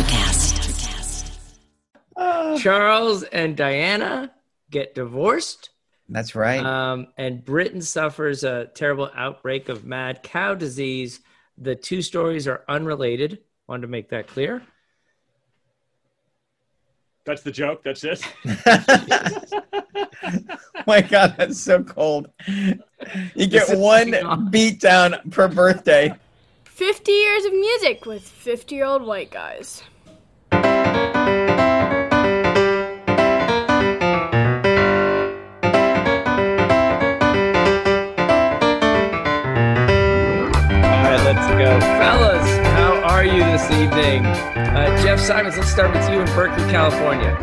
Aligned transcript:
Electrocast. 0.00 1.50
Charles 2.62 3.22
and 3.24 3.54
Diana 3.56 4.30
get 4.70 4.94
divorced. 4.94 5.70
That's 6.08 6.34
right. 6.34 6.64
Um, 6.64 7.08
and 7.18 7.44
Britain 7.44 7.82
suffers 7.82 8.42
a 8.42 8.70
terrible 8.74 9.10
outbreak 9.14 9.68
of 9.68 9.84
mad 9.84 10.22
cow 10.22 10.54
disease. 10.54 11.20
The 11.58 11.74
two 11.74 12.00
stories 12.02 12.48
are 12.48 12.64
unrelated. 12.68 13.40
Wanted 13.68 13.82
to 13.82 13.88
make 13.88 14.08
that 14.10 14.26
clear. 14.26 14.62
That's 17.26 17.42
the 17.42 17.52
joke. 17.52 17.82
That's 17.84 18.02
it. 18.02 18.22
My 20.86 21.02
God, 21.02 21.34
that's 21.36 21.60
so 21.60 21.84
cold. 21.84 22.30
You 23.34 23.46
get 23.46 23.78
one 23.78 24.12
going 24.12 24.50
beat 24.50 24.80
down 24.80 25.16
per 25.30 25.46
birthday. 25.46 26.14
50 26.80 27.12
years 27.12 27.44
of 27.44 27.52
music 27.52 28.06
with 28.06 28.22
50 28.26 28.74
year 28.74 28.86
old 28.86 29.02
white 29.02 29.30
guys. 29.30 29.82
All 39.60 41.06
right, 41.06 41.20
let's 41.24 41.46
go. 41.48 41.80
Fellas, 41.98 42.48
how 42.74 43.00
are 43.04 43.24
you 43.24 43.38
this 43.44 43.70
evening? 43.70 44.24
Uh, 44.26 45.02
Jeff 45.02 45.20
Simons, 45.20 45.56
let's 45.56 45.70
start 45.70 45.92
with 45.94 46.08
you 46.10 46.20
in 46.20 46.26
Berkeley, 46.34 46.64
California. 46.70 47.36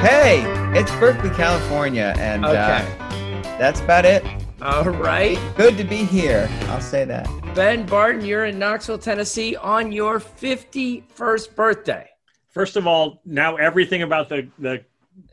Hey, 0.00 0.42
it's 0.78 0.90
Berkeley, 0.92 1.30
California, 1.30 2.14
and 2.18 2.44
Okay. 2.44 2.56
uh, 2.86 3.42
that's 3.58 3.80
about 3.80 4.04
it. 4.04 4.24
All 4.62 4.84
right. 4.90 5.38
Good 5.56 5.76
to 5.78 5.84
be 5.84 6.04
here. 6.04 6.48
I'll 6.68 6.80
say 6.80 7.04
that. 7.04 7.26
Ben 7.54 7.84
Barton, 7.84 8.24
you're 8.24 8.46
in 8.46 8.58
Knoxville, 8.58 8.98
Tennessee 8.98 9.56
on 9.56 9.92
your 9.92 10.18
51st 10.18 11.54
birthday. 11.54 12.08
First 12.48 12.76
of 12.76 12.86
all, 12.86 13.20
now 13.26 13.56
everything 13.56 14.02
about 14.02 14.28
the 14.30 14.48
the 14.58 14.84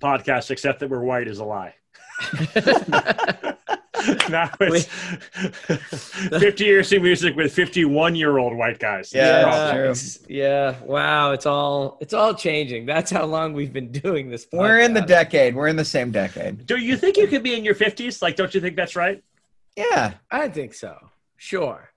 podcast 0.02 0.52
except 0.52 0.80
that 0.81 0.90
we're 0.90 1.00
white 1.03 1.28
is 1.30 1.40
a 1.40 1.45
lie. 1.45 1.73
now 4.30 4.50
it's 4.59 4.86
50 6.40 6.64
years 6.66 6.92
of 6.92 7.02
music 7.02 7.36
with 7.38 7.53
51 7.53 8.16
year 8.16 8.38
old 8.38 8.56
white 8.58 8.80
guys. 8.80 9.14
Yeah, 9.14 9.23
That's 9.23 9.45
that's 9.45 9.56
awesome. 9.58 9.75
true. 9.78 9.84
it's- 9.86 10.20
yeah. 10.28 10.75
Wow. 10.84 11.31
It's 11.31 11.45
all 11.45 11.97
it's 12.02 12.14
all 12.14 12.34
changing. 12.34 12.86
That's 12.86 13.12
how 13.12 13.25
long 13.25 13.53
we've 13.53 13.72
been 13.73 13.92
doing 13.94 14.30
this. 14.30 14.45
We're 14.52 14.80
in 14.80 14.94
the 14.94 15.02
decade. 15.02 15.56
We're 15.56 15.67
in 15.70 15.78
the 15.78 15.86
same 15.86 16.12
decade. 16.12 16.66
Do 16.66 16.75
you 16.78 16.97
think 16.97 17.16
you 17.16 17.28
could 17.28 17.44
be 17.44 17.56
in 17.56 17.64
your 17.64 17.75
50s? 17.75 18.22
Like, 18.22 18.36
don't 18.36 18.53
you 18.53 18.59
think 18.59 18.75
that's 18.75 18.95
right? 18.97 19.23
Yeah. 19.78 20.14
I 20.30 20.50
think 20.50 20.73
so. 20.73 20.97
Sure. 21.38 21.89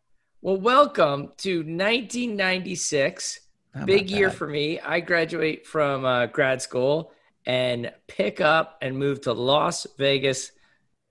Well, 0.44 0.56
welcome 0.56 1.30
to 1.36 1.58
1996. 1.58 3.38
How 3.76 3.84
Big 3.84 4.10
year 4.10 4.28
for 4.28 4.48
me. 4.48 4.80
I 4.80 4.98
graduate 4.98 5.64
from 5.68 6.04
uh, 6.04 6.26
grad 6.26 6.60
school 6.60 7.12
and 7.46 7.92
pick 8.08 8.40
up 8.40 8.76
and 8.82 8.98
move 8.98 9.20
to 9.20 9.34
Las 9.34 9.86
Vegas, 9.98 10.50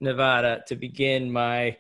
Nevada 0.02 0.66
to 0.68 0.76
begin 0.76 1.32
my 1.32 1.78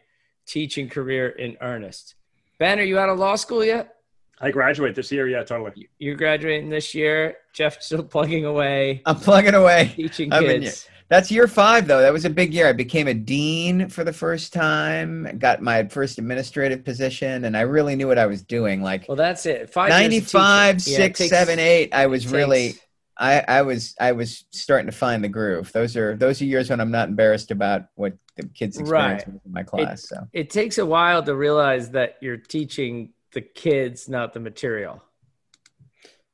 teaching 0.47 0.87
career 0.87 1.27
in 1.27 1.57
earnest. 1.59 2.15
Ben, 2.57 2.79
are 2.79 2.83
you 2.83 2.97
out 2.97 3.09
of 3.09 3.19
law 3.19 3.35
school 3.35 3.65
yet? 3.65 3.95
I 4.39 4.49
graduate 4.49 4.95
this 4.95 5.11
year. 5.11 5.27
Yeah, 5.27 5.43
totally. 5.43 5.89
You're 5.99 6.15
graduating 6.15 6.69
this 6.69 6.95
year. 6.95 7.35
Jeff 7.53 7.81
still 7.81 8.03
plugging 8.05 8.45
away, 8.45 9.01
I'm 9.05 9.17
plugging 9.17 9.55
away. 9.55 9.91
teaching 9.93 10.31
I'm 10.31 10.45
in 10.45 10.61
kids. 10.61 10.87
That's 11.11 11.29
year 11.29 11.45
five, 11.45 11.87
though. 11.87 12.01
That 12.01 12.13
was 12.13 12.23
a 12.23 12.29
big 12.29 12.53
year. 12.53 12.67
I 12.67 12.71
became 12.71 13.07
a 13.09 13.13
dean 13.13 13.89
for 13.89 14.05
the 14.05 14.13
first 14.13 14.53
time, 14.53 15.37
got 15.37 15.61
my 15.61 15.85
first 15.89 16.17
administrative 16.17 16.85
position, 16.85 17.43
and 17.43 17.57
I 17.57 17.61
really 17.61 17.97
knew 17.97 18.07
what 18.07 18.17
I 18.17 18.27
was 18.27 18.41
doing. 18.41 18.81
Like 18.81 19.05
Well, 19.09 19.17
that's 19.17 19.45
it. 19.45 19.69
Five 19.73 19.89
years 19.89 19.97
of 19.97 20.01
95, 20.03 20.77
teaching. 20.77 20.93
Yeah, 20.93 21.05
it 21.07 21.15
takes- 21.15 21.29
seven, 21.29 21.59
eight, 21.59 21.93
I 21.93 22.07
was 22.07 22.25
it 22.25 22.35
really 22.35 22.75
I, 23.17 23.43
I 23.45 23.61
was 23.63 23.93
I 23.99 24.13
was 24.13 24.45
starting 24.51 24.85
to 24.89 24.95
find 24.97 25.21
the 25.21 25.27
groove. 25.27 25.73
Those 25.73 25.97
are 25.97 26.15
those 26.15 26.41
are 26.41 26.45
years 26.45 26.69
when 26.69 26.79
I'm 26.79 26.91
not 26.91 27.09
embarrassed 27.09 27.51
about 27.51 27.87
what 27.95 28.13
the 28.37 28.47
kids 28.47 28.77
experience 28.79 29.23
Right. 29.27 29.41
in 29.45 29.51
my 29.51 29.63
class. 29.63 30.07
so 30.07 30.15
it 30.31 30.49
takes 30.49 30.77
a 30.77 30.85
while 30.85 31.21
to 31.23 31.35
realize 31.35 31.91
that 31.91 32.15
you're 32.21 32.37
teaching 32.37 33.11
the 33.33 33.41
kids, 33.41 34.07
not 34.07 34.31
the 34.33 34.39
material. 34.39 35.03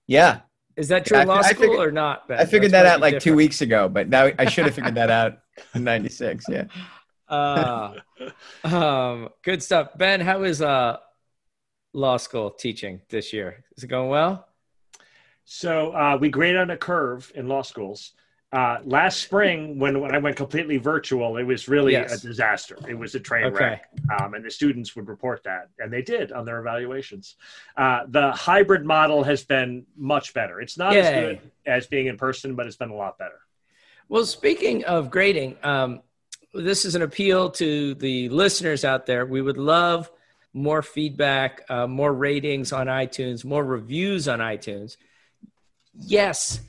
yeah, 0.05 0.41
Is 0.77 0.87
that 0.89 1.05
true 1.05 1.17
Yeah, 1.17 1.23
in 1.23 1.29
I 1.29 1.33
law 1.33 1.39
I 1.39 1.51
school 1.51 1.61
figured- 1.71 1.79
or 1.79 1.91
not? 1.91 2.27
Ben? 2.27 2.39
I 2.39 2.45
figured 2.45 2.71
That's 2.71 2.83
that 2.83 2.85
out 2.85 2.99
probably 2.99 3.11
like 3.13 3.21
two 3.21 3.35
weeks 3.35 3.61
ago, 3.61 3.89
but 3.89 4.07
now 4.09 4.29
I 4.37 4.45
should 4.45 4.65
have 4.65 4.75
figured 4.79 4.95
that 4.95 5.09
out 5.09 5.39
in 5.73 5.83
'96. 5.83 6.45
Yeah, 6.47 6.65
Uh, 7.27 7.95
um, 8.63 9.29
good 9.43 9.61
stuff. 9.63 9.89
Ben, 9.97 10.21
how 10.21 10.43
is 10.43 10.61
uh, 10.61 10.97
law 11.93 12.17
school 12.17 12.51
teaching 12.51 13.01
this 13.09 13.33
year? 13.33 13.65
Is 13.75 13.83
it 13.83 13.87
going 13.87 14.09
well? 14.09 14.47
So 15.45 15.91
uh, 15.93 16.17
we 16.21 16.29
grade 16.29 16.55
on 16.55 16.69
a 16.69 16.77
curve 16.77 17.31
in 17.35 17.47
law 17.47 17.63
schools. 17.63 18.11
Uh, 18.53 18.77
last 18.85 19.19
spring, 19.21 19.77
when, 19.77 19.99
when 19.99 20.15
I 20.15 20.19
went 20.19 20.37
completely 20.37 20.77
virtual, 20.77 21.35
it 21.35 21.43
was 21.43 21.67
really 21.67 21.91
Yes. 21.91 22.23
a 22.23 22.27
disaster. 22.27 22.77
It 22.87 22.93
was 22.93 23.13
a 23.13 23.19
train 23.19 23.45
Okay. 23.47 23.55
wreck, 23.55 23.89
um, 24.21 24.35
and 24.35 24.45
the 24.45 24.49
students 24.49 24.95
would 24.95 25.09
report 25.09 25.43
that, 25.43 25.67
and 25.79 25.91
they 25.91 26.01
did 26.01 26.31
on 26.31 26.45
their 26.45 26.59
evaluations. 26.59 27.35
Uh, 27.75 28.05
the 28.07 28.31
hybrid 28.31 28.85
model 28.85 29.21
has 29.23 29.43
been 29.43 29.85
much 29.97 30.33
better. 30.33 30.61
It's 30.61 30.77
not 30.77 30.95
as 30.95 31.09
good 31.13 31.51
as 31.65 31.87
being 31.87 32.05
in 32.07 32.17
person, 32.17 32.55
but 32.55 32.67
it's 32.67 32.77
been 32.77 32.89
a 32.89 32.95
lot 32.95 33.17
better. 33.17 33.39
Well, 34.07 34.25
speaking 34.25 34.85
of 34.85 35.11
grading, 35.11 35.57
um, 35.63 36.01
this 36.53 36.85
is 36.85 36.95
an 36.95 37.01
appeal 37.01 37.49
to 37.51 37.95
the 37.95 38.29
listeners 38.29 38.85
out 38.85 39.05
there. 39.05 39.25
We 39.25 39.41
would 39.41 39.57
love 39.57 40.09
more 40.53 40.81
feedback, 40.81 41.65
uh, 41.69 41.85
more 41.85 42.13
ratings 42.13 42.71
on 42.71 42.87
iTunes, 42.87 43.43
more 43.43 43.65
reviews 43.65 44.29
on 44.29 44.39
iTunes. 44.39 44.95
Yes, 45.99 46.61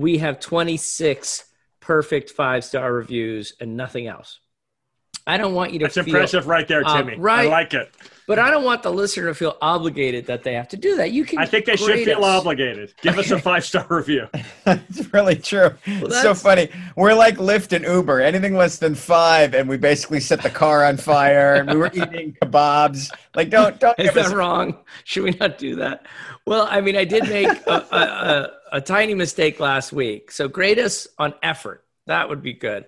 we 0.00 0.16
have 0.16 0.40
26 0.40 1.44
perfect 1.80 2.30
five 2.30 2.64
star 2.64 2.90
reviews 2.90 3.54
and 3.60 3.76
nothing 3.76 4.06
else. 4.06 4.40
I 5.26 5.36
don't 5.36 5.54
want 5.54 5.72
you 5.72 5.78
to 5.80 5.84
That's 5.84 5.94
feel, 5.94 6.06
impressive, 6.06 6.46
right 6.46 6.66
there, 6.66 6.82
Uh, 6.84 6.96
Timmy. 6.96 7.14
I 7.14 7.16
right. 7.18 7.48
like 7.48 7.74
it. 7.74 7.92
but 8.26 8.38
I 8.38 8.50
don't 8.50 8.64
want 8.64 8.82
the 8.82 8.90
listener 8.92 9.26
to 9.26 9.34
feel 9.34 9.56
obligated 9.60 10.26
that 10.26 10.42
they 10.44 10.54
have 10.54 10.68
to 10.68 10.76
do 10.76 10.96
that. 10.96 11.12
You 11.12 11.24
can. 11.24 11.38
I 11.38 11.46
think 11.46 11.66
they 11.66 11.76
should 11.76 12.04
feel 12.04 12.24
us. 12.24 12.40
obligated. 12.40 12.94
Give 13.02 13.18
us 13.18 13.30
a 13.30 13.38
five 13.50 13.64
star 13.64 13.86
review. 13.90 14.28
it's 14.66 15.12
really 15.12 15.36
true. 15.36 15.70
it's 15.84 16.22
so 16.22 16.34
funny. 16.34 16.68
We're 16.96 17.14
like 17.14 17.36
Lyft 17.36 17.72
and 17.72 17.84
Uber. 17.84 18.20
Anything 18.20 18.54
less 18.56 18.78
than 18.78 18.94
five, 18.94 19.54
and 19.54 19.68
we 19.68 19.76
basically 19.76 20.20
set 20.20 20.42
the 20.42 20.50
car 20.50 20.84
on 20.84 20.96
fire, 20.96 21.54
and 21.54 21.68
we 21.70 21.76
were 21.76 21.90
eating 21.92 22.36
kebabs. 22.42 23.10
Like, 23.34 23.50
don't 23.50 23.78
don't 23.78 23.98
Is 23.98 24.06
give 24.06 24.14
that 24.14 24.26
us 24.26 24.32
wrong? 24.32 24.78
Should 25.04 25.24
we 25.24 25.30
not 25.32 25.58
do 25.58 25.76
that? 25.76 26.06
Well, 26.46 26.66
I 26.70 26.80
mean, 26.80 26.96
I 26.96 27.04
did 27.04 27.24
make 27.28 27.48
a, 27.66 27.70
a, 27.92 27.96
a, 27.96 28.50
a 28.78 28.80
tiny 28.80 29.14
mistake 29.14 29.60
last 29.60 29.92
week. 29.92 30.30
So 30.32 30.48
grade 30.48 30.78
us 30.78 31.06
on 31.18 31.34
effort. 31.42 31.84
That 32.06 32.28
would 32.28 32.42
be 32.42 32.54
good. 32.54 32.86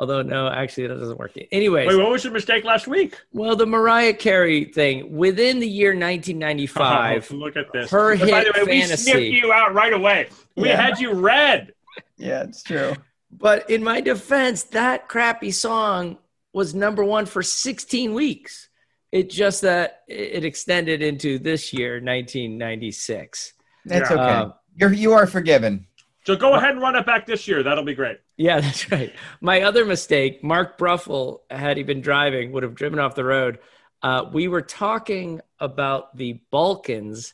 Although, 0.00 0.22
no, 0.22 0.46
actually, 0.48 0.86
that 0.86 0.98
doesn't 1.00 1.18
work. 1.18 1.32
Anyways, 1.50 1.88
Wait, 1.88 1.96
what 1.96 2.10
was 2.12 2.22
your 2.22 2.32
mistake 2.32 2.62
last 2.64 2.86
week? 2.86 3.16
well, 3.32 3.56
the 3.56 3.66
Mariah 3.66 4.14
Carey 4.14 4.64
thing 4.66 5.16
within 5.16 5.58
the 5.58 5.66
year 5.68 5.90
1995. 5.90 7.28
Oh, 7.32 7.34
look 7.34 7.56
at 7.56 7.72
this. 7.72 7.90
Her 7.90 8.16
By 8.16 8.24
hit 8.26 8.54
the 8.54 8.60
way, 8.60 8.64
we 8.76 8.80
Fantasy. 8.82 9.10
snipped 9.10 9.26
you 9.44 9.52
out 9.52 9.74
right 9.74 9.92
away. 9.92 10.28
We 10.56 10.68
Yeah. 10.68 10.80
had 10.80 11.00
you 11.00 11.12
read. 11.14 11.72
Yeah, 12.16 12.44
it's 12.44 12.62
true. 12.62 12.94
But 13.32 13.68
in 13.68 13.82
my 13.82 14.00
defense, 14.00 14.62
that 14.64 15.08
crappy 15.08 15.50
song 15.50 16.18
was 16.52 16.74
number 16.74 17.02
one 17.04 17.26
for 17.26 17.42
16 17.42 18.14
weeks. 18.14 18.68
It 19.10 19.30
just 19.30 19.62
that 19.62 20.02
it 20.06 20.44
extended 20.44 21.02
into 21.02 21.38
this 21.40 21.72
year, 21.72 21.98
1996. 22.00 23.52
That's 23.84 24.10
Yeah. 24.10 24.16
okay. 24.16 24.32
Um, 24.34 24.54
You're 24.76 24.92
you 24.92 25.12
are 25.14 25.26
forgiven. 25.26 25.86
So 26.28 26.36
go 26.36 26.52
ahead 26.52 26.72
and 26.72 26.82
run 26.82 26.94
it 26.94 27.06
back 27.06 27.24
this 27.24 27.48
year. 27.48 27.62
That'll 27.62 27.84
be 27.84 27.94
great. 27.94 28.18
Yeah, 28.36 28.60
that's 28.60 28.92
right. 28.92 29.14
My 29.40 29.62
other 29.62 29.86
mistake, 29.86 30.44
Mark 30.44 30.76
Bruffel, 30.76 31.42
had 31.48 31.78
he 31.78 31.82
been 31.84 32.02
driving, 32.02 32.52
would 32.52 32.62
have 32.64 32.74
driven 32.74 32.98
off 32.98 33.14
the 33.14 33.24
road. 33.24 33.60
Uh, 34.02 34.26
we 34.30 34.46
were 34.46 34.60
talking 34.60 35.40
about 35.58 36.14
the 36.18 36.38
Balkans, 36.50 37.32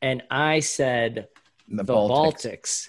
and 0.00 0.22
I 0.30 0.60
said 0.60 1.26
The, 1.68 1.82
the 1.82 1.92
Baltics. 1.92 2.10
Baltics, 2.44 2.88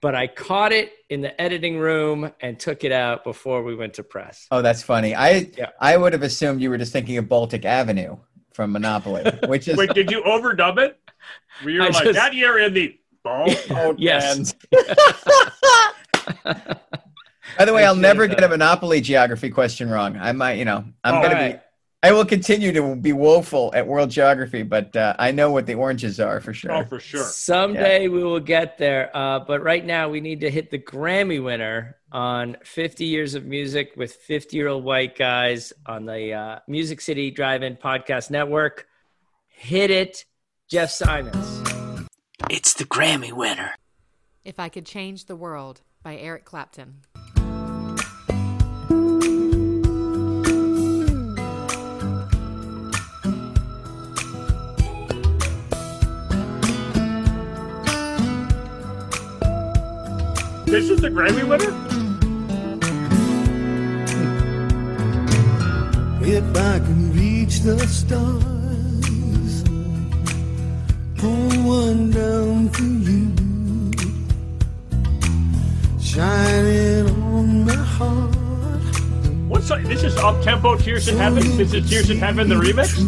but 0.00 0.16
I 0.16 0.26
caught 0.26 0.72
it 0.72 0.92
in 1.08 1.20
the 1.20 1.40
editing 1.40 1.78
room 1.78 2.32
and 2.40 2.58
took 2.58 2.82
it 2.82 2.90
out 2.90 3.22
before 3.22 3.62
we 3.62 3.76
went 3.76 3.94
to 3.94 4.02
press. 4.02 4.48
Oh, 4.50 4.60
that's 4.60 4.82
funny. 4.82 5.14
I 5.14 5.52
Yeah. 5.56 5.68
I 5.80 5.96
would 5.98 6.12
have 6.14 6.24
assumed 6.24 6.60
you 6.60 6.68
were 6.68 6.78
just 6.78 6.92
thinking 6.92 7.16
of 7.16 7.28
Baltic 7.28 7.64
Avenue 7.64 8.16
from 8.54 8.72
Monopoly, 8.72 9.22
which 9.46 9.68
is 9.68 9.76
Wait, 9.76 9.90
did 9.94 10.10
you 10.10 10.22
overdub 10.22 10.78
it? 10.78 10.98
Were 11.64 11.70
you 11.70 11.82
I 11.84 11.90
like 11.90 12.02
just- 12.02 12.16
that 12.16 12.34
year 12.34 12.58
in 12.58 12.74
the 12.74 12.96
ball? 13.22 13.48
Yes. 13.98 14.54
By 17.58 17.64
the 17.64 17.72
way, 17.74 17.84
I 17.84 17.88
I'll 17.88 17.94
never 17.96 18.26
have 18.26 18.36
get 18.36 18.44
a 18.44 18.48
Monopoly 18.48 19.00
geography 19.00 19.50
question 19.50 19.90
wrong. 19.90 20.16
I 20.16 20.32
might, 20.32 20.54
you 20.54 20.64
know, 20.64 20.84
I'm 21.04 21.14
Oh, 21.14 21.22
gonna 21.22 21.34
right. 21.34 21.54
be. 21.56 21.60
I 22.02 22.12
will 22.12 22.24
continue 22.24 22.72
to 22.72 22.96
be 22.96 23.12
woeful 23.12 23.72
at 23.74 23.86
world 23.86 24.08
geography, 24.08 24.62
but 24.62 24.96
uh, 24.96 25.14
I 25.18 25.32
know 25.32 25.50
what 25.52 25.66
the 25.66 25.74
oranges 25.74 26.18
are 26.18 26.40
for 26.40 26.54
sure. 26.54 26.72
Oh, 26.72 26.84
for 26.84 26.98
sure. 26.98 27.24
Someday 27.24 28.08
we 28.08 28.24
will 28.24 28.40
get 28.40 28.78
there. 28.78 29.14
Uh, 29.14 29.40
but 29.40 29.62
right 29.62 29.84
now 29.84 30.08
we 30.08 30.22
need 30.22 30.40
to 30.40 30.50
hit 30.50 30.70
the 30.70 30.78
Grammy 30.78 31.44
winner 31.44 31.96
on 32.10 32.56
50 32.64 33.04
years 33.04 33.34
of 33.34 33.44
music 33.44 33.92
with 33.96 34.14
50 34.14 34.56
year 34.56 34.68
old 34.68 34.82
white 34.82 35.14
guys 35.14 35.74
on 35.84 36.06
the 36.06 36.32
uh, 36.32 36.58
Music 36.66 37.02
City 37.02 37.30
Drive 37.30 37.62
In 37.62 37.76
Podcast 37.76 38.30
Network. 38.30 38.86
Hit 39.48 39.90
it, 39.90 40.24
Jeff 40.70 40.90
Simons. 40.90 41.62
It's 42.48 42.74
the 42.74 42.84
Grammy 42.84 43.32
winner. 43.32 43.74
If 44.44 44.58
I 44.58 44.68
Could 44.68 44.86
Change 44.86 45.26
the 45.26 45.36
World 45.36 45.82
by 46.02 46.16
Eric 46.16 46.44
Clapton. 46.44 47.02
This 60.66 60.88
is 60.88 61.00
the 61.00 61.10
Grammy 61.10 61.46
winner? 61.46 61.74
If 66.22 66.56
I 66.56 66.78
can 66.78 67.12
reach 67.12 67.60
the 67.60 67.78
stars, 67.86 68.59
pull 71.20 71.50
one 71.64 72.10
down 72.10 72.70
for 72.70 72.82
you, 72.82 73.30
shining 76.00 77.10
on 77.22 77.66
my 77.66 77.74
heart. 77.74 78.34
What? 79.46 79.62
This 79.84 80.02
is 80.02 80.16
Up 80.16 80.42
Tempo 80.42 80.76
Tears 80.78 81.08
in 81.08 81.18
Heaven? 81.18 81.42
This 81.58 81.74
is 81.74 81.90
Tears 81.90 82.08
in 82.08 82.16
Heaven, 82.16 82.48
the 82.48 82.54
remix? 82.54 82.98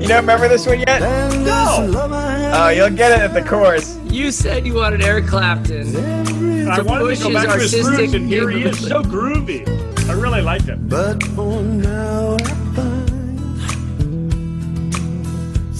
You 0.00 0.06
don't 0.06 0.20
remember 0.20 0.46
this 0.46 0.66
one 0.66 0.78
yet? 0.78 1.00
No. 1.00 1.84
love 1.90 2.12
I 2.12 2.38
have 2.38 2.54
Oh, 2.54 2.68
you'll 2.68 2.96
get 2.96 3.10
it 3.10 3.20
at 3.20 3.34
the 3.34 3.42
chorus. 3.42 3.98
You 4.04 4.30
said 4.30 4.64
you 4.64 4.74
wanted 4.74 5.02
Eric 5.02 5.26
Clapton. 5.26 5.96
every 5.96 6.68
I 6.68 6.80
wanted 6.80 7.16
to 7.16 7.22
go 7.24 7.32
back 7.32 7.48
to 7.48 7.58
his 7.58 7.74
artistic 7.74 7.98
roots, 7.98 8.14
and 8.14 8.28
here 8.28 8.50
he 8.50 8.62
is, 8.62 8.78
so 8.78 9.02
groovy. 9.02 9.66
I 10.08 10.12
really 10.12 10.42
liked 10.42 10.68
it. 10.68 10.88
But 10.88 11.20
for 11.22 11.60
now 11.60 12.36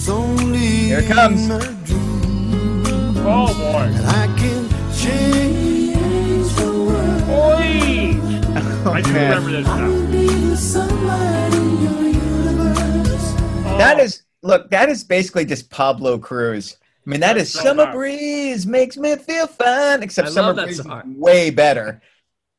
it's 0.05 0.11
only 0.13 0.59
Here 0.85 0.99
it 0.99 1.07
comes. 1.07 1.47
my 1.47 1.57
dream 1.83 3.17
Oh 3.27 3.47
boy. 3.57 3.89
I 4.05 4.27
can 4.37 4.69
change 4.95 6.53
the 6.53 6.71
world. 6.71 7.23
Oi! 7.27 8.19
I 8.91 9.01
do 9.01 9.13
man. 9.13 9.43
remember 9.43 9.51
this 9.51 9.65
now. 9.65 10.11
Be 10.11 10.27
the 10.27 10.55
sunlight 10.57 11.53
in 11.55 11.81
your 11.81 12.03
universe. 12.03 13.33
Oh, 13.65 13.75
That 13.79 13.99
is 13.99 14.21
look. 14.43 14.69
That 14.69 14.89
is 14.89 15.03
basically 15.03 15.43
just 15.45 15.71
Pablo 15.71 16.19
Cruise. 16.19 16.77
I 16.83 17.09
mean, 17.09 17.19
that 17.21 17.35
is 17.37 17.51
so 17.51 17.61
"Summer 17.61 17.85
hot. 17.85 17.95
Breeze 17.95 18.67
makes 18.67 18.97
me 18.97 19.15
feel 19.15 19.47
fine." 19.47 20.03
Except 20.03 20.27
I 20.27 20.31
"Summer 20.31 20.53
Breeze" 20.53 20.79
is 20.81 20.85
song. 20.85 21.15
way 21.17 21.49
better. 21.49 21.99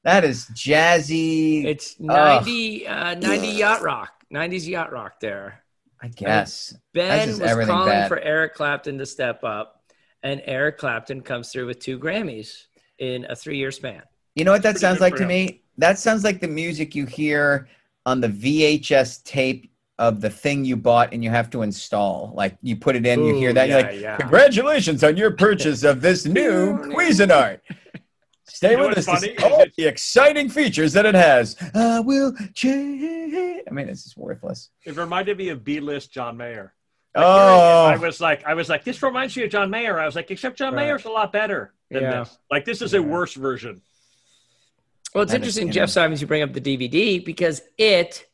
That 0.02 0.25
is 0.25 0.46
jazzy. 0.46 1.64
It's 1.64 1.98
90, 2.00 2.88
uh, 2.88 3.14
90 3.14 3.48
yacht 3.48 3.82
rock, 3.82 4.10
90s 4.34 4.66
yacht 4.66 4.90
rock 4.90 5.20
there. 5.20 5.62
I 6.02 6.08
guess. 6.08 6.75
Ben 6.93 7.38
was 7.38 7.66
calling 7.66 7.88
bad. 7.88 8.08
for 8.08 8.19
Eric 8.19 8.54
Clapton 8.54 8.98
to 8.98 9.06
step 9.06 9.43
up, 9.44 9.82
and 10.22 10.43
Eric 10.44 10.78
Clapton 10.78 11.22
comes 11.22 11.50
through 11.50 11.66
with 11.66 11.78
two 11.78 11.98
Grammys 11.98 12.64
in 12.98 13.26
a 13.28 13.37
three 13.37 13.58
year 13.58 13.70
span. 13.70 14.02
You 14.34 14.44
know 14.44 14.52
what 14.52 14.62
that 14.62 14.72
Pretty 14.72 14.81
sounds 14.81 15.00
like 15.00 15.14
for 15.14 15.19
to 15.19 15.22
him. 15.25 15.28
me? 15.28 15.62
That 15.78 15.98
sounds 15.98 16.25
like 16.25 16.40
the 16.40 16.48
music 16.48 16.94
you 16.94 17.06
hear 17.06 17.69
on 18.04 18.20
the 18.20 18.28
VHS 18.28 19.22
tape 19.25 19.70
of 19.98 20.20
the 20.20 20.28
thing 20.28 20.64
you 20.64 20.76
bought 20.76 21.12
and 21.14 21.25
you 21.25 21.31
have 21.31 21.48
to 21.50 21.62
install. 21.62 22.32
Like 22.34 22.56
you 22.62 22.76
put 22.76 22.96
it 22.96 23.06
in, 23.06 23.25
you 23.25 23.34
hear 23.34 23.50
Ooh, 23.50 23.54
that, 23.54 23.69
you're 23.69 23.82
like, 23.82 24.00
yeah. 24.00 24.16
"Congratulations 24.16 25.02
on 25.02 25.16
your 25.16 25.31
purchase 25.31 25.82
of 25.84 26.00
this 26.02 26.26
new 26.26 26.76
Cuisinart." 26.94 27.60
Stay 28.48 28.72
You 28.72 28.76
know 28.76 28.88
with 28.88 28.98
us 28.98 29.06
what's 29.08 29.22
to 29.22 29.26
see 29.28 29.34
funny? 29.37 29.54
all 29.54 29.64
the 29.76 29.84
exciting 29.87 30.48
features 30.48 30.93
that 30.93 31.04
it 31.04 31.14
has. 31.14 31.56
I 31.75 32.00
will 32.00 32.32
change. 32.54 33.62
I 33.69 33.70
mean, 33.72 33.88
it's 33.88 34.04
just 34.04 34.16
worthless. 34.16 34.70
It 34.84 34.96
reminded 34.96 35.37
me 35.38 35.48
of 35.48 35.64
B-list 35.64 36.12
John 36.12 36.37
Mayer. 36.37 36.72
Oh, 37.19 37.87
I 37.87 37.96
was 37.96 38.20
like, 38.20 38.44
I 38.44 38.54
was 38.54 38.69
like, 38.69 38.84
this 38.84 39.02
reminds 39.02 39.37
me 39.37 39.44
of 39.44 39.50
John 39.50 39.70
Mayer. 39.70 39.98
I 39.98 40.04
was 40.06 40.14
like, 40.14 40.31
except 40.31 40.58
John 40.58 40.75
Right. 40.75 40.84
Mayer's 40.84 41.06
a 41.06 41.10
lot 41.10 41.32
better 41.32 41.72
than 41.90 42.02
Yeah. 42.02 42.20
this. 42.20 42.38
Like, 42.50 42.64
this 42.64 42.82
is 42.82 42.94
a 42.94 43.02
worse 43.02 43.34
version. 43.34 43.81
Well, 45.14 45.22
it's 45.22 45.32
That 45.32 45.38
is, 45.43 45.56
interesting, 45.56 45.69
you 45.69 45.72
Jeff 45.72 45.82
know. 45.88 45.93
Simons, 45.93 46.20
you 46.20 46.26
bring 46.26 46.43
up 46.43 46.52
the 46.52 46.60
DVD 46.60 47.25
because 47.25 47.62
it 47.78 48.26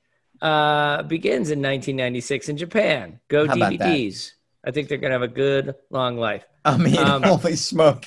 uh, 0.43 1.05
begins 1.05 1.51
in 1.53 1.61
1996 1.61 2.49
in 2.49 2.57
Japan. 2.57 3.21
Go 3.29 3.47
How? 3.47 3.55
DVDs. 3.55 4.33
I 4.65 4.73
think 4.73 4.89
they're 4.89 4.99
going 4.99 5.11
to 5.11 5.15
have 5.15 5.23
a 5.23 5.29
good 5.29 5.75
long 5.91 6.17
life. 6.17 6.45
I 6.65 6.77
mean, 6.77 6.99
Um, 6.99 7.23
holy 7.23 7.55
smoke! 7.57 8.07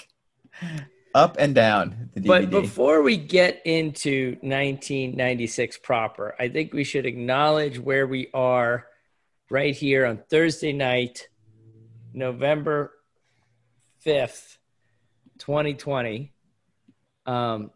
Up 1.16 1.38
and 1.40 1.56
down 1.56 2.10
the 2.14 2.20
DVD. 2.20 2.28
But 2.28 2.50
before 2.50 3.02
we 3.02 3.16
get 3.16 3.62
into 3.64 4.32
1996 4.42 5.78
proper, 5.78 6.36
I 6.38 6.50
think 6.50 6.74
we 6.74 6.84
should 6.84 7.06
acknowledge 7.06 7.80
where 7.80 8.06
we 8.06 8.28
are 8.34 8.86
right 9.50 9.74
here 9.74 10.06
on 10.06 10.18
Thursday 10.30 10.74
night, 10.74 11.30
November 12.14 12.92
5th, 14.06 14.58
2020. 15.40 16.34
Um, 17.26 17.72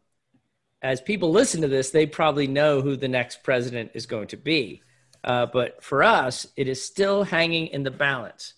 as 0.82 1.00
people 1.00 1.32
listen 1.32 1.62
to 1.62 1.70
this, 1.70 1.92
they 1.92 2.08
probably 2.08 2.48
know 2.48 2.82
who 2.82 2.98
the 2.98 3.08
next 3.08 3.42
president 3.42 3.92
is 3.94 4.06
going 4.06 4.28
to 4.28 4.38
be. 4.38 4.82
Uh, 5.24 5.46
but 5.46 5.82
for 5.82 6.04
us, 6.04 6.46
it 6.58 6.68
is 6.68 6.84
still 6.84 7.24
hanging 7.24 7.68
in 7.68 7.84
the 7.84 7.92
balance. 7.92 8.56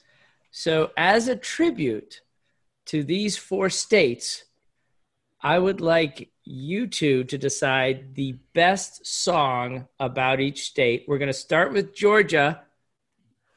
So, 0.50 0.90
as 0.98 1.28
a 1.28 1.36
tribute 1.36 2.22
to 2.88 3.04
these 3.04 3.38
four 3.38 3.70
states, 3.70 4.46
I 5.44 5.58
would 5.58 5.82
like 5.82 6.30
you 6.44 6.88
two 6.88 7.24
to 7.26 7.38
decide 7.38 8.16
the 8.16 8.34
best 8.54 9.06
song 9.06 9.88
about 10.00 10.40
each 10.40 10.64
state. 10.66 11.06
We're 11.08 11.18
going 11.18 11.28
to 11.28 11.34
start 11.34 11.74
with 11.74 11.96
Georgia 11.96 12.62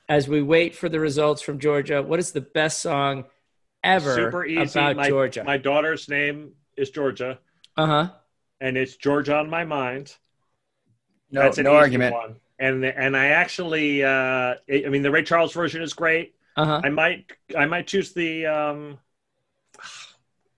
as 0.08 0.28
we 0.28 0.42
wait 0.42 0.74
for 0.74 0.88
the 0.88 1.00
results 1.00 1.42
from 1.42 1.58
Georgia. 1.58 2.02
What 2.02 2.18
is 2.18 2.32
the 2.32 2.40
best 2.40 2.78
song 2.80 3.24
ever 3.82 4.14
Super 4.14 4.44
easy. 4.46 4.78
about 4.78 4.96
my, 4.96 5.08
Georgia? 5.08 5.44
my 5.44 5.56
daughter's 5.58 6.08
name 6.08 6.52
is 6.76 6.90
Georgia, 6.90 7.38
Uh 7.76 7.86
huh. 7.86 8.08
and 8.60 8.76
it's 8.76 8.96
Georgia 8.96 9.36
on 9.36 9.48
my 9.50 9.64
mind. 9.64 10.14
no, 11.30 11.42
That's 11.42 11.58
an 11.58 11.64
no 11.64 11.70
easy 11.72 11.78
argument. 11.78 12.14
One. 12.14 12.36
And 12.58 12.84
and 12.84 13.16
I 13.16 13.26
actually, 13.26 14.04
uh, 14.04 14.08
I 14.08 14.88
mean, 14.88 15.02
the 15.02 15.10
Ray 15.10 15.24
Charles 15.24 15.52
version 15.52 15.82
is 15.82 15.92
great. 15.92 16.34
Uh 16.56 16.64
huh. 16.64 16.80
I 16.84 16.88
might 16.88 17.30
I 17.56 17.66
might 17.66 17.86
choose 17.86 18.12
the. 18.14 18.46
Um, 18.46 18.98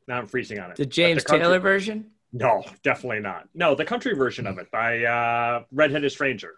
now 0.08 0.18
I'm 0.18 0.26
freezing 0.26 0.58
on 0.58 0.70
it. 0.70 0.76
The 0.76 0.84
But 0.84 0.90
James 0.92 1.24
country- 1.24 1.44
Taylor 1.44 1.58
version. 1.58 2.06
No, 2.32 2.64
definitely 2.82 3.20
not. 3.20 3.48
No, 3.54 3.74
the 3.74 3.84
country 3.84 4.14
version 4.14 4.46
of 4.46 4.58
it 4.58 4.70
by 4.70 5.04
uh, 5.04 5.62
Redheaded 5.72 6.10
Stranger. 6.12 6.56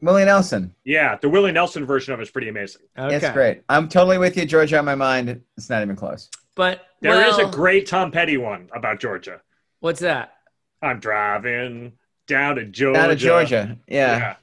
Willie 0.00 0.24
Nelson. 0.24 0.74
Yeah, 0.84 1.16
the 1.20 1.28
Willie 1.28 1.52
Nelson 1.52 1.86
version 1.86 2.12
of 2.14 2.20
it 2.20 2.24
is 2.24 2.30
pretty 2.30 2.48
amazing. 2.48 2.82
Okay. 2.98 3.16
It's 3.16 3.30
great. 3.30 3.62
I'm 3.68 3.88
totally 3.88 4.18
with 4.18 4.36
you, 4.36 4.44
Georgia. 4.44 4.78
On 4.78 4.84
my 4.84 4.94
mind, 4.96 5.40
it's 5.56 5.70
not 5.70 5.82
even 5.82 5.94
close. 5.94 6.30
But 6.56 6.86
There 7.00 7.26
is 7.28 7.36
well, 7.36 7.48
a 7.48 7.52
great 7.52 7.86
Tom 7.86 8.10
Petty 8.10 8.36
one 8.38 8.68
about 8.74 8.98
Georgia. 9.00 9.40
What's 9.80 10.00
that? 10.00 10.34
I'm 10.82 10.98
driving 11.00 11.92
down 12.26 12.56
to 12.56 12.64
Georgia. 12.64 12.98
Down 13.00 13.08
to 13.10 13.16
Georgia, 13.16 13.78
yeah. 13.86 14.16
Yeah. 14.18 14.36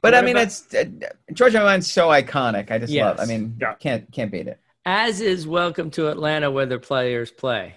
But 0.00 0.14
I 0.14 0.22
mean, 0.22 0.36
about- 0.36 0.44
it's 0.46 0.74
uh, 0.74 0.84
Georgia 1.32 1.58
on 1.58 1.64
my 1.64 1.70
mind's 1.72 1.90
so 1.92 2.08
iconic. 2.08 2.70
I 2.70 2.78
just 2.78 2.92
Yes. 2.92 3.04
love. 3.18 3.20
I 3.20 3.26
mean, 3.30 3.56
Yeah. 3.60 3.74
can't 3.74 4.10
can't 4.12 4.30
beat 4.32 4.46
it. 4.48 4.58
As 4.90 5.20
is 5.20 5.46
Welcome 5.46 5.90
to 5.90 6.08
Atlanta, 6.08 6.50
where 6.50 6.64
the 6.64 6.78
players 6.78 7.30
play. 7.30 7.74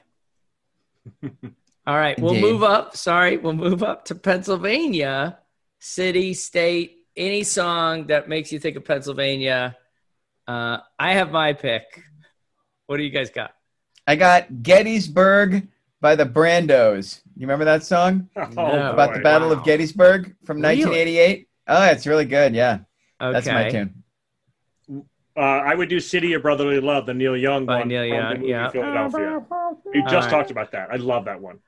All 1.85 1.97
right, 1.97 2.17
we'll 2.17 2.35
Indeed. 2.35 2.41
move 2.53 2.63
up. 2.63 2.95
Sorry, 2.95 3.35
we'll 3.35 3.51
move 3.51 3.83
up 3.83 4.05
to 4.05 4.15
Pennsylvania, 4.15 5.37
city, 5.79 6.33
state, 6.33 6.99
any 7.17 7.43
song 7.43 8.07
that 8.07 8.29
makes 8.29 8.53
you 8.53 8.59
think 8.59 8.77
of 8.77 8.85
Pennsylvania. 8.85 9.75
Uh, 10.47 10.77
I 10.97 11.15
have 11.15 11.33
my 11.33 11.51
pick. 11.51 11.83
What 12.87 12.95
do 12.95 13.03
you 13.03 13.09
guys 13.09 13.29
got? 13.29 13.55
I 14.07 14.15
got 14.15 14.63
Gettysburg 14.63 15.67
by 15.99 16.15
the 16.15 16.25
Brandos. 16.25 17.19
You 17.35 17.41
remember 17.41 17.65
that 17.65 17.83
song 17.83 18.29
Oh, 18.37 18.45
No. 18.55 18.93
about 18.93 19.15
the. 19.15 19.19
Battle 19.19 19.49
wow. 19.49 19.55
of 19.55 19.65
Gettysburg 19.65 20.33
from 20.45 20.61
Really? 20.61 20.85
1988? 20.85 21.49
Oh, 21.67 21.83
it's 21.87 22.07
really 22.07 22.23
good. 22.23 22.55
Yeah, 22.55 22.79
Okay. 23.21 23.33
that's 23.33 23.47
my 23.47 23.69
tune. 23.69 24.00
Uh, 25.37 25.39
I 25.39 25.75
would 25.75 25.87
do 25.89 25.99
City 25.99 26.33
of 26.33 26.41
Brotherly 26.41 26.79
Love, 26.81 27.05
the 27.05 27.13
Neil 27.13 27.37
Young 27.37 27.65
By 27.65 27.79
one. 27.79 27.87
Neil 27.87 28.03
from 28.03 28.09
Young, 28.13 28.29
the 28.33 28.39
movie 28.39 28.49
yeah. 28.49 28.69
Philadelphia. 28.69 29.45
We 29.85 30.01
just 30.01 30.13
All 30.13 30.21
right. 30.21 30.29
talked 30.29 30.51
about 30.51 30.71
that. 30.73 30.89
I 30.91 30.97
love 30.97 31.25
that 31.25 31.39
one. 31.39 31.59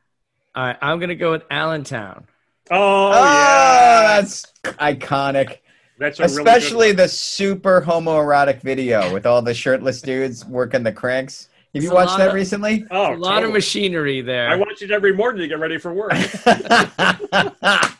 All 0.55 0.65
right, 0.65 0.77
I'm 0.81 0.99
gonna 0.99 1.15
go 1.15 1.31
with 1.31 1.43
Allentown. 1.49 2.25
Oh, 2.71 3.07
Oh, 3.07 3.11
yeah. 3.13 4.21
that's 4.21 4.45
iconic. 4.63 5.59
That's 5.99 6.19
a 6.19 6.23
really 6.23 6.35
good 6.35 6.47
Especially 6.47 6.91
the 6.91 7.07
super 7.07 7.81
homoerotic 7.81 8.61
video 8.61 9.13
with 9.13 9.25
all 9.25 9.41
the 9.41 9.53
shirtless 9.53 10.01
dudes 10.01 10.43
working 10.45 10.83
the 10.83 10.91
cranks. 10.91 11.47
Have 11.73 11.81
It's 11.81 11.85
you 11.85 11.91
a 11.91 11.93
watched 11.95 12.17
that 12.17 12.29
of- 12.29 12.33
recently? 12.33 12.85
Oh, 12.91 13.13
a 13.13 13.17
lot 13.17 13.43
of 13.43 13.51
machinery 13.51 14.21
there. 14.21 14.49
I 14.49 14.55
watch 14.55 14.81
it 14.81 14.91
every 14.91 15.13
morning 15.13 15.41
to 15.41 15.47
get 15.47 15.59
ready 15.59 15.77
for 15.77 15.93
work. 15.93 16.11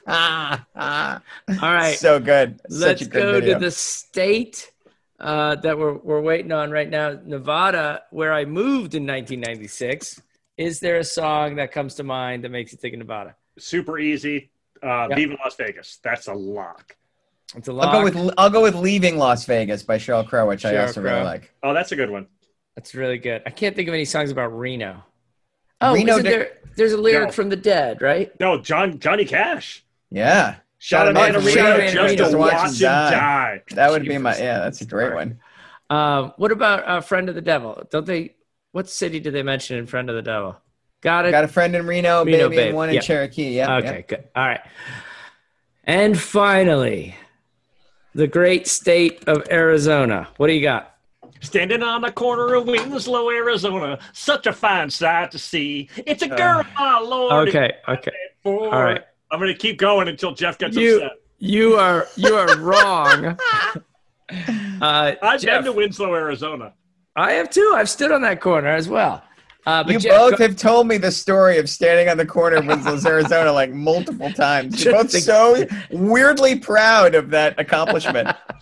All 0.06 1.20
right, 1.62 1.96
So 1.98 2.20
good. 2.20 2.60
Such 2.70 2.80
let's 2.82 3.02
a 3.02 3.06
good 3.06 3.22
go 3.24 3.32
video. 3.40 3.54
to 3.56 3.60
the 3.66 3.72
state 3.72 4.72
uh, 5.24 5.56
that 5.56 5.78
we're, 5.80 5.94
we're 5.94 6.22
waiting 6.22 6.52
on 6.52 6.70
right 6.70 6.90
now, 6.90 7.18
Nevada, 7.26 8.04
where 8.12 8.34
I 8.34 8.46
moved 8.46 8.94
in 8.94 9.08
1996. 9.08 10.22
Is 10.58 10.80
there 10.80 10.98
a 10.98 11.04
song 11.04 11.56
that 11.56 11.72
comes 11.72 11.96
to 11.96 12.04
mind 12.04 12.44
that 12.44 12.50
makes 12.50 12.72
you 12.72 12.78
think 12.78 12.94
of 12.94 13.00
Nevada? 13.00 13.36
Super 13.58 13.98
easy. 13.98 14.52
Uh, 14.84 15.08
Yep. 15.10 15.18
Viva 15.18 15.38
Las 15.44 15.56
Vegas. 15.56 16.00
That's 16.04 16.28
a 16.28 16.34
lock. 16.34 16.96
It's 17.56 17.68
a 17.68 17.74
I'll 17.74 17.92
go 17.92 18.04
with 18.04 18.34
I'll 18.38 18.50
go 18.50 18.62
with 18.62 18.76
Leaving 18.76 19.18
Las 19.18 19.46
Vegas 19.46 19.82
by 19.84 19.98
Sheryl 19.98 20.28
Crow, 20.28 20.48
which 20.48 20.66
I 20.66 20.74
Sheryl 20.74 20.88
also 20.88 21.02
really 21.02 21.24
like. 21.24 21.54
Oh, 21.64 21.74
that's 21.74 21.92
a 21.92 21.96
good 21.96 22.10
one. 22.10 22.28
That's 22.76 22.94
really 22.96 23.18
good. 23.20 23.44
I 23.46 23.50
can't 23.52 23.76
think 23.76 23.88
of 23.88 23.94
any 23.94 24.06
songs 24.06 24.32
about 24.32 24.48
Reno. 24.58 25.04
Oh, 25.80 25.94
Reno 25.94 26.14
isn't 26.14 26.26
did- 26.26 26.34
there, 26.34 26.52
there's 26.76 26.94
a 26.94 26.98
lyric 26.98 27.28
No. 27.28 27.32
from 27.32 27.50
the 27.50 27.56
Dead, 27.56 28.02
right? 28.02 28.38
No, 28.40 28.60
John 28.60 29.00
Johnny 29.00 29.24
Cash. 29.26 29.84
Yeah, 30.10 30.56
Shot 30.84 31.06
a 31.08 31.10
him 31.12 31.14
man 31.14 31.24
out 31.24 31.28
in 31.30 31.34
from 31.36 31.46
Reno 31.46 31.78
Reno 31.78 31.92
just 31.94 32.18
just 32.18 32.32
to 32.32 32.32
to 32.32 32.38
watch 32.38 32.54
watch 32.54 32.68
him 32.72 32.74
him 32.74 32.80
die. 32.82 33.12
die. 33.12 33.62
that 33.70 33.92
would 33.92 34.04
be 34.04 34.18
my 34.18 34.38
yeah. 34.38 34.60
That's 34.60 34.82
a 34.82 34.86
great 34.86 35.14
one. 35.14 35.40
Um, 35.90 36.34
what 36.36 36.52
about 36.52 36.86
uh, 36.86 37.00
Friend 37.00 37.30
of 37.30 37.36
the 37.36 37.42
Devil? 37.42 37.88
Don't 37.90 38.06
they? 38.06 38.36
What 38.74 38.90
city 38.90 39.22
do 39.22 39.32
they 39.32 39.44
mention 39.44 39.78
in 39.78 39.88
Friend 39.88 40.10
of 40.10 40.16
the 40.18 40.22
Devil? 40.22 40.58
Got 41.00 41.24
it. 41.26 41.32
Got 41.32 41.46
a 41.46 41.48
friend 41.48 41.74
in 41.74 41.88
Reno, 41.88 42.26
Reno, 42.26 42.50
baby, 42.50 42.56
babe. 42.58 42.68
and 42.68 42.76
one 42.76 42.90
in 42.90 42.96
Yeah. 42.96 43.02
Cherokee. 43.02 43.56
Yeah. 43.56 43.78
okay, 43.78 44.04
good. 44.06 44.26
All 44.36 44.46
right. 44.46 44.60
And 45.86 46.20
finally, 46.20 47.16
the 48.14 48.28
great 48.28 48.68
state 48.68 49.24
of 49.26 49.44
Arizona. 49.50 50.28
What 50.36 50.48
do 50.48 50.54
you 50.54 50.62
got? 50.64 50.96
Standing 51.40 51.82
on 51.82 52.02
the 52.02 52.12
corner 52.12 52.56
of 52.56 52.68
Winslow, 52.68 53.30
Arizona, 53.30 54.00
such 54.12 54.48
a 54.48 54.54
fine 54.54 54.90
sight 54.90 55.32
to 55.32 55.40
see. 55.40 55.90
It's 56.06 56.24
a 56.24 56.28
girl, 56.28 56.64
my 56.78 57.00
lord. 57.00 57.48
Okay, 57.48 57.72
okay. 57.88 58.12
All 58.44 58.70
right. 58.84 59.02
I'm 59.34 59.40
going 59.40 59.52
to 59.52 59.58
keep 59.58 59.80
going 59.80 60.08
until 60.08 60.32
Jeff 60.36 60.60
gets 60.60 60.78
You 60.78 60.98
upset. 60.98 61.12
you 61.40 61.74
are 61.74 62.08
you 62.16 62.36
are 62.36 62.56
wrong. 62.60 63.38
Uh, 64.82 65.14
I've 65.22 65.42
Jeff, 65.42 65.64
been 65.64 65.66
to 65.66 65.72
Winslow, 65.74 66.14
Arizona. 66.16 66.74
I 67.16 67.34
have 67.34 67.50
too. 67.50 67.74
I've 67.76 67.90
stood 67.90 68.12
on 68.12 68.22
that 68.24 68.42
corner 68.42 68.70
as 68.70 68.88
well. 68.90 69.22
Uh, 69.66 69.84
but 69.84 69.94
You 69.94 70.00
Jeff, 70.00 70.18
both 70.18 70.38
go- 70.38 70.48
have 70.48 70.56
told 70.56 70.88
me 70.88 70.98
the 70.98 71.12
story 71.12 71.58
of 71.58 71.70
standing 71.70 72.10
on 72.10 72.18
the 72.18 72.26
corner 72.26 72.56
of 72.58 72.66
Winslow, 72.66 73.00
Arizona, 73.12 73.52
like 73.52 73.72
multiple 73.72 74.32
times. 74.34 74.84
You're 74.84 74.94
both 74.96 75.12
Just 75.12 75.26
so 75.26 75.66
weirdly 75.92 76.58
proud 76.58 77.16
of 77.16 77.30
that 77.32 77.60
accomplishment. 77.60 78.36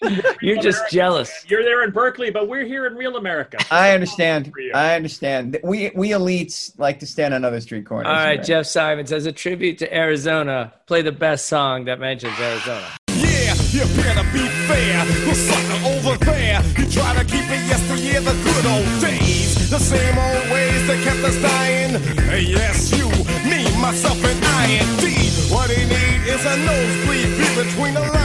you're 0.40 0.60
just 0.60 0.82
jealous. 0.90 1.44
You're 1.48 1.62
there 1.62 1.82
in 1.84 1.90
Berkeley, 1.90 2.30
but 2.30 2.48
we're 2.48 2.64
here 2.64 2.86
in 2.86 2.94
real 2.94 3.16
America. 3.16 3.58
I 3.70 3.92
understand. 3.92 4.52
I 4.74 4.94
understand. 4.94 5.58
We 5.62 5.90
we 5.94 6.10
elites 6.10 6.78
like 6.78 7.00
to 7.00 7.06
stand 7.06 7.34
on 7.34 7.44
other 7.44 7.60
street 7.60 7.86
corners. 7.86 8.08
All 8.08 8.14
right, 8.14 8.38
right? 8.38 8.44
Jeff 8.44 8.66
Simons, 8.66 9.12
as 9.12 9.26
a 9.26 9.32
tribute 9.32 9.78
to 9.78 9.94
Arizona, 9.94 10.72
play 10.86 11.02
the 11.02 11.12
best 11.12 11.46
song 11.46 11.84
that 11.84 12.00
mentions 12.00 12.38
Arizona. 12.38 12.86
Yeah, 13.08 13.54
you 13.70 13.84
better 13.96 14.24
be 14.32 14.46
fair. 14.68 15.04
The 15.04 15.34
sucker 15.34 16.08
over 16.08 16.24
there, 16.24 16.62
you 16.78 16.90
try 16.90 17.14
to 17.14 17.24
keep 17.24 17.44
it 17.44 17.62
yesteryear, 17.68 18.20
the 18.20 18.32
good 18.44 18.66
old 18.66 19.00
days. 19.00 19.70
The 19.70 19.78
same 19.78 20.18
old 20.18 20.50
ways 20.50 20.86
that 20.88 21.02
kept 21.04 21.22
us 21.24 21.36
dying. 21.40 22.00
Hey, 22.28 22.42
yes, 22.42 22.90
you, 22.96 23.08
me, 23.48 23.64
myself, 23.80 24.22
and 24.24 24.44
I 24.44 24.66
indeed. 24.82 25.30
What 25.50 25.70
he 25.70 25.84
need 25.84 26.26
is 26.26 26.44
a 26.44 26.56
nosebleed 26.56 27.66
between 27.66 27.94
the 27.94 28.19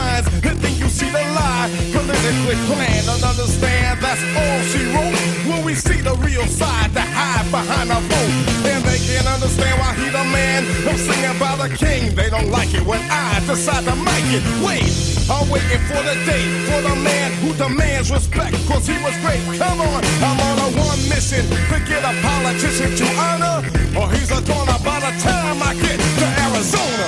see 0.96 1.12
the 1.12 1.24
lie, 1.36 1.68
politically 1.92 2.56
planned. 2.72 3.06
Don't 3.06 3.24
understand, 3.24 4.00
that's 4.00 4.24
all 4.40 4.60
she 4.72 4.82
wrote. 4.96 5.20
When 5.44 5.62
we 5.68 5.76
see 5.76 6.00
the 6.00 6.16
real 6.24 6.48
side, 6.48 6.96
to 6.96 7.04
hide 7.04 7.52
behind 7.52 7.92
a 7.92 8.00
vote. 8.00 8.34
And 8.72 8.82
they 8.88 9.00
can't 9.04 9.28
understand 9.28 9.76
why 9.80 9.92
he 10.00 10.08
the 10.08 10.24
man. 10.32 10.64
I'm 10.88 10.96
singing 10.96 11.36
about 11.36 11.60
a 11.60 11.70
king. 11.70 12.16
They 12.16 12.30
don't 12.30 12.50
like 12.50 12.74
it 12.74 12.86
when 12.88 13.04
I 13.12 13.44
decide 13.44 13.84
to 13.92 13.96
make 14.00 14.30
it. 14.32 14.44
Wait, 14.64 14.88
I'm 15.28 15.52
waiting 15.52 15.84
for 15.92 16.00
the 16.00 16.16
day 16.24 16.44
for 16.68 16.80
the 16.80 16.96
man 16.96 17.28
who 17.44 17.52
demands 17.60 18.10
respect. 18.10 18.56
Cause 18.72 18.88
he 18.88 18.96
was 19.04 19.16
great. 19.20 19.44
Come 19.60 19.82
on, 19.82 20.02
I'm 20.24 20.40
on 20.40 20.58
a 20.64 20.70
one 20.80 21.02
mission 21.12 21.44
to 21.44 21.78
get 21.84 22.08
a 22.08 22.14
politician 22.24 22.96
to 22.96 23.08
honor. 23.20 23.68
Or 24.00 24.08
he's 24.16 24.32
a 24.32 24.40
goner 24.48 24.80
by 24.80 25.00
the 25.04 25.14
time 25.20 25.60
I 25.60 25.76
get 25.76 26.00
to 26.00 26.26
Arizona. 26.48 27.08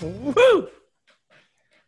Woo! 0.00 0.79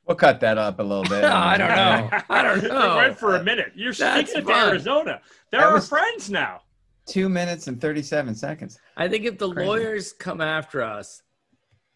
We'll 0.06 0.16
cut 0.16 0.40
that 0.40 0.58
up 0.58 0.78
a 0.80 0.82
little 0.82 1.04
bit. 1.04 1.24
I 1.24 1.56
don't 1.56 1.68
know. 1.68 2.18
I 2.30 2.42
don't 2.42 2.62
We 2.62 2.68
know. 2.68 2.96
went 2.96 3.18
for 3.18 3.36
a 3.36 3.42
minute. 3.42 3.72
You're 3.74 3.92
That's 3.92 4.30
speaking 4.30 4.46
to 4.48 4.52
fun. 4.52 4.68
Arizona. 4.70 5.20
They're 5.50 5.60
our 5.64 5.74
was- 5.74 5.88
friends 5.88 6.30
now. 6.30 6.62
Two 7.06 7.28
minutes 7.28 7.66
and 7.66 7.80
thirty-seven 7.80 8.32
seconds. 8.34 8.78
I 8.96 9.08
think 9.08 9.24
if 9.24 9.36
the 9.36 9.50
Crazy. 9.52 9.68
lawyers 9.68 10.12
come 10.12 10.40
after 10.40 10.82
us, 10.82 11.22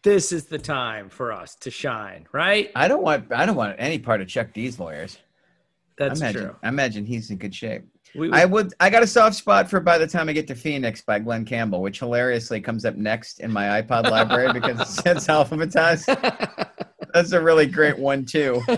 this 0.03 0.33
is 0.33 0.47
the 0.47 0.57
time 0.59 1.07
for 1.07 1.31
us 1.31 1.55
to 1.61 1.71
shine, 1.71 2.27
right? 2.33 2.71
I 2.75 2.89
don't 2.89 3.01
want. 3.01 3.31
I 3.31 3.45
don't 3.45 3.55
want 3.55 3.77
any 3.79 3.99
part 3.99 4.19
of 4.19 4.27
Chuck 4.27 4.51
D's 4.53 4.79
lawyers. 4.81 5.17
That's 5.97 6.21
I 6.21 6.25
imagine, 6.25 6.41
true. 6.43 6.55
I 6.61 6.67
imagine 6.67 7.05
he's 7.05 7.31
in 7.31 7.37
good 7.37 7.55
shape. 7.55 7.83
We, 8.15 8.31
I 8.33 8.43
would. 8.43 8.73
I 8.81 8.89
got 8.89 9.01
a 9.01 9.07
soft 9.07 9.37
spot 9.37 9.69
for 9.69 9.79
"By 9.79 9.97
the 9.97 10.07
Time 10.07 10.27
I 10.27 10.33
Get 10.33 10.45
to 10.47 10.55
Phoenix" 10.55 11.01
by 11.01 11.19
Glen 11.19 11.45
Campbell, 11.45 11.81
which 11.81 11.99
hilariously 11.99 12.59
comes 12.59 12.83
up 12.83 12.95
next 12.97 13.39
in 13.39 13.49
my 13.49 13.81
iPod 13.81 14.09
library 14.11 14.51
because 14.51 14.81
it's, 14.81 14.97
it's 15.05 15.27
alphabetized. 15.27 16.67
That's 17.17 17.31
a 17.31 17.41
really 17.41 17.65
great 17.65 17.97
one 17.97 18.25
too. 18.25 18.61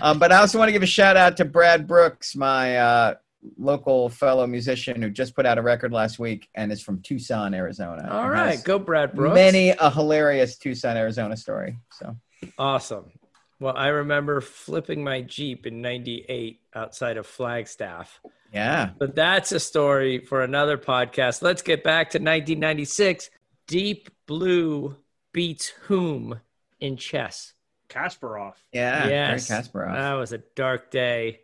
Um, 0.00 0.20
but 0.20 0.30
I 0.30 0.36
also 0.36 0.58
want 0.58 0.68
to 0.68 0.72
give 0.72 0.84
a 0.84 0.86
shout 0.86 1.16
out 1.16 1.36
to 1.38 1.44
Brad 1.44 1.88
Brooks, 1.88 2.36
my 2.36 2.76
uh, 2.76 3.14
local 3.58 4.08
fellow 4.08 4.46
musician 4.46 5.02
who 5.02 5.10
just 5.10 5.34
put 5.34 5.44
out 5.44 5.58
a 5.58 5.62
record 5.62 5.92
last 5.92 6.20
week 6.20 6.48
and 6.54 6.70
is 6.70 6.80
from 6.80 7.02
Tucson, 7.02 7.52
Arizona. 7.52 8.08
All 8.08 8.30
right, 8.30 8.62
go 8.62 8.78
Brad 8.78 9.12
Brooks. 9.12 9.34
Many 9.34 9.70
a 9.70 9.90
hilarious 9.90 10.56
Tucson, 10.56 10.96
Arizona 10.96 11.36
story. 11.36 11.78
So 11.90 12.16
Awesome. 12.58 13.10
Well, 13.58 13.74
I 13.76 13.88
remember 13.88 14.40
flipping 14.40 15.04
my 15.04 15.22
Jeep 15.22 15.66
in 15.66 15.80
98 15.82 16.60
outside 16.74 17.16
of 17.16 17.26
Flagstaff. 17.26 18.20
yeah, 18.52 18.90
But 18.98 19.14
that's 19.14 19.52
a 19.52 19.60
story 19.60 20.18
for 20.18 20.42
another 20.42 20.78
podcast. 20.78 21.42
Let's 21.42 21.62
get 21.62 21.84
back 21.84 22.10
to 22.10 22.18
1996. 22.18 23.30
Deep 23.66 24.10
Blue 24.26 24.96
beats 25.32 25.68
whom 25.82 26.40
in 26.82 26.96
chess? 26.96 27.54
Kasparov. 27.88 28.54
yeah, 28.72 29.06
yes. 29.08 29.48
Garry 29.48 29.62
Kasparov. 29.62 29.94
That 29.94 30.12
was 30.14 30.32
a 30.32 30.38
dark 30.56 30.90
day 30.90 31.40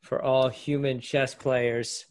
for 0.00 0.20
all 0.22 0.48
human 0.48 1.00
chess 1.00 1.34
players. 1.34 2.06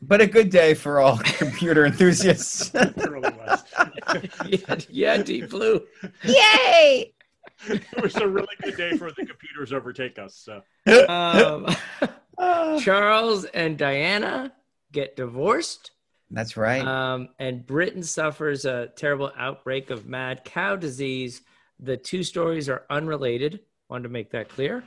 but 0.00 0.20
a 0.20 0.26
good 0.26 0.50
day 0.50 0.74
for 0.74 1.00
all 1.00 1.18
computer 1.24 1.84
enthusiasts. 1.86 2.70
It 2.74 2.96
really 2.96 3.30
was. 3.34 3.62
yeah, 4.48 4.76
yeah, 4.90 5.22
Deep 5.22 5.50
Blue. 5.50 5.82
Yay! 6.24 7.12
it 7.68 8.02
was 8.02 8.16
a 8.16 8.26
really 8.26 8.56
good 8.62 8.76
day 8.76 8.96
for 8.96 9.10
the 9.12 9.24
computers 9.26 9.72
overtake 9.72 10.18
us. 10.18 10.34
So 10.34 10.62
Um, 11.08 11.66
Charles 12.80 13.44
and 13.46 13.78
Diana 13.78 14.52
get 14.90 15.14
divorced. 15.16 15.91
That's 16.32 16.56
right. 16.56 16.86
Um, 16.86 17.28
and 17.38 17.66
Britain 17.66 18.02
suffers 18.02 18.64
a 18.64 18.88
terrible 18.96 19.30
outbreak 19.36 19.90
of 19.90 20.06
mad 20.06 20.44
cow 20.44 20.76
disease. 20.76 21.42
The 21.78 21.96
two 21.96 22.22
stories 22.22 22.70
are 22.70 22.84
unrelated. 22.88 23.60
Wanted 23.88 24.04
to 24.04 24.08
make 24.08 24.30
that 24.30 24.48
clear. 24.48 24.82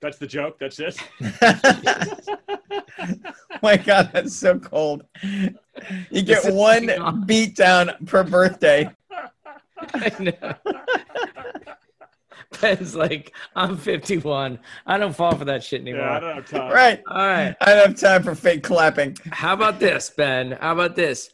that's 0.00 0.18
the 0.18 0.26
joke. 0.26 0.58
That's 0.60 0.78
it. 0.78 0.96
My 3.62 3.76
God, 3.76 4.10
that's 4.12 4.36
so 4.36 4.58
cold. 4.58 5.04
You 6.10 6.22
get 6.22 6.52
one 6.54 6.86
going 6.86 7.24
beat 7.26 7.56
down 7.56 7.90
per 8.06 8.22
birthday. 8.22 8.88
I 9.94 10.12
know. 10.20 10.54
Ben's 12.60 12.94
like, 12.94 13.34
I'm 13.54 13.76
51. 13.76 14.58
I 14.86 14.98
don't 14.98 15.14
fall 15.14 15.34
for 15.34 15.44
that 15.46 15.64
shit 15.64 15.80
anymore. 15.80 16.02
Yeah, 16.02 16.16
I 16.16 16.20
don't 16.20 16.34
have 16.36 16.50
time. 16.50 16.72
Right. 16.72 17.02
All 17.08 17.16
right. 17.16 17.56
I 17.60 17.74
don't 17.74 17.88
have 17.88 18.00
time 18.00 18.22
for 18.22 18.34
fake 18.34 18.62
clapping. 18.62 19.16
How 19.30 19.54
about 19.54 19.80
this, 19.80 20.10
Ben? 20.10 20.52
How 20.52 20.72
about 20.72 20.96
this? 20.96 21.30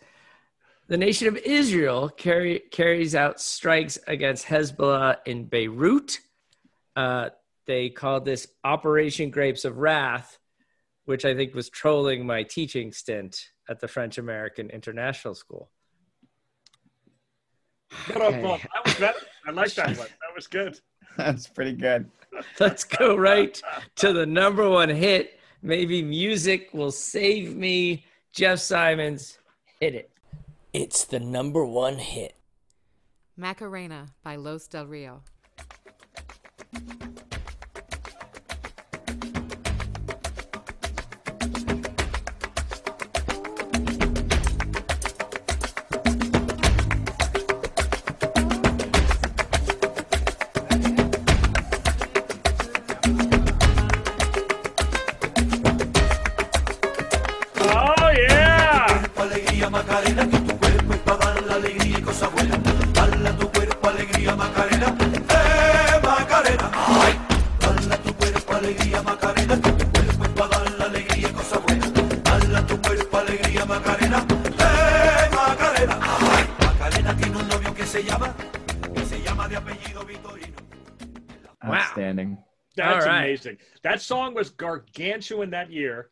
The 0.89 0.97
nation 0.97 1.29
of 1.29 1.37
Israel 1.37 2.09
carry, 2.09 2.61
carries 2.71 3.15
out 3.15 3.41
strikes 3.41 3.99
against 4.07 4.47
Hezbollah 4.47 5.17
in 5.27 5.45
Beirut. 5.45 6.19
Uh, 6.95 7.31
they 7.67 7.89
called 7.91 8.25
this 8.25 8.49
Operation 8.65 9.31
Grapes 9.31 9.65
of 9.65 9.79
Wrath, 9.79 10.39
which 11.05 11.25
I 11.25 11.35
think 11.35 11.55
was 11.55 11.71
trolling 11.71 12.27
my 12.27 12.43
teaching 12.43 12.93
stint 12.93 13.51
at 13.69 13.81
the 13.81 13.89
French 13.89 14.19
American 14.19 14.71
International 14.71 15.35
School. 15.35 15.71
But, 18.09 18.19
well, 18.19 18.59
that 18.59 18.85
was 18.85 18.95
better. 18.95 19.19
I 19.47 19.51
like 19.51 19.75
that 19.75 19.89
one. 19.99 20.09
That 20.09 20.35
was 20.35 20.47
good. 20.47 20.79
That's 21.17 21.47
pretty 21.47 21.73
good. 21.73 22.11
Let's 22.61 22.85
go 22.85 23.17
right 23.17 23.61
to 23.97 24.13
the 24.13 24.27
number 24.27 24.69
one 24.69 24.89
hit. 24.89 25.39
Maybe 25.63 26.03
music 26.03 26.71
will 26.73 26.91
save 26.91 27.55
me. 27.55 28.05
Jeff 28.33 28.59
Simons, 28.59 29.39
hit 29.81 29.95
it. 29.95 30.11
It's 30.73 31.05
the 31.05 31.21
number 31.21 31.65
one 31.65 31.99
hit. 31.99 32.35
Macarena 33.37 34.09
by 34.23 34.37
Los 34.37 34.67
Del 34.67 34.87
Rio. 34.87 35.23
That 83.83 84.01
song 84.01 84.35
was 84.35 84.51
gargantuan 84.51 85.51
that 85.51 85.71
year. 85.71 86.09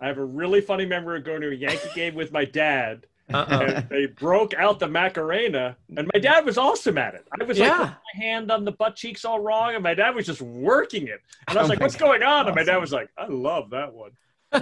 I 0.00 0.06
have 0.08 0.18
a 0.18 0.24
really 0.24 0.60
funny 0.60 0.86
memory 0.86 1.18
of 1.18 1.24
going 1.24 1.40
to 1.42 1.50
a 1.50 1.54
Yankee 1.54 1.88
game 1.94 2.14
with 2.14 2.32
my 2.32 2.44
dad. 2.44 3.06
Uh-oh. 3.32 3.58
And 3.60 3.88
they 3.88 4.04
broke 4.06 4.52
out 4.52 4.78
the 4.78 4.86
Macarena, 4.88 5.76
and 5.96 6.10
my 6.12 6.20
dad 6.20 6.44
was 6.44 6.58
awesome 6.58 6.98
at 6.98 7.14
it. 7.14 7.26
I 7.40 7.44
was 7.44 7.58
like, 7.58 7.68
Yeah. 7.68 7.80
with 7.80 7.88
my 7.90 8.22
hand 8.22 8.50
on 8.50 8.66
the 8.66 8.72
butt 8.72 8.96
cheeks 8.96 9.24
all 9.24 9.40
wrong, 9.40 9.74
and 9.74 9.82
my 9.82 9.94
dad 9.94 10.14
was 10.14 10.26
just 10.26 10.42
working 10.42 11.06
it. 11.08 11.22
And 11.48 11.56
I 11.56 11.62
was 11.62 11.68
Oh 11.68 11.72
like, 11.72 11.78
my 11.80 11.86
"What's 11.86 11.96
going 11.96 12.22
on?" 12.22 12.46
And 12.48 12.54
my 12.54 12.64
dad 12.64 12.76
was 12.76 12.92
like, 12.92 13.08
"I 13.16 13.26
love 13.26 13.70
that 13.70 13.94
one." 13.94 14.10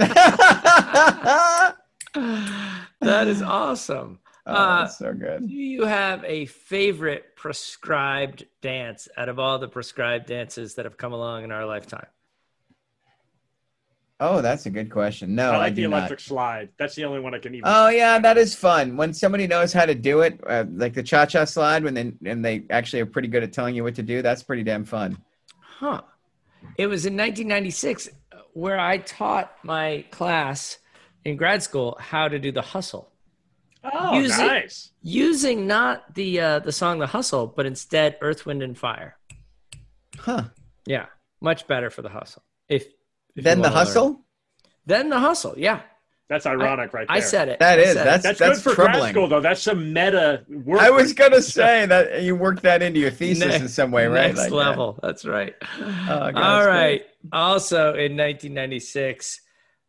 that 3.01 3.27
is 3.27 3.43
awesome. 3.43 4.21
oh, 4.47 4.53
Uh, 4.55 4.87
so 4.87 5.13
good. 5.13 5.49
Do 5.49 5.53
you 5.55 5.85
have 5.85 6.25
a 6.25 6.47
favorite 6.47 7.35
prescribed 7.37 8.47
dance 8.61 9.09
out 9.17 9.29
of 9.29 9.39
all 9.41 9.59
the 9.59 9.69
prescribed 9.69 10.27
dances 10.27 10.75
that 10.77 10.85
have 10.85 10.97
come 10.97 11.13
along 11.13 11.43
in 11.45 11.51
our 11.53 11.67
lifetime? 11.67 12.07
Oh, 14.25 14.41
that's 14.41 14.67
a 14.67 14.71
good 14.71 14.89
question. 14.89 15.35
No, 15.35 15.51
I 15.51 15.55
I, 15.55 15.59
like 15.59 15.75
the 15.75 15.83
electric 15.83 16.21
not. 16.21 16.25
slide. 16.25 16.69
That's 16.79 16.95
the 16.95 17.05
only 17.05 17.19
one 17.19 17.35
I 17.35 17.41
can 17.41 17.57
even. 17.57 17.65
Oh 17.67 17.89
yeah, 17.89 18.21
that 18.21 18.39
is 18.39 18.55
fun. 18.55 18.97
When 18.97 19.13
somebody 19.13 19.49
knows 19.49 19.73
how 19.73 19.85
to 19.85 19.97
do 19.97 20.21
it, 20.21 20.39
uh, 20.47 20.65
like 20.73 20.95
the 20.95 21.03
cha-cha 21.03 21.45
slide, 21.45 21.83
when 21.83 21.95
they 21.95 22.13
and 22.25 22.45
they 22.45 22.63
actually 22.71 23.01
are 23.01 23.07
pretty 23.07 23.27
good 23.27 23.43
at 23.43 23.53
telling 23.53 23.75
you 23.75 23.83
what 23.83 23.97
to 23.97 24.03
do. 24.05 24.23
That's 24.23 24.45
pretty 24.45 24.63
damn 24.63 24.85
fun. 24.85 25.19
Huh. 25.59 26.03
It 26.79 26.87
was 26.87 27.05
in 27.05 27.15
1996 27.17 28.11
where 28.53 28.79
I 28.79 28.99
taught 28.99 29.57
my 29.65 30.05
class 30.13 30.79
in 31.25 31.37
grad 31.37 31.65
school 31.65 31.97
how 31.99 32.29
to 32.29 32.39
do 32.39 32.53
the 32.53 32.63
hustle. 32.63 33.11
oh, 33.83 34.15
use 34.15 34.39
it. 34.39 34.47
nice. 34.47 34.93
Using 35.03 35.67
not 35.67 36.15
the 36.15 36.41
uh, 36.41 36.59
the 36.61 36.71
song 36.71 37.01
The 37.01 37.09
Hustle, 37.09 37.49
but 37.49 37.67
instead 37.67 38.19
Earth, 38.21 38.47
Wind, 38.47 38.63
and 38.63 38.79
Fire. 38.79 39.17
Huh. 40.17 40.45
Yeah, 40.87 41.07
much 41.41 41.67
better 41.67 41.91
for 41.91 42.03
the 42.03 42.09
hustle. 42.09 42.45
If, 42.69 42.85
if 42.85 42.93
Then 43.37 43.59
the 43.59 43.63
wanna 43.63 43.75
learn. 43.75 43.87
hustle. 43.87 44.25
Then 44.87 45.09
the 45.11 45.19
hustle. 45.19 45.55
Yeah, 45.57 45.81
That's 46.29 46.45
ironic, 46.47 46.93
right 46.93 47.07
there. 47.07 47.17
I 47.17 47.21
said 47.21 47.49
it. 47.49 47.59
That 47.61 47.79
I 47.79 47.83
is 47.83 47.93
said 47.95 48.01
it. 48.03 48.05
that's 48.05 48.23
That's, 48.25 48.39
that's, 48.39 48.63
good 48.63 48.75
for 48.75 48.83
grad 48.85 49.11
school, 49.11 49.29
though. 49.29 49.41
That's 49.41 49.63
some 49.63 49.93
meta 49.93 50.45
work. 50.49 50.81
I 50.81 50.91
was 50.91 51.13
gonna 51.13 51.43
say 51.61 51.87
that 51.87 52.23
you 52.23 52.35
worked 52.37 52.63
that 52.63 52.83
into 52.83 52.99
your 53.01 53.11
thesis 53.11 53.55
in 53.61 53.69
some 53.69 53.91
way, 53.91 54.07
right? 54.07 54.29
Next 54.29 54.39
Like 54.41 54.51
that. 54.51 54.57
level. 54.57 54.99
That's 55.03 55.25
right. 55.25 55.55
Oh, 55.63 55.83
God, 56.09 56.37
All 56.37 56.59
that's 56.59 56.67
right. 56.67 57.03
Also 57.33 57.89
in 57.95 58.17
1996, 58.17 59.41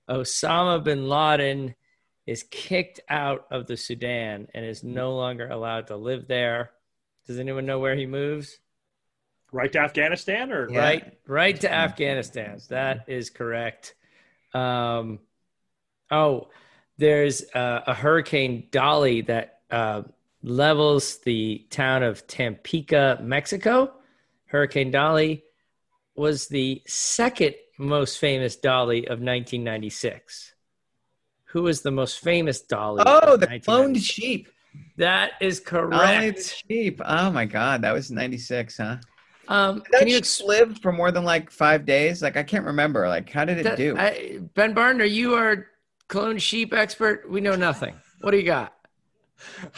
Osama 0.09 0.83
bin 0.83 1.07
Laden 1.07 1.75
is 2.27 2.43
kicked 2.51 2.99
out 3.09 3.45
of 3.51 3.67
the 3.67 3.75
Sudan 3.77 4.47
and 4.53 4.65
is 4.65 4.83
no 4.83 5.15
longer 5.15 5.47
allowed 5.49 5.87
to 5.87 5.95
live 5.97 6.27
there. 6.27 6.71
Does 7.27 7.39
anyone 7.39 7.65
know 7.65 7.79
where 7.79 7.95
he 7.95 8.05
moves? 8.05 8.59
Right 9.53 9.71
to 9.71 9.79
Afghanistan, 9.79 10.51
or 10.51 10.69
Yeah. 10.69 10.79
Right, 10.79 11.17
right 11.27 11.59
to 11.61 11.71
Afghanistan. 11.71 12.59
That 12.69 13.05
is 13.07 13.29
correct. 13.29 13.95
Um, 14.53 15.19
oh, 16.11 16.49
there's 16.97 17.43
uh, 17.53 17.81
a 17.87 17.93
hurricane 17.93 18.67
Dolly 18.71 19.21
that 19.21 19.59
uh, 19.71 20.03
levels 20.41 21.19
the 21.19 21.65
town 21.69 22.03
of 22.03 22.27
Tampico, 22.27 23.17
Mexico. 23.21 23.93
Hurricane 24.45 24.91
Dolly 24.91 25.43
was 26.15 26.47
the 26.47 26.81
second 26.85 27.55
most 27.77 28.19
famous 28.19 28.55
Dolly 28.55 29.05
of 29.05 29.19
1996. 29.19 30.53
Who 31.45 31.63
was 31.63 31.81
the 31.81 31.91
most 31.91 32.19
famous 32.19 32.61
Dolly? 32.61 33.03
Oh, 33.05 33.35
of 33.35 33.39
the 33.39 33.47
cloned 33.47 34.03
sheep. 34.03 34.49
That 34.97 35.33
is 35.39 35.59
Ollie 35.59 35.89
the 35.89 35.89
correct. 35.89 36.63
sheep. 36.67 37.01
Oh 37.05 37.31
my 37.31 37.45
god, 37.45 37.83
that 37.83 37.93
was 37.93 38.09
'96, 38.09 38.77
huh? 38.77 38.97
Um, 39.47 39.83
That 39.91 39.99
can 39.99 40.07
you 40.07 40.13
sheep 40.15 40.21
ex- 40.23 40.41
lived 40.41 40.81
for 40.81 40.91
more 40.91 41.11
than 41.11 41.23
like 41.23 41.49
five 41.51 41.85
days? 41.85 42.21
Like 42.21 42.37
I 42.37 42.43
can't 42.43 42.65
remember. 42.65 43.07
Like 43.07 43.29
how 43.29 43.45
did 43.45 43.57
it 43.59 43.63
That- 43.63 43.77
do? 43.77 43.95
I, 43.97 44.39
ben 44.53 44.73
Barton, 44.73 45.01
are 45.01 45.05
you 45.05 45.35
our 45.35 45.67
clone 46.07 46.37
sheep 46.37 46.73
expert? 46.73 47.29
We 47.29 47.41
know 47.41 47.55
nothing. 47.55 47.95
What 48.21 48.31
do 48.31 48.37
you 48.37 48.43
got? 48.43 48.73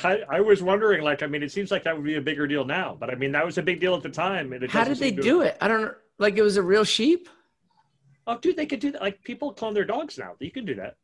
I, 0.04 0.20
I 0.30 0.42
was 0.42 0.62
wondering, 0.62 1.04
like, 1.04 1.24
I 1.24 1.28
mean, 1.28 1.42
it 1.42 1.52
seems 1.52 1.72
like 1.72 1.84
that 1.86 1.96
would 1.96 2.06
be 2.06 2.16
a 2.18 2.22
bigger 2.22 2.46
deal 2.46 2.66
now, 2.66 2.96
but 3.00 3.10
I 3.10 3.16
mean, 3.16 3.32
that 3.32 3.44
was 3.44 3.58
a 3.58 3.64
big 3.64 3.80
deal 3.80 3.96
at 3.96 4.04
the 4.04 4.10
time. 4.10 4.54
And 4.54 4.64
it 4.64 4.70
How 4.70 4.84
did 4.84 4.98
they 4.98 5.08
seem 5.10 5.16
to- 5.18 5.22
do 5.24 5.42
it? 5.42 5.58
I 5.60 5.68
don't 5.68 5.82
know. 5.82 5.94
Like 6.20 6.38
it 6.38 6.44
was 6.44 6.58
a 6.58 6.62
real 6.62 6.84
sheep? 6.84 7.28
Oh, 8.28 8.38
dude, 8.38 8.56
they 8.58 8.66
could 8.68 8.80
do 8.80 8.92
that. 8.92 9.02
Like, 9.02 9.24
people 9.24 9.54
clone 9.54 9.74
their 9.74 9.86
dogs 9.86 10.18
now. 10.18 10.34
You 10.40 10.52
can 10.52 10.66
do 10.66 10.76
that. 10.76 10.98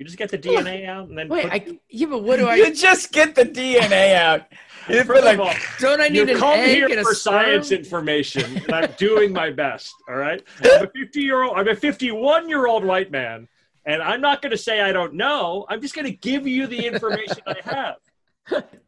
You 0.00 0.06
just 0.06 0.16
get 0.16 0.30
the 0.30 0.38
DNA 0.48 0.88
out 0.88 1.08
and 1.10 1.18
then. 1.18 1.28
Wait, 1.28 1.42
put- 1.44 1.52
I 1.52 1.78
yeah, 1.90 2.06
but 2.06 2.22
what 2.24 2.38
do 2.38 2.46
I? 2.48 2.56
you 2.56 2.66
I? 2.66 2.70
just 2.72 3.12
get 3.12 3.34
the 3.34 3.44
DNA 3.44 4.14
out. 4.14 4.46
You'd 4.88 5.06
First 5.06 5.24
like, 5.24 5.34
of 5.34 5.40
all, 5.46 5.54
Don't 5.78 6.00
I 6.00 6.06
you 6.06 6.24
need 6.24 6.30
an 6.32 6.38
come 6.38 6.58
egg 6.58 6.74
here 6.74 6.86
and 6.86 6.94
a 7.00 7.02
for 7.04 7.14
sperm? 7.14 7.44
science 7.44 7.70
information, 7.70 8.56
and 8.56 8.72
I'm 8.72 8.90
doing 8.98 9.30
my 9.30 9.50
best. 9.50 9.92
All 10.08 10.16
right, 10.16 10.42
I'm 10.64 10.84
a 10.84 10.90
50 10.90 11.20
year 11.20 11.42
old. 11.42 11.56
I'm 11.58 11.68
a 11.68 11.76
51 11.76 12.48
year 12.48 12.66
old 12.66 12.82
white 12.82 13.10
man, 13.10 13.46
and 13.84 14.02
I'm 14.02 14.22
not 14.22 14.40
going 14.40 14.52
to 14.52 14.56
say 14.58 14.80
I 14.80 14.90
don't 14.90 15.12
know. 15.14 15.66
I'm 15.68 15.82
just 15.82 15.94
going 15.94 16.06
to 16.06 16.12
give 16.16 16.46
you 16.48 16.66
the 16.66 16.86
information 16.86 17.36
I 17.46 17.56
have. 17.64 17.96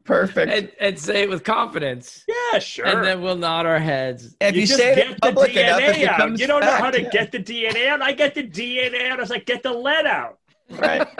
perfect. 0.04 0.50
and, 0.50 0.72
and 0.80 0.98
say 0.98 1.22
it 1.24 1.28
with 1.28 1.44
confidence, 1.44 2.24
Yeah, 2.26 2.58
sure. 2.58 2.86
and 2.86 3.04
then 3.04 3.20
we'll 3.20 3.36
nod 3.36 3.66
our 3.66 3.78
heads. 3.78 4.34
if 4.40 4.56
you, 4.56 4.62
just 4.66 4.78
say 4.80 4.94
get 4.94 5.20
public 5.20 5.52
the 5.52 5.60
enough, 5.66 5.80
DNA 5.80 6.06
out. 6.08 6.38
You 6.38 6.46
don't 6.46 6.60
know 6.62 6.72
how 6.72 6.90
fact. 6.90 6.94
to 6.96 7.02
get 7.10 7.30
the 7.32 7.38
DNA 7.38 7.88
out. 7.88 8.00
I 8.00 8.12
get 8.12 8.34
the 8.34 8.42
DNA 8.44 9.10
out 9.10 9.18
I 9.18 9.20
was 9.20 9.30
like, 9.30 9.44
get 9.44 9.62
the 9.62 9.72
lead 9.72 10.06
out. 10.06 10.38
Right. 10.78 11.06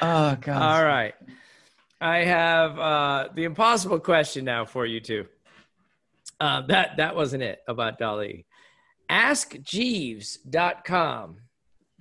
Oh 0.00 0.36
god. 0.40 0.62
All 0.62 0.84
right, 0.84 1.14
I 2.00 2.18
have 2.18 2.78
uh, 2.78 3.28
the 3.34 3.42
impossible 3.44 3.98
question 3.98 4.44
now 4.44 4.64
for 4.64 4.86
you 4.86 5.00
two. 5.00 5.26
Uh, 6.40 6.62
that 6.68 6.96
that 6.96 7.16
wasn't 7.16 7.42
it 7.42 7.58
about 7.66 7.98
Dolly. 7.98 8.46
AskJeeves.com 9.10 11.36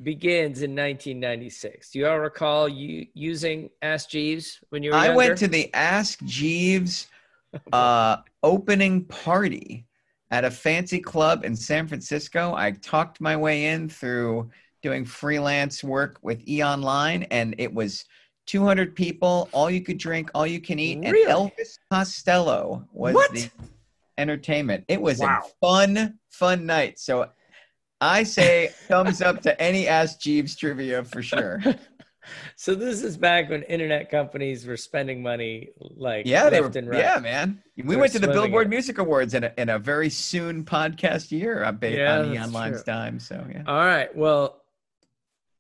begins 0.02 0.62
in 0.62 0.72
1996. 0.72 1.92
Do 1.92 2.00
you 2.00 2.08
all 2.08 2.20
recall 2.20 2.68
you 2.70 3.06
using 3.14 3.70
Ask 3.82 4.10
Jeeves 4.10 4.60
when 4.70 4.84
you 4.84 4.92
were 4.92 4.98
I 4.98 5.06
younger? 5.06 5.18
went 5.18 5.38
to 5.40 5.48
the 5.48 5.74
Ask 5.74 6.22
Jeeves 6.26 7.08
uh, 7.74 8.18
opening 8.44 9.06
party 9.06 9.86
at 10.32 10.44
a 10.46 10.52
fancy 10.52 11.00
club 11.00 11.44
in 11.46 11.56
San 11.56 11.88
Francisco. 11.88 12.54
I 12.56 12.72
talked 12.72 13.22
my 13.22 13.36
way 13.38 13.66
in 13.66 13.88
through 13.90 14.50
doing 14.84 15.06
freelance 15.06 15.84
work 15.84 16.20
with 16.22 16.48
E 16.48 16.62
Online, 16.62 17.24
and 17.32 17.56
it 17.58 17.74
was 17.74 18.06
200 18.46 18.94
people, 18.96 19.50
all 19.54 19.72
you 19.72 19.82
could 19.82 19.98
drink, 19.98 20.30
all 20.36 20.46
you 20.46 20.60
can 20.60 20.78
eat, 20.78 21.00
Really? 21.00 21.24
and 21.24 21.32
Elvis 21.52 21.80
Costello 21.92 22.86
was 22.92 23.16
What? 23.16 23.32
the 23.32 23.50
entertainment. 24.18 24.84
It 24.90 25.02
was 25.02 25.20
Wow. 25.20 25.42
a 25.44 25.66
fun, 25.66 26.20
fun 26.30 26.66
night. 26.66 27.00
So 27.00 27.30
I 28.02 28.24
say 28.24 28.70
thumbs 28.90 29.22
up 29.22 29.42
to 29.44 29.60
any 29.62 29.88
Ask 29.88 30.20
Jeeves 30.20 30.56
trivia 30.56 31.04
for 31.04 31.24
sure. 31.24 31.62
So 32.56 32.74
this 32.74 33.04
is 33.04 33.18
back 33.18 33.50
when 33.50 33.64
internet 33.64 34.10
companies 34.10 34.66
were 34.66 34.78
spending 34.78 35.22
money 35.22 35.72
like 35.78 36.26
Yeah, 36.26 36.50
they 36.50 36.62
were. 36.62 36.72
and 36.74 36.90
right. 36.90 36.98
Yeah, 37.00 37.20
man. 37.20 37.62
We 37.76 37.84
They 37.84 37.96
went 38.00 38.14
to 38.14 38.20
the 38.20 38.30
Billboard 38.30 38.68
it. 38.68 38.70
Music 38.70 38.98
Awards 38.98 39.34
in 39.34 39.44
a, 39.44 39.52
in 39.58 39.68
a 39.68 39.78
very 39.78 40.10
soon 40.10 40.64
podcast 40.64 41.32
year. 41.34 41.70
Bet 41.74 41.92
Yeah, 41.92 42.20
on 42.20 42.30
the 42.30 42.36
that's 42.36 42.48
online's 42.48 42.78
true. 42.78 42.94
dime. 42.94 43.20
So 43.20 43.46
yeah. 43.52 43.64
All 43.68 43.76
right. 43.76 44.16
Well, 44.16 44.63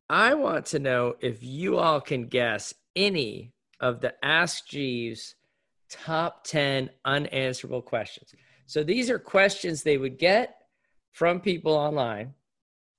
I 0.09 0.33
want 0.33 0.65
to 0.67 0.79
know 0.79 1.15
if 1.21 1.43
you 1.43 1.77
all 1.77 2.01
can 2.01 2.27
guess 2.27 2.73
any 2.95 3.53
of 3.79 4.01
the 4.01 4.13
Ask 4.23 4.67
Jeeves 4.67 5.35
top 5.89 6.43
10 6.45 6.89
unanswerable 7.05 7.81
questions. 7.81 8.33
So 8.65 8.83
these 8.83 9.09
are 9.09 9.19
questions 9.19 9.83
they 9.83 9.97
would 9.97 10.17
get 10.17 10.57
from 11.11 11.39
people 11.39 11.73
online, 11.73 12.33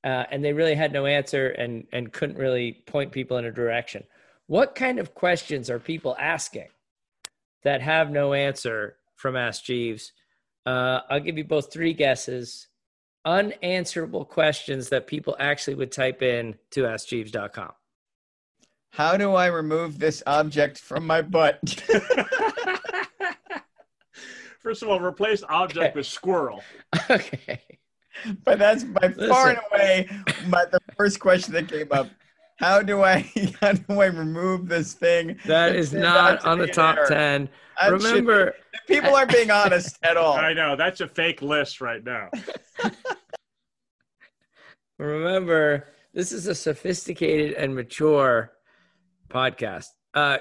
uh, 0.05 0.25
and 0.31 0.45
they 0.45 0.53
really 0.53 0.75
had 0.75 0.93
no 0.93 1.07
answer 1.07 1.49
and, 1.49 1.87
and 1.93 2.13
couldn't 2.13 2.39
really 2.39 2.85
point 2.87 3.13
people 3.13 3.39
in 3.39 3.45
a 3.45 3.53
direction. 3.53 4.05
What 4.47 4.75
kind 4.75 4.99
of 4.99 5.15
questions 5.15 5.71
are 5.71 5.79
people 5.79 6.17
asking 6.19 6.69
that 7.63 7.81
have 7.81 8.11
no 8.11 8.35
answer 8.35 8.97
from 9.17 9.37
Ask 9.37 9.65
Jeeves? 9.65 10.13
Uh, 10.67 11.01
I'll 11.11 11.21
give 11.21 11.39
you 11.39 11.45
both 11.45 11.73
three 11.73 11.93
guesses 11.93 12.69
unanswerable 13.25 14.25
questions 14.25 14.89
that 14.91 15.07
people 15.07 15.37
actually 15.39 15.75
would 15.75 15.93
type 15.93 16.23
in 16.23 16.57
to 16.71 16.83
askjeeves.com. 16.83 17.73
How 18.91 19.17
do 19.17 19.35
I 19.35 19.47
remove 19.47 19.99
this 19.99 20.23
object 20.27 20.79
from 20.79 21.07
my 21.07 21.23
butt? 21.23 21.59
First 24.61 24.83
of 24.83 24.89
all, 24.89 25.01
replace 25.01 25.43
object 25.49 25.85
Okay. 25.89 25.93
with 25.95 26.07
squirrel. 26.07 26.63
okay. 27.11 27.61
but 28.45 28.59
that's 28.59 28.85
by 28.85 29.11
far 29.29 29.51
and 29.51 29.59
away 29.73 30.09
my, 30.47 30.65
the 30.67 30.79
first 30.97 31.21
question 31.21 31.53
that 31.55 31.69
came 31.69 31.89
up. 31.91 32.09
How 32.57 32.83
do 32.83 33.03
I 33.03 33.31
how 33.61 33.73
do 33.73 34.01
I 34.01 34.07
remove 34.07 34.69
this 34.69 34.93
thing? 34.95 35.39
That 35.47 35.75
is 35.75 35.93
not 35.93 36.45
on 36.45 36.59
the 36.59 36.67
top 36.67 36.97
error. 36.97 37.07
10. 37.09 37.49
That 37.81 37.87
should 37.87 37.93
Remember, 37.93 38.55
people 38.87 39.15
aren't 39.15 39.33
being 39.33 39.51
honest 39.51 39.99
at 40.03 40.17
all. 40.17 40.35
I 40.35 40.53
know 40.53 40.77
that's 40.77 41.01
a 41.01 41.09
fake 41.09 41.43
list 41.43 41.81
right 41.81 42.05
now. 42.05 42.31
remember, 44.99 45.89
this 46.13 46.31
is 46.31 46.47
a 46.47 46.55
sophisticated 46.55 47.55
and 47.55 47.75
mature 47.75 48.53
podcast. 49.29 49.87
Uh, 50.15 50.39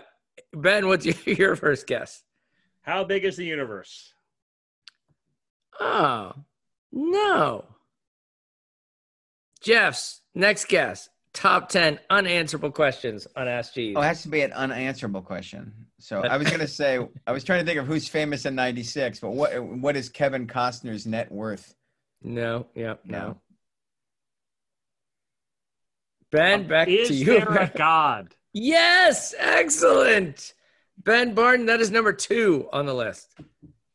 Ben, 0.54 0.88
what's 0.88 1.06
your, 1.06 1.16
your 1.26 1.56
first 1.56 1.88
guess? 1.88 2.24
How 2.82 3.04
big 3.04 3.26
is 3.26 3.38
the 3.38 3.46
universe? 3.46 4.14
Oh, 5.80 6.34
no. 6.92 7.66
Jeff's 9.62 10.22
next 10.36 10.68
guess. 10.68 11.10
Top 11.34 11.68
10 11.70 12.00
unanswerable 12.12 12.70
questions 12.72 13.28
on 13.36 13.48
Ask 13.48 13.74
Jeeves. 13.74 13.98
Oh, 13.98 14.02
it 14.02 14.06
has 14.06 14.22
to 14.22 14.28
be 14.30 14.42
an 14.42 14.54
unanswerable 14.54 15.22
question. 15.22 15.74
So 16.00 16.22
I 16.22 16.38
was 16.38 16.50
gonna 16.50 16.68
say 16.82 17.00
I 17.26 17.32
was 17.32 17.44
trying 17.44 17.62
to 17.62 17.66
think 17.66 17.80
of 17.80 17.88
who's 17.88 18.08
famous 18.08 18.46
in 18.46 18.54
'96, 18.56 19.20
but 19.20 19.32
what 19.32 19.64
what 19.64 19.96
is 19.96 20.10
Kevin 20.10 20.46
Costner's 20.48 21.06
net 21.08 21.32
worth? 21.32 21.74
no, 22.22 22.68
yep, 22.76 23.02
no. 23.06 23.18
No. 23.20 23.42
Ben, 26.32 26.66
uh, 26.66 26.68
back 26.68 26.88
is 26.88 27.08
to 27.10 27.14
you. 27.14 27.26
there 27.26 27.48
a 27.50 27.72
God? 27.78 28.36
Yes, 28.54 29.34
excellent. 29.38 30.54
Ben 30.98 31.34
Barton, 31.34 31.66
that 31.68 31.82
is 31.82 31.92
number 31.92 32.14
two 32.14 32.70
on 32.72 32.86
the 32.86 32.94
list. 32.94 33.34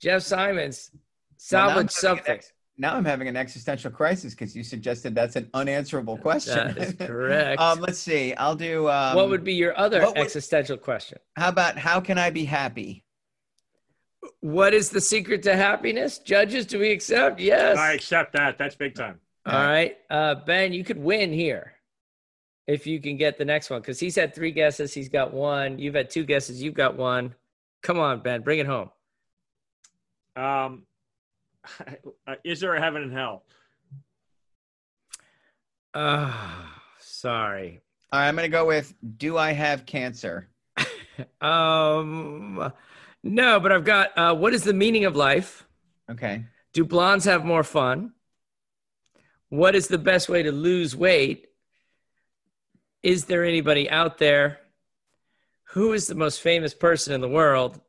Jeff 0.01 0.23
Simons, 0.23 0.91
Well, 0.93 0.99
now 0.99 1.39
salvage 1.39 1.75
having 1.75 1.83
an 1.85 1.89
something. 1.91 2.35
ex- 2.35 2.53
now 2.79 2.95
I'm 2.95 3.05
having 3.05 3.27
an 3.29 3.37
existential 3.37 3.91
crisis 3.91 4.35
because 4.35 4.55
you 4.57 4.63
suggested 4.63 5.15
that's 5.15 5.37
an 5.37 5.51
unanswerable 5.53 6.17
question. 6.17 6.55
That 6.69 6.79
is 6.79 6.95
correct. 6.99 7.61
um, 7.61 7.81
let's 7.81 7.99
see. 7.99 8.35
I'll 8.35 8.55
do. 8.55 8.89
Um, 8.89 9.17
what 9.17 9.29
would 9.29 9.45
be 9.45 9.55
your 9.55 9.77
other 9.79 10.07
would- 10.07 10.17
existential 10.17 10.77
question? 10.77 11.19
How 11.37 11.49
about 11.49 11.77
how 11.77 12.01
can 12.01 12.19
I 12.19 12.31
be 12.31 12.45
happy? 12.45 13.05
What 14.41 14.75
is 14.75 14.91
the 14.91 15.01
secret 15.01 15.43
to 15.45 15.57
happiness? 15.57 16.19
Judges, 16.19 16.67
do 16.67 16.79
we 16.79 16.91
accept? 16.91 17.41
Yes. 17.41 17.77
I 17.79 17.93
accept 17.93 18.33
that. 18.35 18.59
That's 18.59 18.75
big 18.75 18.95
time. 18.95 19.21
All 19.47 19.55
right. 19.55 19.97
Uh, 20.11 20.35
ben, 20.35 20.73
you 20.73 20.85
could 20.85 20.99
win 20.99 21.33
here 21.33 21.73
if 22.67 22.87
you 22.87 23.01
can 23.01 23.17
get 23.17 23.39
the 23.39 23.45
next 23.45 23.71
one 23.71 23.81
because 23.81 23.99
he's 23.99 24.15
had 24.15 24.35
three 24.35 24.51
guesses. 24.51 24.93
He's 24.93 25.09
got 25.09 25.33
one. 25.33 25.79
You've 25.79 25.95
had 25.95 26.11
two 26.11 26.25
guesses. 26.25 26.63
You've 26.63 26.75
got 26.75 26.97
one. 26.97 27.35
Come 27.83 27.99
on, 27.99 28.21
Ben, 28.21 28.43
bring 28.43 28.59
it 28.59 28.67
home. 28.67 28.91
Um, 30.37 30.83
is 32.45 32.61
there 32.61 32.75
a 32.75 32.81
heaven 32.81 33.03
and 33.03 33.13
hell? 33.13 33.45
Oh, 35.95 36.67
sorry. 36.99 37.81
All 38.13 38.21
right, 38.21 38.29
I'm 38.29 38.37
gonna 38.37 38.49
go 38.49 38.67
with 38.67 38.95
Do 39.17 39.37
I 39.37 39.53
have 39.53 39.87
cancer? 39.87 40.49
Um, 41.41 42.73
no, 43.25 43.59
but 43.59 43.73
I've 43.73 43.85
got 43.85 44.17
uh, 44.17 44.33
what 44.35 44.55
is 44.55 44.63
the 44.63 44.73
meaning 44.73 45.05
of 45.05 45.17
life? 45.17 45.67
Okay. 46.09 46.45
Do 46.73 46.85
blondes 46.85 47.25
have 47.25 47.45
more 47.45 47.65
fun? 47.65 48.13
What 49.49 49.75
is 49.75 49.89
the 49.89 49.99
best 49.99 50.29
way 50.29 50.45
to 50.45 50.53
lose 50.53 50.95
weight? 50.95 51.47
Is 53.03 53.25
there 53.25 53.45
anybody 53.45 53.91
out 53.91 54.19
there? 54.19 54.61
Who 55.71 55.93
is 55.93 56.07
the 56.07 56.15
most 56.15 56.41
famous 56.41 56.75
person 56.75 57.15
in 57.15 57.21
the 57.21 57.29
world? 57.29 57.81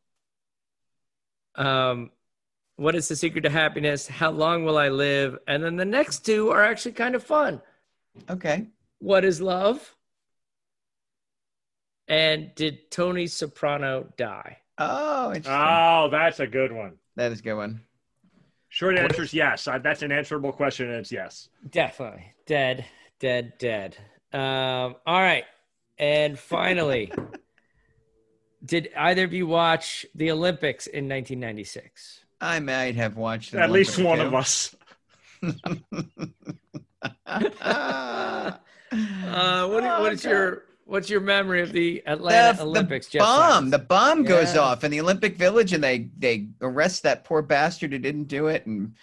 Um, 1.56 2.12
what 2.80 2.96
is 2.96 3.10
the 3.10 3.16
secret 3.16 3.42
to 3.42 3.50
happiness? 3.50 4.08
How 4.08 4.32
long 4.32 4.64
will 4.64 4.78
I 4.78 4.88
live? 4.88 5.38
And 5.48 5.62
then 5.62 5.76
the 5.76 5.84
next 5.84 6.26
two 6.26 6.50
are 6.50 6.64
actually 6.64 6.94
kind 6.94 7.14
of 7.14 7.22
fun. 7.22 7.62
Okay. 8.30 8.68
What 9.00 9.26
is 9.26 9.42
love? 9.42 9.96
And 12.08 12.56
did 12.56 12.90
Tony 12.90 13.28
Soprano 13.28 14.08
die? 14.16 14.60
Oh, 14.78 15.28
interesting. 15.28 15.54
Oh, 15.54 16.08
that's 16.10 16.40
a 16.40 16.48
good 16.48 16.72
one. 16.72 16.94
that 17.18 17.34
is 17.34 17.42
a 17.42 17.44
good 17.44 17.56
one. 17.56 17.82
Short 18.70 18.98
answer 18.98 19.24
is 19.24 19.34
yes. 19.34 19.68
I, 19.68 19.80
that's 19.80 20.02
an 20.02 20.14
answerable 20.14 20.54
question, 20.54 20.88
and 20.88 21.00
it's 21.00 21.12
yes. 21.12 21.50
Definitely. 21.70 22.34
Dead, 22.46 22.86
dead, 23.20 23.54
dead. 23.60 23.98
Um, 24.32 24.96
all 25.06 25.20
right. 25.20 25.44
And 25.98 26.40
finally, 26.40 27.12
did 28.66 28.90
either 28.96 29.26
of 29.26 29.34
you 29.34 29.48
watch 29.48 30.06
the 30.16 30.32
Olympics 30.32 30.88
in 30.88 31.10
1996? 31.10 32.24
I 32.42 32.60
might 32.60 32.96
have 32.96 33.18
watched 33.18 33.54
an 33.54 33.60
At 33.60 33.70
least 33.72 34.00
Olympic 34.00 34.08
one 34.08 34.20
too. 34.20 34.26
of 34.26 34.36
us. 34.36 34.76
Uh, 38.92 39.68
what, 39.68 39.84
Oh, 39.84 40.02
what 40.02 40.14
is 40.14 40.24
God. 40.24 40.30
your 40.32 40.64
what's 40.86 41.10
your 41.12 41.22
memory 41.22 41.62
of 41.62 41.72
the 41.72 42.02
Atlanta 42.08 42.58
the, 42.58 42.64
Olympics? 42.64 43.06
the 43.08 43.20
Jeff 43.20 43.28
bomb. 43.28 43.52
Simons? 43.52 43.72
The 43.72 43.78
bomb 43.80 44.24
goes 44.24 44.56
Yeah. 44.56 44.62
off 44.62 44.84
in 44.84 44.90
the 44.90 45.00
Olympic 45.00 45.38
Village, 45.38 45.74
and 45.74 45.84
they 45.84 46.10
they 46.18 46.48
arrest 46.62 47.04
that 47.04 47.24
poor 47.24 47.44
bastard 47.44 47.92
who 47.92 48.00
didn't 48.00 48.24
do 48.24 48.48
it, 48.48 48.66
and 48.66 48.96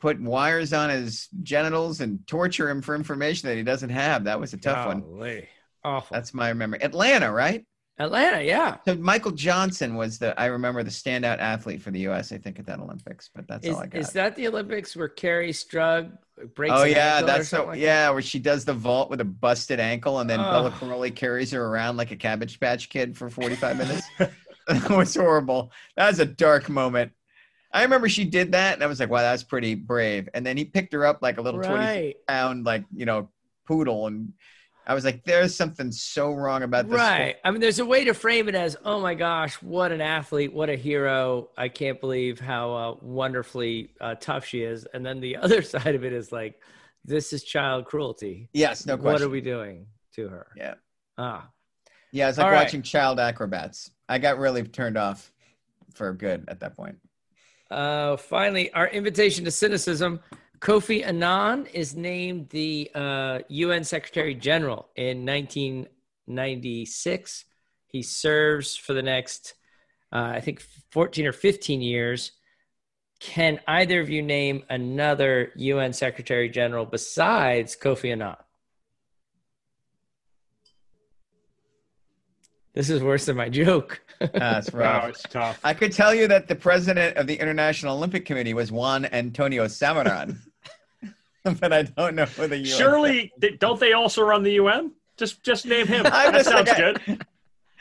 put 0.00 0.18
wires 0.20 0.72
on 0.72 0.88
his 0.88 1.28
genitals 1.42 2.00
and 2.00 2.26
torture 2.26 2.70
him 2.70 2.80
for 2.80 2.94
information 2.94 3.50
that 3.50 3.56
he 3.56 3.62
doesn't 3.62 3.90
have. 3.90 4.24
That 4.24 4.40
was 4.40 4.54
a 4.54 4.56
tough 4.56 4.86
one. 4.86 5.02
Golly. 5.02 5.46
Awful. 5.84 6.14
That's 6.14 6.32
my 6.32 6.54
memory. 6.54 6.82
Atlanta, 6.82 7.30
right? 7.30 7.66
Atlanta, 8.00 8.42
yeah. 8.42 8.78
So 8.86 8.94
Michael 8.96 9.32
Johnson 9.32 9.94
was 9.94 10.18
the 10.18 10.38
I 10.40 10.46
remember 10.46 10.82
the 10.82 10.90
standout 10.90 11.38
athlete 11.38 11.82
for 11.82 11.90
the 11.90 12.00
U.S. 12.00 12.32
I 12.32 12.38
think 12.38 12.58
at 12.58 12.66
that 12.66 12.80
Olympics, 12.80 13.28
but 13.34 13.46
that's 13.46 13.66
Is, 13.66 13.76
all 13.76 13.82
I 13.82 13.86
got. 13.86 14.00
is 14.00 14.12
that 14.12 14.34
the 14.36 14.48
Olympics 14.48 14.96
where 14.96 15.08
Kerri 15.08 15.50
Strug 15.50 16.16
breaks? 16.54 16.74
Oh 16.74 16.84
yeah, 16.84 17.20
that's 17.20 17.48
so 17.48 17.66
like 17.66 17.78
yeah, 17.78 18.08
where 18.10 18.22
she 18.22 18.38
does 18.38 18.64
the 18.64 18.72
vault 18.72 19.10
with 19.10 19.20
a 19.20 19.24
busted 19.26 19.80
ankle, 19.80 20.20
and 20.20 20.30
then 20.30 20.38
Bela 20.38 20.68
Ugh. 20.68 20.72
Karolyi 20.80 21.14
carries 21.14 21.50
her 21.52 21.62
around 21.64 21.98
like 21.98 22.10
a 22.10 22.16
Cabbage 22.16 22.58
Patch 22.58 22.88
Kid 22.88 23.16
for 23.18 23.28
forty 23.28 23.54
five 23.54 23.76
minutes. 23.78 24.08
that 24.66 24.90
was 24.90 25.14
horrible. 25.14 25.70
That 25.96 26.08
was 26.08 26.20
a 26.20 26.26
dark 26.26 26.70
moment. 26.70 27.12
I 27.72 27.82
remember 27.82 28.08
she 28.08 28.24
did 28.24 28.52
that, 28.52 28.74
and 28.74 28.82
I 28.82 28.86
was 28.86 28.98
like, 28.98 29.10
"Wow, 29.10 29.18
that's 29.20 29.44
pretty 29.44 29.74
brave." 29.74 30.28
And 30.32 30.44
then 30.44 30.56
he 30.56 30.64
picked 30.64 30.92
her 30.94 31.04
up 31.04 31.20
like 31.20 31.36
a 31.38 31.42
little 31.42 31.60
twenty 31.60 31.84
Right. 31.84 32.16
pound, 32.26 32.64
like 32.64 32.84
you 32.94 33.04
know, 33.04 33.28
poodle, 33.66 34.06
and 34.06 34.32
I 34.90 34.94
was 34.94 35.04
like, 35.04 35.22
"There's 35.22 35.54
something 35.54 35.92
so 35.92 36.32
wrong 36.32 36.64
about 36.64 36.88
this." 36.88 36.98
Right. 36.98 37.36
I 37.44 37.52
mean, 37.52 37.60
there's 37.60 37.78
a 37.78 37.86
way 37.86 38.04
to 38.06 38.12
frame 38.12 38.48
it 38.48 38.56
as, 38.56 38.76
oh 38.84 39.00
my 39.00 39.14
gosh, 39.14 39.54
what 39.62 39.92
an 39.92 40.00
athlete, 40.00 40.52
what 40.52 40.68
a 40.68 40.74
hero. 40.74 41.48
I 41.56 41.68
can't 41.68 42.00
believe 42.00 42.40
how 42.40 42.72
uh, 42.74 42.96
wonderfully 43.00 43.90
uh, 44.00 44.16
tough 44.16 44.44
she 44.44 44.62
is. 44.62 44.88
And 44.92 45.06
then 45.06 45.20
the 45.20 45.36
other 45.44 45.62
side 45.62 45.94
of 45.94 46.04
it 46.04 46.12
is 46.12 46.32
like, 46.32 46.60
this 47.04 47.32
is 47.32 47.44
child 47.44 47.84
cruelty. 47.84 48.48
Yes, 48.52 48.84
no 48.84 48.96
question. 48.96 49.12
What 49.12 49.22
are 49.22 49.28
we 49.28 49.40
doing 49.40 49.86
to 50.16 50.26
her? 50.26 50.48
Yeah. 50.56 50.74
Ah, 51.16 51.48
Yeah, 52.10 52.28
it's 52.28 52.38
like 52.38 52.46
All 52.46 52.50
right. 52.50 52.64
watching 52.64 52.82
child 52.82 53.20
acrobats. 53.20 53.92
I 54.08 54.18
got 54.18 54.38
really 54.38 54.64
turned 54.64 54.98
off 54.98 55.30
for 55.94 56.12
good 56.12 56.46
at 56.48 56.58
that 56.60 56.76
point. 56.76 56.96
Uh, 57.70 58.16
finally, 58.16 58.72
our 58.72 58.88
invitation 58.88 59.44
to 59.44 59.52
cynicism. 59.52 60.18
Kofi 60.60 61.04
Annan 61.06 61.66
is 61.72 61.96
named 61.96 62.50
the 62.50 62.90
uh, 62.94 63.38
UN 63.48 63.82
Secretary 63.82 64.34
General 64.34 64.88
in 64.94 65.24
1996. 65.24 67.44
He 67.86 68.02
serves 68.02 68.76
for 68.76 68.92
the 68.92 69.00
next, 69.02 69.54
uh, 70.12 70.32
I 70.34 70.40
think, 70.40 70.60
14 70.90 71.26
or 71.26 71.32
15 71.32 71.80
years. 71.80 72.32
Can 73.20 73.58
either 73.66 74.00
of 74.00 74.10
you 74.10 74.20
name 74.22 74.62
another 74.68 75.52
UN 75.56 75.94
Secretary 75.94 76.50
General 76.50 76.84
besides 76.84 77.74
Kofi 77.76 78.12
Annan? 78.12 78.36
This 82.74 82.88
is 82.88 83.02
worse 83.02 83.26
than 83.26 83.36
my 83.36 83.48
joke. 83.48 84.00
That's 84.34 84.70
Wow, 84.74 84.80
rough. 84.80 85.08
it's 85.08 85.22
tough. 85.22 85.58
I 85.64 85.74
could 85.74 85.92
tell 85.92 86.14
you 86.14 86.28
that 86.28 86.46
the 86.48 86.54
president 86.54 87.16
of 87.16 87.26
the 87.26 87.34
International 87.34 87.96
Olympic 87.96 88.24
Committee 88.26 88.54
was 88.54 88.70
Juan 88.70 89.06
Antonio 89.06 89.64
Samaranch, 89.64 90.36
but 91.60 91.72
I 91.72 91.82
don't 91.82 92.14
know 92.14 92.26
who 92.26 92.46
the 92.46 92.56
UN 92.58 92.64
Surely, 92.66 93.32
th- 93.40 93.58
don't 93.58 93.80
they 93.80 93.92
also 93.92 94.22
run 94.22 94.42
the 94.42 94.52
UN? 94.52 94.92
Just, 95.16 95.42
just 95.42 95.66
name 95.66 95.86
him. 95.86 96.04
I'm 96.12 96.32
that 96.32 96.44
just 96.44 96.50
sounds 96.50 96.68
like- 96.68 97.04
good. 97.06 97.26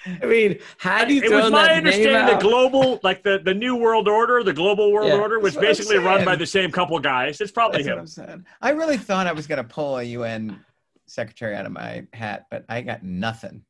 I 0.06 0.26
mean, 0.28 0.60
had 0.78 1.12
you 1.12 1.22
It 1.22 1.30
was 1.30 1.52
my 1.52 1.64
that 1.64 1.68
name 1.70 1.78
understanding 1.80 2.34
the 2.38 2.42
global, 2.42 3.02
like 3.04 3.22
the, 3.22 3.38
the 3.44 3.54
new 3.54 3.76
world 3.76 4.08
order, 4.08 4.42
the 4.44 4.54
global 4.54 4.94
world 4.94 5.10
Yeah. 5.10 5.18
order, 5.20 5.40
was 5.40 5.56
That's 5.56 5.58
what 5.58 5.66
I'm 5.66 5.70
basically 5.72 5.98
run 5.98 6.24
by 6.24 6.38
the 6.38 6.46
same 6.46 6.72
couple 6.72 6.98
guys. 7.00 7.42
It's 7.42 7.52
probably 7.52 7.84
That's 7.84 7.94
him. 7.94 8.00
I'm 8.00 8.08
saying. 8.08 8.46
I 8.62 8.70
really 8.70 8.96
thought 8.98 9.28
I 9.28 9.34
was 9.34 9.46
going 9.46 9.58
to 9.58 9.66
pull 9.66 9.98
a 9.98 10.04
UN 10.04 10.64
secretary 11.06 11.54
out 11.54 11.66
of 11.66 11.74
my 11.74 12.06
hat, 12.14 12.46
but 12.50 12.64
I 12.70 12.80
got 12.80 13.04
nothing. 13.04 13.64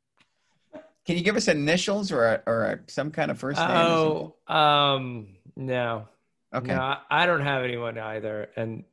Can 1.04 1.16
you 1.16 1.24
give 1.24 1.34
us 1.34 1.48
initials 1.48 2.12
or 2.12 2.24
a, 2.24 2.42
or 2.46 2.64
a, 2.64 2.80
some 2.86 3.10
kind 3.10 3.32
of 3.32 3.38
first 3.40 3.58
name? 3.58 3.68
or 3.68 4.32
Oh, 4.48 4.54
um, 4.54 5.28
no, 5.56 6.06
okay. 6.54 6.72
no, 6.72 6.80
I- 6.80 7.00
I 7.10 7.26
don't 7.26 7.40
have 7.40 7.64
anyone 7.64 7.98
either. 7.98 8.50
And 8.54 8.84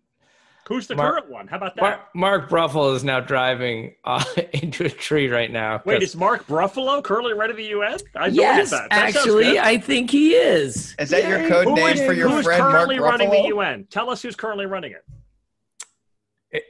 Who's 0.67 0.87
the 0.87 0.95
Mark- 0.95 1.13
current 1.13 1.29
one? 1.31 1.47
How 1.47 1.57
about 1.57 1.75
that? 1.75 1.81
Mark, 1.81 1.99
Mark 2.15 2.49
Bruffel 2.49 2.93
is 2.93 3.03
now 3.03 3.19
driving 3.21 3.95
uh, 4.03 4.23
into 4.53 4.85
a 4.85 4.89
tree 4.89 5.29
right 5.29 5.49
now. 5.51 5.81
Wait, 5.85 6.03
is 6.03 6.15
Mark 6.15 6.45
Bruffalo 6.45 7.01
currently 7.01 7.31
right 7.33 7.39
running 7.49 7.55
the 7.55 7.63
UN? 7.71 7.97
I 8.15 8.27
yes, 8.27 8.71
that. 8.71 8.89
that 8.89 9.15
actually. 9.15 9.59
I 9.59 9.77
think 9.77 10.09
he 10.11 10.33
is. 10.33 10.93
Is 10.99 11.09
that 11.11 11.27
your 11.27 11.47
code 11.47 11.65
Who 11.67 11.75
name 11.75 11.95
is- 11.95 12.01
for 12.05 12.11
your 12.13 12.29
who's 12.29 12.43
friend 12.45 12.59
Mark 12.59 12.73
currently 12.73 12.99
running 12.99 13.29
the 13.29 13.47
UN? 13.55 13.85
Tell 13.89 14.09
us 14.09 14.21
who's 14.21 14.35
currently 14.35 14.65
running 14.65 14.91
it. 14.93 16.63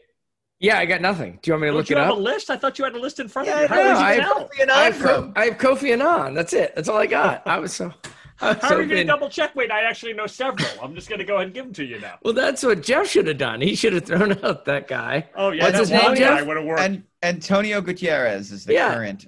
Yeah, 0.60 0.80
I 0.80 0.86
got 0.88 1.02
nothing. 1.02 1.38
Do 1.44 1.50
you 1.50 1.54
want 1.54 1.62
me 1.62 1.68
to 1.68 1.72
Don't 1.72 1.78
look 1.78 1.90
you 1.92 1.98
it 1.98 2.00
have 2.00 2.12
up? 2.14 2.18
a 2.18 2.20
list? 2.20 2.50
I 2.50 2.58
thought 2.58 2.80
you 2.80 2.86
had 2.86 2.96
a 2.96 3.00
list 3.00 3.20
in 3.20 3.28
front 3.28 3.48
Yeah, 3.48 3.60
of 3.62 3.70
you. 3.70 3.76
I 3.78 3.80
How 3.80 3.84
know. 3.84 3.90
would 3.94 4.00
I 4.02 4.14
have- 4.14 4.24
tell? 4.24 4.50
Kofi 4.50 4.62
Annan 4.62 4.76
I 4.76 4.84
have, 4.86 5.00
Co- 5.00 5.34
I 5.36 5.46
have 5.46 5.58
Kofi 5.60 5.94
Annan. 5.94 6.34
That's 6.34 6.54
it. 6.54 6.74
That's 6.76 6.90
all 6.90 6.98
I 6.98 7.06
got. 7.06 7.46
I 7.46 7.60
was 7.60 7.74
so. 7.74 7.94
I 8.39 8.50
was 8.54 8.58
How 8.62 8.76
are 8.76 8.82
you 8.82 8.88
going 8.88 9.02
to 9.02 9.04
double 9.04 9.30
check? 9.30 9.56
Wait, 9.56 9.71
I 9.71 9.82
actually 9.84 10.13
know 10.13 10.28
several. 10.28 10.67
I'm 10.82 10.93
just 10.93 11.10
going 11.10 11.19
to 11.19 11.26
go 11.26 11.36
ahead 11.36 11.45
and 11.47 11.54
give 11.56 11.65
them 11.65 11.73
to 11.73 11.84
you 11.86 12.00
now. 12.00 12.19
Well, 12.23 12.34
that's 12.34 12.62
what 12.63 12.84
Jeff 12.84 13.08
should 13.08 13.26
have 13.28 13.38
done. 13.39 13.62
He 13.62 13.76
should 13.76 13.93
have 13.93 14.06
thrown 14.06 14.34
out 14.43 14.65
that 14.65 14.88
guy. 14.88 15.28
Oh 15.36 15.52
yeah, 15.52 15.63
What's 15.63 15.73
that 15.73 15.80
his 15.82 15.89
name, 15.91 16.04
one 16.04 16.13
guy 16.13 16.19
Jeff? 16.38 16.45
would 16.47 16.58
have 16.58 16.65
worked. 16.65 16.82
And 16.82 17.04
Antonio 17.23 17.82
Gutierrez 17.82 18.52
is 18.52 18.65
the 18.65 18.73
Yeah. 18.73 18.93
current 18.93 19.28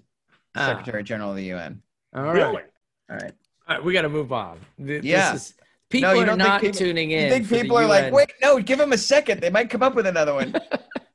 Ah. 0.55 0.67
Secretary 0.67 1.03
General 1.03 1.31
of 1.31 1.35
the 1.37 1.43
UN. 1.45 1.81
All 2.15 2.23
right. 2.23 2.33
Really? 2.33 2.61
All 3.09 3.17
right. 3.17 3.33
All 3.67 3.75
right, 3.75 3.83
we 3.83 3.93
got 3.93 4.01
to 4.03 4.09
move 4.09 4.31
on. 4.31 4.59
Th- 4.83 5.03
Yeah. 5.03 5.33
Is, 5.35 5.53
people 5.89 6.13
you 6.15 6.21
are 6.21 6.25
don't 6.25 6.39
think 6.41 6.61
people- 6.61 6.77
tuning 6.77 7.11
in. 7.11 7.23
You 7.25 7.29
think 7.29 7.49
people 7.49 7.77
are 7.77 7.85
like, 7.87 8.11
wait, 8.13 8.31
no, 8.41 8.59
give 8.59 8.77
them 8.79 8.93
a 8.93 8.97
second. 8.97 9.41
They 9.41 9.49
might 9.49 9.69
come 9.69 9.83
up 9.83 9.95
with 9.95 10.05
another 10.07 10.33
one. 10.33 10.55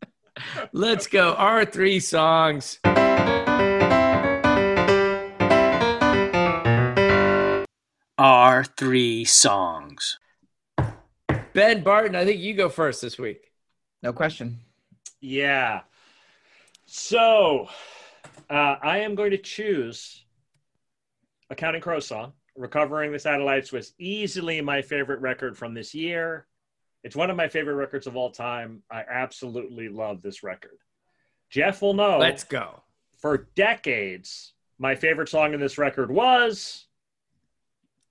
Let's 0.73 1.07
go. 1.07 1.35
Our 1.35 1.65
three 1.65 2.01
songs. 2.01 2.79
Our 8.17 8.65
three 8.65 9.25
songs. 9.25 10.19
Ben 11.53 11.83
Barton, 11.83 12.15
I 12.17 12.25
think 12.25 12.41
you 12.41 12.55
go 12.55 12.69
first 12.69 13.03
this 13.03 13.19
week. 13.19 13.51
No 14.03 14.13
question. 14.13 14.61
Yeah. 15.21 15.81
So 16.87 17.69
uh, 18.51 18.77
I 18.83 18.99
am 18.99 19.15
going 19.15 19.31
to 19.33 19.39
choose 19.39 20.25
a 21.51 21.55
Counting 21.55 21.81
Crow 21.81 22.01
song. 22.01 22.33
Recovering 22.57 23.11
the 23.11 23.19
Satellites 23.19 23.73
was 23.73 23.95
easily 23.99 24.61
my 24.61 24.81
favorite 24.81 25.21
record 25.21 25.57
from 25.59 25.75
this 25.75 25.93
year. 25.95 26.47
It's 27.03 27.17
one 27.17 27.31
of 27.31 27.37
my 27.37 27.49
favorite 27.49 27.75
records 27.75 28.07
of 28.07 28.17
all 28.17 28.31
time. 28.31 28.83
I 28.91 29.03
absolutely 29.11 29.89
love 29.89 30.23
this 30.23 30.43
record. 30.45 30.79
Jeff 31.51 31.83
will 31.83 31.95
know 31.95 32.19
Let's 32.19 32.45
go. 32.45 32.81
for 33.19 33.49
decades, 33.57 34.53
my 34.79 34.95
favorite 34.95 35.29
song 35.29 35.53
in 35.53 35.61
this 35.61 35.79
record 35.79 36.11
was 36.11 36.84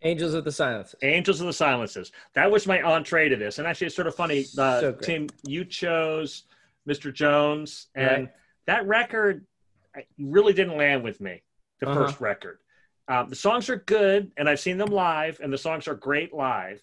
Angels 0.04 0.34
of 0.34 0.44
the 0.44 0.52
Silence. 0.52 0.96
Angels 1.02 1.40
of 1.40 1.48
the 1.48 1.54
Silences. 1.54 2.12
That 2.36 2.52
was 2.52 2.68
my 2.68 2.82
entree 2.82 3.30
to 3.30 3.36
this. 3.36 3.58
And 3.60 3.68
actually, 3.68 3.88
it's 3.88 3.96
sort 3.96 4.08
of 4.08 4.16
funny. 4.16 4.42
Uh, 4.58 4.80
So. 4.82 4.92
Tim, 4.94 5.28
you 5.48 5.64
chose 5.66 6.44
Mr. 6.88 7.14
Jones, 7.14 7.88
and 7.96 8.24
Right. 8.26 8.34
that 8.68 8.86
record 8.86 9.46
really 10.20 10.54
didn't 10.54 10.78
land 10.78 11.04
with 11.04 11.22
me, 11.22 11.42
the 11.80 11.88
Uh-huh. 11.88 12.06
first 12.08 12.20
record. 12.20 12.60
Um, 13.08 13.30
the 13.30 13.36
songs 13.36 13.70
are 13.70 13.78
good, 13.78 14.32
and 14.38 14.50
I've 14.50 14.60
seen 14.60 14.78
them 14.78 14.90
live, 14.90 15.40
and 15.42 15.52
the 15.52 15.58
songs 15.58 15.88
are 15.88 15.96
great 15.96 16.34
live, 16.34 16.82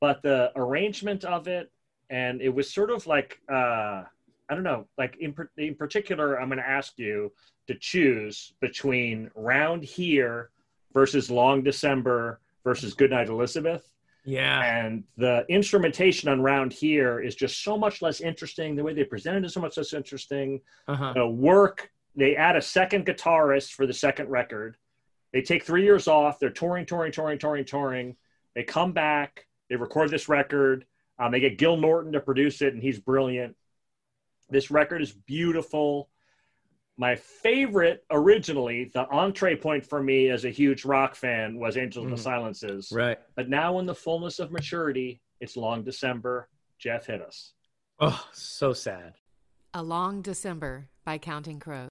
but 0.00 0.22
the 0.22 0.52
arrangement 0.56 1.24
of 1.24 1.48
it, 1.48 1.70
and 2.10 2.40
it 2.42 2.48
was 2.50 2.72
sort 2.72 2.90
of 2.90 3.06
like, 3.06 3.40
uh, 3.48 4.04
I 4.48 4.54
don't 4.54 4.64
know, 4.64 4.88
like 4.98 5.16
in, 5.18 5.34
in 5.56 5.74
particular, 5.76 6.40
I'm 6.40 6.48
going 6.48 6.58
to 6.58 6.68
ask 6.68 6.98
you 6.98 7.32
to 7.68 7.74
choose 7.76 8.52
between 8.60 9.30
Round 9.34 9.82
Here 9.84 10.50
versus 10.92 11.30
Long 11.30 11.62
December 11.62 12.40
versus 12.64 12.94
Goodnight 12.94 13.28
Elizabeth. 13.28 13.90
Yeah. 14.24 14.62
And 14.62 15.04
the 15.16 15.44
instrumentation 15.48 16.28
on 16.28 16.42
Round 16.42 16.72
Here 16.72 17.20
is 17.20 17.34
just 17.34 17.64
so 17.64 17.78
much 17.78 18.02
less 18.02 18.20
interesting. 18.20 18.76
The 18.76 18.84
way 18.84 18.94
they 18.94 19.04
presented 19.04 19.44
it 19.44 19.46
is 19.46 19.54
so 19.54 19.60
much 19.60 19.76
less 19.76 19.92
interesting. 19.92 20.60
Uh-huh. 20.88 21.14
The 21.14 21.26
work, 21.26 21.90
they 22.14 22.36
add 22.36 22.56
a 22.56 22.62
second 22.62 23.06
guitarist 23.06 23.72
for 23.72 23.86
the 23.86 23.94
second 23.94 24.28
record. 24.28 24.76
They 25.32 25.42
take 25.42 25.64
three 25.64 25.84
years 25.84 26.08
off. 26.08 26.38
They're 26.38 26.50
touring, 26.50 26.86
touring, 26.86 27.12
touring, 27.12 27.38
touring, 27.38 27.64
touring. 27.64 28.16
They 28.54 28.64
come 28.64 28.92
back. 28.92 29.46
They 29.68 29.76
record 29.76 30.10
this 30.10 30.28
record. 30.28 30.84
Um, 31.18 31.32
they 31.32 31.40
get 31.40 31.58
Gil 31.58 31.76
Norton 31.76 32.12
to 32.12 32.20
produce 32.20 32.62
it, 32.62 32.74
and 32.74 32.82
he's 32.82 32.98
brilliant. 32.98 33.56
This 34.48 34.70
record 34.70 35.02
is 35.02 35.12
beautiful. 35.12 36.10
My 37.00 37.16
favorite 37.16 38.04
originally, 38.10 38.90
the 38.92 39.08
entree 39.08 39.56
point 39.56 39.86
for 39.86 40.02
me 40.02 40.28
as 40.28 40.44
a 40.44 40.50
huge 40.50 40.84
rock 40.84 41.14
fan 41.14 41.58
was 41.58 41.78
Angels 41.78 42.04
of 42.04 42.12
Mhm. 42.12 42.16
the 42.16 42.22
Silences. 42.22 42.92
Right. 42.94 43.18
But 43.36 43.48
now, 43.48 43.78
in 43.78 43.86
the 43.86 43.94
fullness 43.94 44.38
of 44.38 44.52
maturity, 44.52 45.22
it's 45.40 45.56
long 45.56 45.82
December. 45.82 46.50
Jeff 46.78 47.06
hit 47.06 47.22
us. 47.22 47.54
Oh, 48.00 48.28
so 48.34 48.74
sad. 48.74 49.14
A 49.72 49.82
Long 49.82 50.20
December 50.20 50.88
by 51.04 51.16
Counting 51.16 51.58
Crows. 51.58 51.89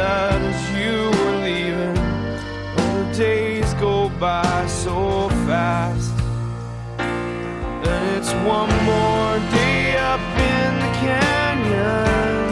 Said 0.00 0.40
as 0.52 0.60
you 0.78 0.96
were 1.18 1.36
leaving. 1.48 1.98
Oh, 2.78 2.92
the 2.98 3.06
days 3.26 3.70
go 3.74 3.94
by 4.26 4.58
so 4.66 4.96
fast. 5.46 6.14
And 7.90 8.02
it's 8.16 8.32
one 8.56 8.72
more 8.92 9.34
day 9.58 9.82
up 10.12 10.26
in 10.52 10.70
the 10.84 10.90
canyon. 11.04 12.42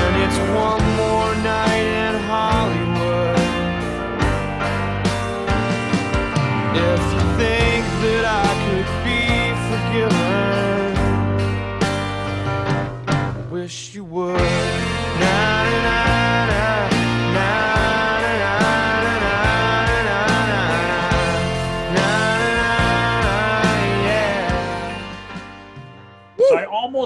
And 0.00 0.12
it's 0.24 0.40
one 0.66 0.84
more 1.02 1.30
night 1.54 1.88
in 2.04 2.14
Hollywood. 2.32 3.40
If 6.90 7.02
you 7.14 7.22
think 7.42 7.82
that 8.04 8.24
I 8.44 8.48
could 8.64 8.90
be 9.08 9.22
forgiven, 9.70 10.90
wish 13.50 13.76
you 13.94 14.04
would. 14.04 14.91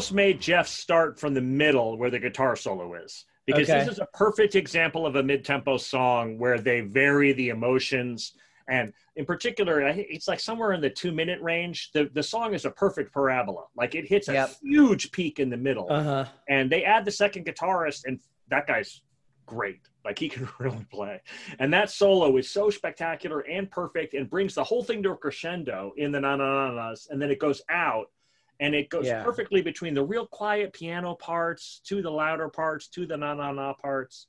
Almost 0.07 0.15
made 0.15 0.41
Jeff 0.41 0.69
start 0.69 1.19
from 1.19 1.35
the 1.35 1.41
middle 1.41 1.99
where 1.99 2.11
the 2.11 2.19
guitar 2.19 2.57
solo 2.57 2.95
is. 2.95 3.25
Because 3.47 3.69
Okay. 3.69 3.81
this 3.81 3.89
is 3.89 3.99
a 3.99 4.07
perfect 4.07 4.55
example 4.55 5.07
of 5.07 5.17
a 5.17 5.23
mid 5.23 5.45
tempo 5.45 5.77
song 5.77 6.39
where 6.39 6.59
they 6.59 6.81
vary 6.81 7.33
the 7.33 7.51
emotions. 7.51 8.33
And 8.69 8.93
in 9.15 9.25
particular, 9.25 9.81
it's 9.81 10.27
like 10.27 10.41
somewhere 10.41 10.73
in 10.73 10.81
the 10.81 10.91
two 10.91 11.13
minute 11.13 11.41
range. 11.41 11.91
The, 11.93 12.11
the 12.13 12.23
song 12.23 12.55
is 12.55 12.65
a 12.65 12.71
perfect 12.71 13.13
parabola. 13.13 13.65
Like 13.77 13.95
it 13.95 14.07
hits 14.09 14.29
a 14.29 14.49
huge 14.63 15.13
peak 15.13 15.39
in 15.39 15.51
the 15.51 15.57
middle. 15.57 15.87
Uh-huh. 15.91 16.25
and 16.49 16.71
they 16.71 16.85
add 16.85 17.05
the 17.05 17.13
second 17.13 17.47
guitarist 17.47 18.05
and 18.07 18.21
that 18.49 18.67
guy's 18.67 19.03
great 19.47 19.81
like 20.05 20.19
he 20.19 20.29
can 20.35 20.49
really 20.59 20.85
play 20.91 21.21
and 21.61 21.73
that 21.73 21.89
solo 21.89 22.37
is 22.37 22.51
so 22.51 22.69
spectacular 22.69 23.41
and 23.49 23.71
perfect 23.71 24.13
and 24.15 24.29
brings 24.29 24.55
the 24.57 24.65
whole 24.65 24.83
thing 24.83 25.01
to 25.05 25.11
a 25.13 25.17
crescendo 25.17 25.93
in 25.97 26.11
the 26.11 26.21
na 26.21 26.35
na 26.35 26.69
na 26.73 26.89
na's 26.89 27.07
and 27.11 27.23
then 27.23 27.31
it 27.31 27.39
goes 27.39 27.63
out 27.71 28.07
and 28.61 28.75
it 28.75 28.89
goes 28.89 29.07
Yeah. 29.07 29.23
perfectly 29.23 29.63
between 29.63 29.95
the 29.95 30.05
real 30.05 30.27
quiet 30.27 30.73
piano 30.73 31.15
parts 31.15 31.81
to 31.85 32.03
the 32.03 32.11
louder 32.11 32.49
parts 32.49 32.89
to 32.89 33.07
the 33.07 33.17
na 33.17 33.35
na 33.35 33.53
na 33.53 33.73
parts. 33.75 34.27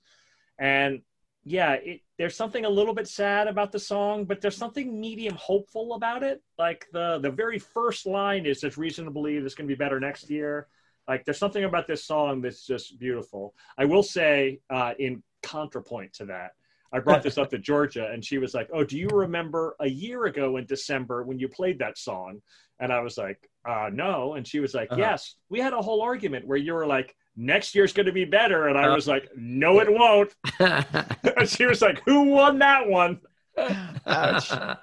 And 0.59 1.01
yeah 1.43 1.73
it, 1.73 2.01
there's 2.17 2.35
something 2.35 2.65
a 2.65 2.69
little 2.69 2.93
bit 2.93 3.07
sad 3.07 3.47
about 3.47 3.71
the 3.71 3.79
song 3.79 4.25
but 4.25 4.41
there's 4.41 4.57
something 4.57 4.99
medium 4.99 5.35
hopeful 5.35 5.93
about 5.93 6.23
it. 6.23 6.41
Like 6.57 6.87
the 6.91 7.19
the 7.19 7.31
very 7.31 7.59
first 7.59 8.05
line 8.05 8.45
is 8.45 8.59
there's 8.61 8.77
reason 8.77 9.05
to 9.05 9.11
believe 9.11 9.45
it's 9.45 9.55
going 9.55 9.67
to 9.67 9.73
be 9.73 9.77
better 9.77 9.99
next 9.99 10.29
year. 10.29 10.67
Like 11.07 11.23
there's 11.23 11.37
something 11.37 11.63
about 11.63 11.87
this 11.87 12.03
song 12.03 12.41
that's 12.41 12.65
just 12.67 12.99
beautiful. 12.99 13.55
I 13.77 13.85
will 13.85 14.03
say 14.03 14.59
uh, 14.69 14.93
in 14.99 15.23
contrapoint 15.43 16.11
to 16.11 16.25
that 16.25 16.51
i 16.91 16.99
brought 16.99 17.21
this 17.21 17.37
up 17.37 17.49
to 17.49 17.57
georgia 17.59 18.09
and 18.11 18.25
she 18.25 18.37
was 18.39 18.53
like 18.53 18.69
oh 18.73 18.83
do 18.83 18.97
you 18.97 19.07
remember 19.09 19.75
a 19.79 19.87
year 19.87 20.25
ago 20.25 20.57
in 20.57 20.65
december 20.65 21.23
when 21.23 21.37
you 21.39 21.47
played 21.47 21.79
that 21.79 21.97
song? 21.97 22.41
And 22.79 22.91
i 22.91 22.99
was 22.99 23.17
like 23.17 23.47
uh, 23.67 23.89
no 23.93 24.33
and 24.35 24.47
she 24.47 24.59
was 24.59 24.73
like 24.73 24.89
Uh-huh. 24.91 24.99
yes 25.01 25.35
we 25.49 25.59
had 25.59 25.73
a 25.73 25.81
whole 25.81 26.01
argument 26.01 26.47
where 26.47 26.57
you 26.57 26.73
were 26.73 26.85
like 26.87 27.15
next 27.35 27.75
year's 27.75 27.93
going 27.93 28.05
to 28.05 28.11
be 28.11 28.25
better 28.25 28.67
and 28.69 28.77
i 28.77 28.85
Uh. 28.87 28.95
was 28.95 29.07
like 29.07 29.29
no 29.35 29.79
it 29.79 29.91
won't 29.91 30.33
and 30.59 31.47
she 31.49 31.65
was 31.65 31.81
like 31.81 32.01
who 32.05 32.21
won 32.23 32.59
that 32.59 32.87
one 32.87 33.19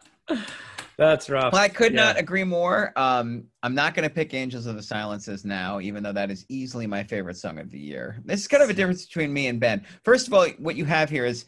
That's 0.97 1.29
rough. 1.29 1.53
Well, 1.53 1.61
I 1.63 1.69
could 1.69 1.93
Yeah. 1.93 2.05
not 2.05 2.19
agree 2.21 2.45
more. 2.45 2.93
Um, 2.97 3.45
I'm 3.65 3.75
not 3.75 3.95
going 3.95 4.09
to 4.09 4.15
pick 4.15 4.33
Angels 4.33 4.67
of 4.67 4.77
the 4.77 4.83
Silences 4.83 5.45
now, 5.45 5.81
even 5.81 6.05
though 6.05 6.13
that 6.13 6.31
is 6.31 6.47
easily 6.49 6.87
my 6.87 7.03
favorite 7.03 7.37
song 7.37 7.59
of 7.59 7.69
the 7.71 7.79
year. 7.81 8.21
This 8.25 8.41
is 8.43 8.49
kind 8.49 8.63
of 8.63 8.71
a 8.71 8.73
difference 8.75 9.05
between 9.05 9.33
me 9.33 9.49
and 9.49 9.59
Ben. 9.59 9.85
First 10.05 10.29
of 10.29 10.35
all, 10.35 10.47
what 10.59 10.77
you 10.77 10.85
have 10.85 11.11
here 11.11 11.25
is 11.27 11.47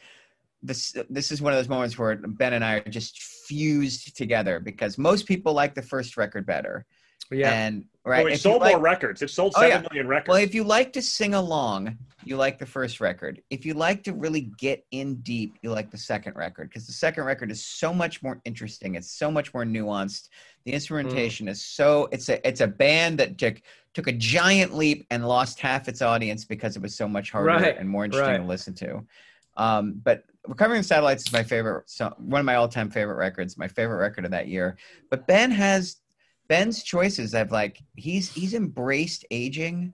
this. 0.62 0.96
This 1.10 1.30
is 1.30 1.40
one 1.40 1.52
of 1.52 1.58
those 1.60 1.68
moments 1.68 1.96
where 1.96 2.16
Ben 2.16 2.54
and 2.54 2.64
I 2.64 2.74
are 2.74 2.88
just 2.88 3.22
fused 3.22 4.16
together 4.16 4.58
because 4.58 4.98
most 4.98 5.26
people 5.26 5.52
like 5.52 5.74
the 5.76 5.82
first 5.82 6.16
record 6.16 6.44
better. 6.44 6.84
Yeah. 7.30 7.50
And 7.52 7.84
right, 8.04 8.24
oh, 8.24 8.28
it 8.28 8.34
if 8.34 8.40
sold 8.40 8.60
like- 8.62 8.74
more 8.74 8.80
records 8.82 9.22
it 9.22 9.30
sold 9.30 9.52
Oh, 9.56 9.60
seven 9.60 9.82
yeah. 9.82 9.88
million 9.90 10.08
records 10.08 10.28
well, 10.28 10.38
if 10.42 10.54
you 10.54 10.64
like 10.64 10.92
to 10.94 11.02
sing 11.02 11.34
along, 11.34 11.96
you 12.24 12.36
like 12.36 12.58
the 12.58 12.66
first 12.66 13.00
record. 13.00 13.40
If 13.50 13.64
you 13.64 13.74
like 13.74 14.02
to 14.04 14.12
really 14.12 14.50
get 14.58 14.84
in 14.90 15.16
deep, 15.16 15.58
you 15.62 15.70
like 15.70 15.90
the 15.90 15.98
second 15.98 16.34
record 16.36 16.68
because 16.68 16.86
the 16.86 16.92
second 16.92 17.24
record 17.24 17.50
is 17.50 17.64
so 17.64 17.92
much 17.94 18.22
more 18.22 18.40
interesting. 18.44 18.94
It's 18.96 19.10
so 19.10 19.30
much 19.30 19.54
more 19.54 19.64
nuanced. 19.64 20.28
The 20.64 20.72
instrumentation 20.72 21.46
is 21.48 21.64
so 21.64 22.08
it's 22.12 22.28
a 22.28 22.46
it's 22.46 22.60
a 22.60 22.66
band 22.66 23.18
that 23.18 23.38
took 23.38 23.62
took 23.94 24.08
a 24.08 24.12
giant 24.12 24.74
leap 24.74 25.06
and 25.10 25.26
lost 25.26 25.60
half 25.60 25.88
its 25.88 26.02
audience 26.02 26.44
because 26.44 26.76
it 26.76 26.82
was 26.82 26.94
so 26.94 27.08
much 27.08 27.30
harder 27.30 27.48
Right, 27.48 27.76
and 27.78 27.88
more 27.88 28.04
interesting 28.04 28.30
right. 28.32 28.38
to 28.38 28.44
listen 28.44 28.74
to. 28.74 29.04
Um, 29.56 30.00
but 30.04 30.24
Recovering 30.46 30.82
Satellites 30.82 31.26
is 31.26 31.32
my 31.32 31.42
favorite, 31.42 31.88
so 31.88 32.14
one 32.18 32.40
of 32.40 32.44
my 32.44 32.56
all-time 32.56 32.90
favorite 32.90 33.16
records, 33.16 33.56
my 33.56 33.66
favorite 33.68 33.96
record 33.96 34.24
of 34.26 34.30
that 34.32 34.48
year. 34.48 34.76
But 35.10 35.26
Ben 35.26 35.50
has 35.50 35.96
Ben's 36.48 36.82
choices. 36.82 37.34
I've 37.34 37.52
like 37.52 37.82
he's 37.96 38.32
he's 38.32 38.54
embraced 38.54 39.24
aging 39.30 39.92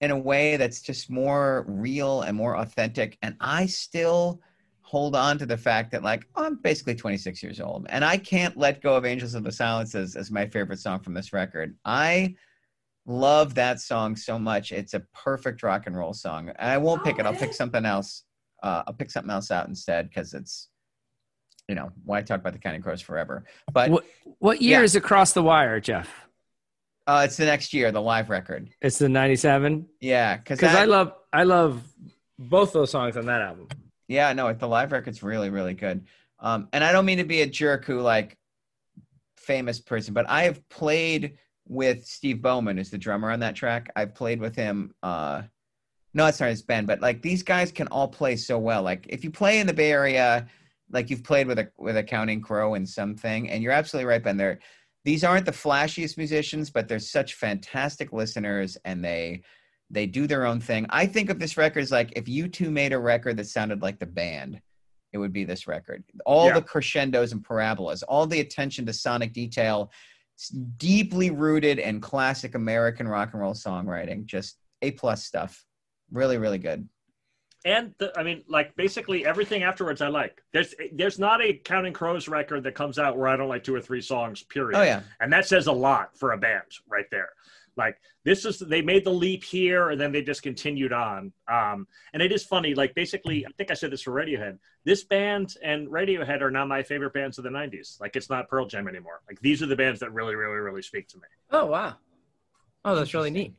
in 0.00 0.10
a 0.10 0.18
way 0.18 0.56
that's 0.56 0.82
just 0.82 1.10
more 1.10 1.64
real 1.68 2.22
and 2.22 2.36
more 2.36 2.56
authentic. 2.56 3.16
And 3.22 3.36
I 3.40 3.66
still 3.66 4.40
hold 4.80 5.14
on 5.14 5.38
to 5.38 5.46
the 5.46 5.56
fact 5.56 5.92
that 5.92 6.02
like 6.02 6.26
I'm 6.34 6.56
basically 6.56 6.94
26 6.94 7.42
years 7.42 7.60
old 7.60 7.86
and 7.88 8.04
I 8.04 8.16
can't 8.18 8.56
let 8.58 8.82
go 8.82 8.96
of 8.96 9.06
Angels 9.06 9.34
of 9.34 9.44
the 9.44 9.52
Silences 9.52 10.16
as 10.16 10.30
my 10.30 10.46
favorite 10.46 10.80
song 10.80 11.00
from 11.00 11.14
this 11.14 11.32
record. 11.32 11.76
I 11.84 12.34
love 13.06 13.54
that 13.54 13.80
song 13.80 14.16
so 14.16 14.38
much. 14.38 14.72
It's 14.72 14.94
a 14.94 15.00
perfect 15.14 15.62
rock 15.62 15.86
and 15.86 15.96
roll 15.96 16.12
song. 16.12 16.48
And 16.48 16.70
I 16.70 16.78
won't 16.78 17.04
pick 17.04 17.18
it. 17.18 17.26
I'll 17.26 17.34
pick 17.34 17.54
something 17.54 17.84
else. 17.84 18.24
Uh, 18.62 18.82
I'll 18.86 18.94
pick 18.94 19.10
something 19.10 19.30
else 19.30 19.50
out 19.50 19.68
instead 19.68 20.08
because 20.08 20.34
it's, 20.34 20.68
you 21.68 21.74
know, 21.74 21.90
why 22.04 22.18
I 22.18 22.22
talk 22.22 22.40
about 22.40 22.52
the 22.52 22.58
Counting 22.58 22.82
Crows 22.82 23.00
forever? 23.00 23.44
But 23.72 23.90
What, 23.90 24.04
what 24.38 24.62
year 24.62 24.78
Yeah. 24.80 24.84
is 24.84 24.96
Across 24.96 25.32
the 25.32 25.42
Wire, 25.42 25.80
Jeff? 25.80 26.08
uh, 27.06 27.22
it's 27.24 27.36
the 27.36 27.44
next 27.44 27.72
year, 27.74 27.90
the 27.92 28.00
live 28.00 28.30
record. 28.30 28.70
It's 28.80 28.98
the 28.98 29.08
97? 29.08 29.86
Yeah, 30.00 30.36
because 30.36 30.58
Because 30.58 30.74
I 30.76 30.84
love 30.84 31.14
I 31.32 31.44
love 31.44 31.82
both 32.38 32.72
those 32.72 32.90
songs 32.90 33.16
on 33.16 33.26
that 33.26 33.40
album. 33.40 33.68
Yeah, 34.08 34.32
no, 34.32 34.52
the 34.52 34.68
live 34.68 34.92
record's 34.92 35.22
really, 35.22 35.50
really 35.50 35.74
good. 35.74 36.06
Um, 36.38 36.68
and 36.72 36.84
I 36.84 36.92
don't 36.92 37.04
mean 37.06 37.18
to 37.18 37.24
be 37.24 37.42
a 37.42 37.46
jerk 37.46 37.84
who 37.84 38.00
like 38.00 38.36
famous 39.36 39.80
person, 39.80 40.12
but 40.14 40.28
I 40.28 40.42
have 40.44 40.68
played 40.68 41.38
with 41.66 42.04
Steve 42.04 42.42
Bowman, 42.42 42.76
who's 42.76 42.90
the 42.90 42.98
drummer 42.98 43.30
on 43.30 43.40
that 43.40 43.54
track. 43.54 43.90
I've 43.96 44.14
played 44.14 44.40
with 44.40 44.54
him. 44.54 44.94
Uh, 45.02 45.42
no, 46.14 46.26
it's 46.26 46.40
not 46.40 46.50
his 46.50 46.62
band, 46.62 46.86
but 46.86 47.00
like 47.00 47.22
these 47.22 47.42
guys 47.42 47.72
can 47.72 47.86
all 47.88 48.08
play 48.08 48.36
so 48.36 48.58
well. 48.58 48.82
Like 48.82 49.06
if 49.08 49.24
you 49.24 49.30
play 49.30 49.60
in 49.60 49.66
the 49.66 49.72
Bay 49.72 49.90
Area, 49.92 50.46
like 50.92 51.10
you've 51.10 51.24
played 51.24 51.46
with 51.46 51.58
a 51.58 51.68
with 51.78 51.96
a 51.96 52.02
Counting 52.02 52.40
Crow 52.40 52.74
and 52.74 52.88
something, 52.88 53.50
and 53.50 53.62
you're 53.62 53.72
absolutely 53.72 54.08
right, 54.08 54.22
Ben. 54.22 54.36
They're 54.36 54.58
these 55.04 55.24
aren't 55.24 55.46
the 55.46 55.52
flashiest 55.52 56.16
musicians, 56.16 56.70
but 56.70 56.86
they're 56.86 56.98
such 57.00 57.34
fantastic 57.34 58.12
listeners, 58.12 58.76
and 58.84 59.04
they 59.04 59.42
they 59.90 60.06
do 60.06 60.26
their 60.26 60.46
own 60.46 60.60
thing. 60.60 60.86
I 60.90 61.06
think 61.06 61.28
of 61.28 61.38
this 61.38 61.56
record 61.56 61.80
as 61.80 61.90
like 61.90 62.12
if 62.16 62.24
U2 62.26 62.70
made 62.70 62.92
a 62.92 62.98
record 62.98 63.36
that 63.38 63.46
sounded 63.46 63.82
like 63.82 63.98
the 63.98 64.06
band, 64.06 64.60
it 65.12 65.18
would 65.18 65.32
be 65.32 65.44
this 65.44 65.66
record. 65.66 66.02
All 66.24 66.46
Yeah. 66.46 66.54
the 66.54 66.62
crescendos 66.62 67.32
and 67.32 67.44
parabolas, 67.44 68.02
all 68.02 68.26
the 68.26 68.40
attention 68.40 68.86
to 68.86 68.92
sonic 68.92 69.32
detail, 69.34 69.90
deeply 70.78 71.30
rooted 71.30 71.78
in 71.78 72.00
classic 72.00 72.54
American 72.54 73.06
rock 73.06 73.30
and 73.32 73.42
roll 73.42 73.54
songwriting. 73.54 74.24
Just 74.24 74.56
A 74.80 74.92
plus 74.92 75.24
stuff. 75.24 75.64
Really, 76.10 76.38
really 76.38 76.58
good. 76.58 76.88
And 77.64 77.94
the, 77.98 78.12
I 78.18 78.22
mean, 78.22 78.42
like 78.48 78.74
basically 78.76 79.24
everything 79.24 79.62
afterwards, 79.62 80.00
I 80.00 80.08
like. 80.08 80.42
There's 80.52 80.74
there's 80.92 81.18
not 81.18 81.42
a 81.42 81.54
Counting 81.54 81.92
Crows 81.92 82.28
record 82.28 82.64
that 82.64 82.74
comes 82.74 82.98
out 82.98 83.16
where 83.16 83.28
I 83.28 83.36
don't 83.36 83.48
like 83.48 83.64
two 83.64 83.74
or 83.74 83.80
three 83.80 84.00
songs. 84.00 84.42
Period. 84.42 84.78
Oh 84.78 84.82
yeah. 84.82 85.02
and 85.20 85.32
that 85.32 85.46
says 85.46 85.66
a 85.66 85.72
lot 85.72 86.16
for 86.16 86.32
a 86.32 86.38
band 86.38 86.64
right 86.88 87.06
there. 87.10 87.30
Like 87.76 87.98
this 88.24 88.44
is 88.44 88.58
they 88.58 88.82
made 88.82 89.04
the 89.04 89.12
leap 89.12 89.44
here, 89.44 89.90
and 89.90 90.00
then 90.00 90.12
they 90.12 90.22
just 90.22 90.42
continued 90.42 90.92
on. 90.92 91.32
Um, 91.48 91.86
and 92.12 92.22
it 92.22 92.32
is 92.32 92.44
funny. 92.44 92.74
Like 92.74 92.94
basically, 92.94 93.46
I 93.46 93.50
think 93.56 93.70
I 93.70 93.74
said 93.74 93.90
this 93.90 94.02
for 94.02 94.12
Radiohead. 94.12 94.58
This 94.84 95.04
band 95.04 95.54
and 95.62 95.88
Radiohead 95.88 96.42
are 96.42 96.50
now 96.50 96.66
my 96.66 96.82
favorite 96.82 97.14
bands 97.14 97.38
of 97.38 97.44
the 97.44 97.50
'90s. 97.50 98.00
Like 98.00 98.16
it's 98.16 98.28
not 98.28 98.48
Pearl 98.48 98.66
Jam 98.66 98.88
anymore. 98.88 99.22
Like 99.28 99.40
these 99.40 99.62
are 99.62 99.66
the 99.66 99.76
bands 99.76 100.00
that 100.00 100.12
really, 100.12 100.34
really, 100.34 100.56
really 100.56 100.82
speak 100.82 101.08
to 101.08 101.16
me. 101.16 101.24
Oh 101.50 101.66
wow. 101.66 101.94
Oh, 102.84 102.94
that's 102.94 103.14
really 103.14 103.30
neat. 103.30 103.54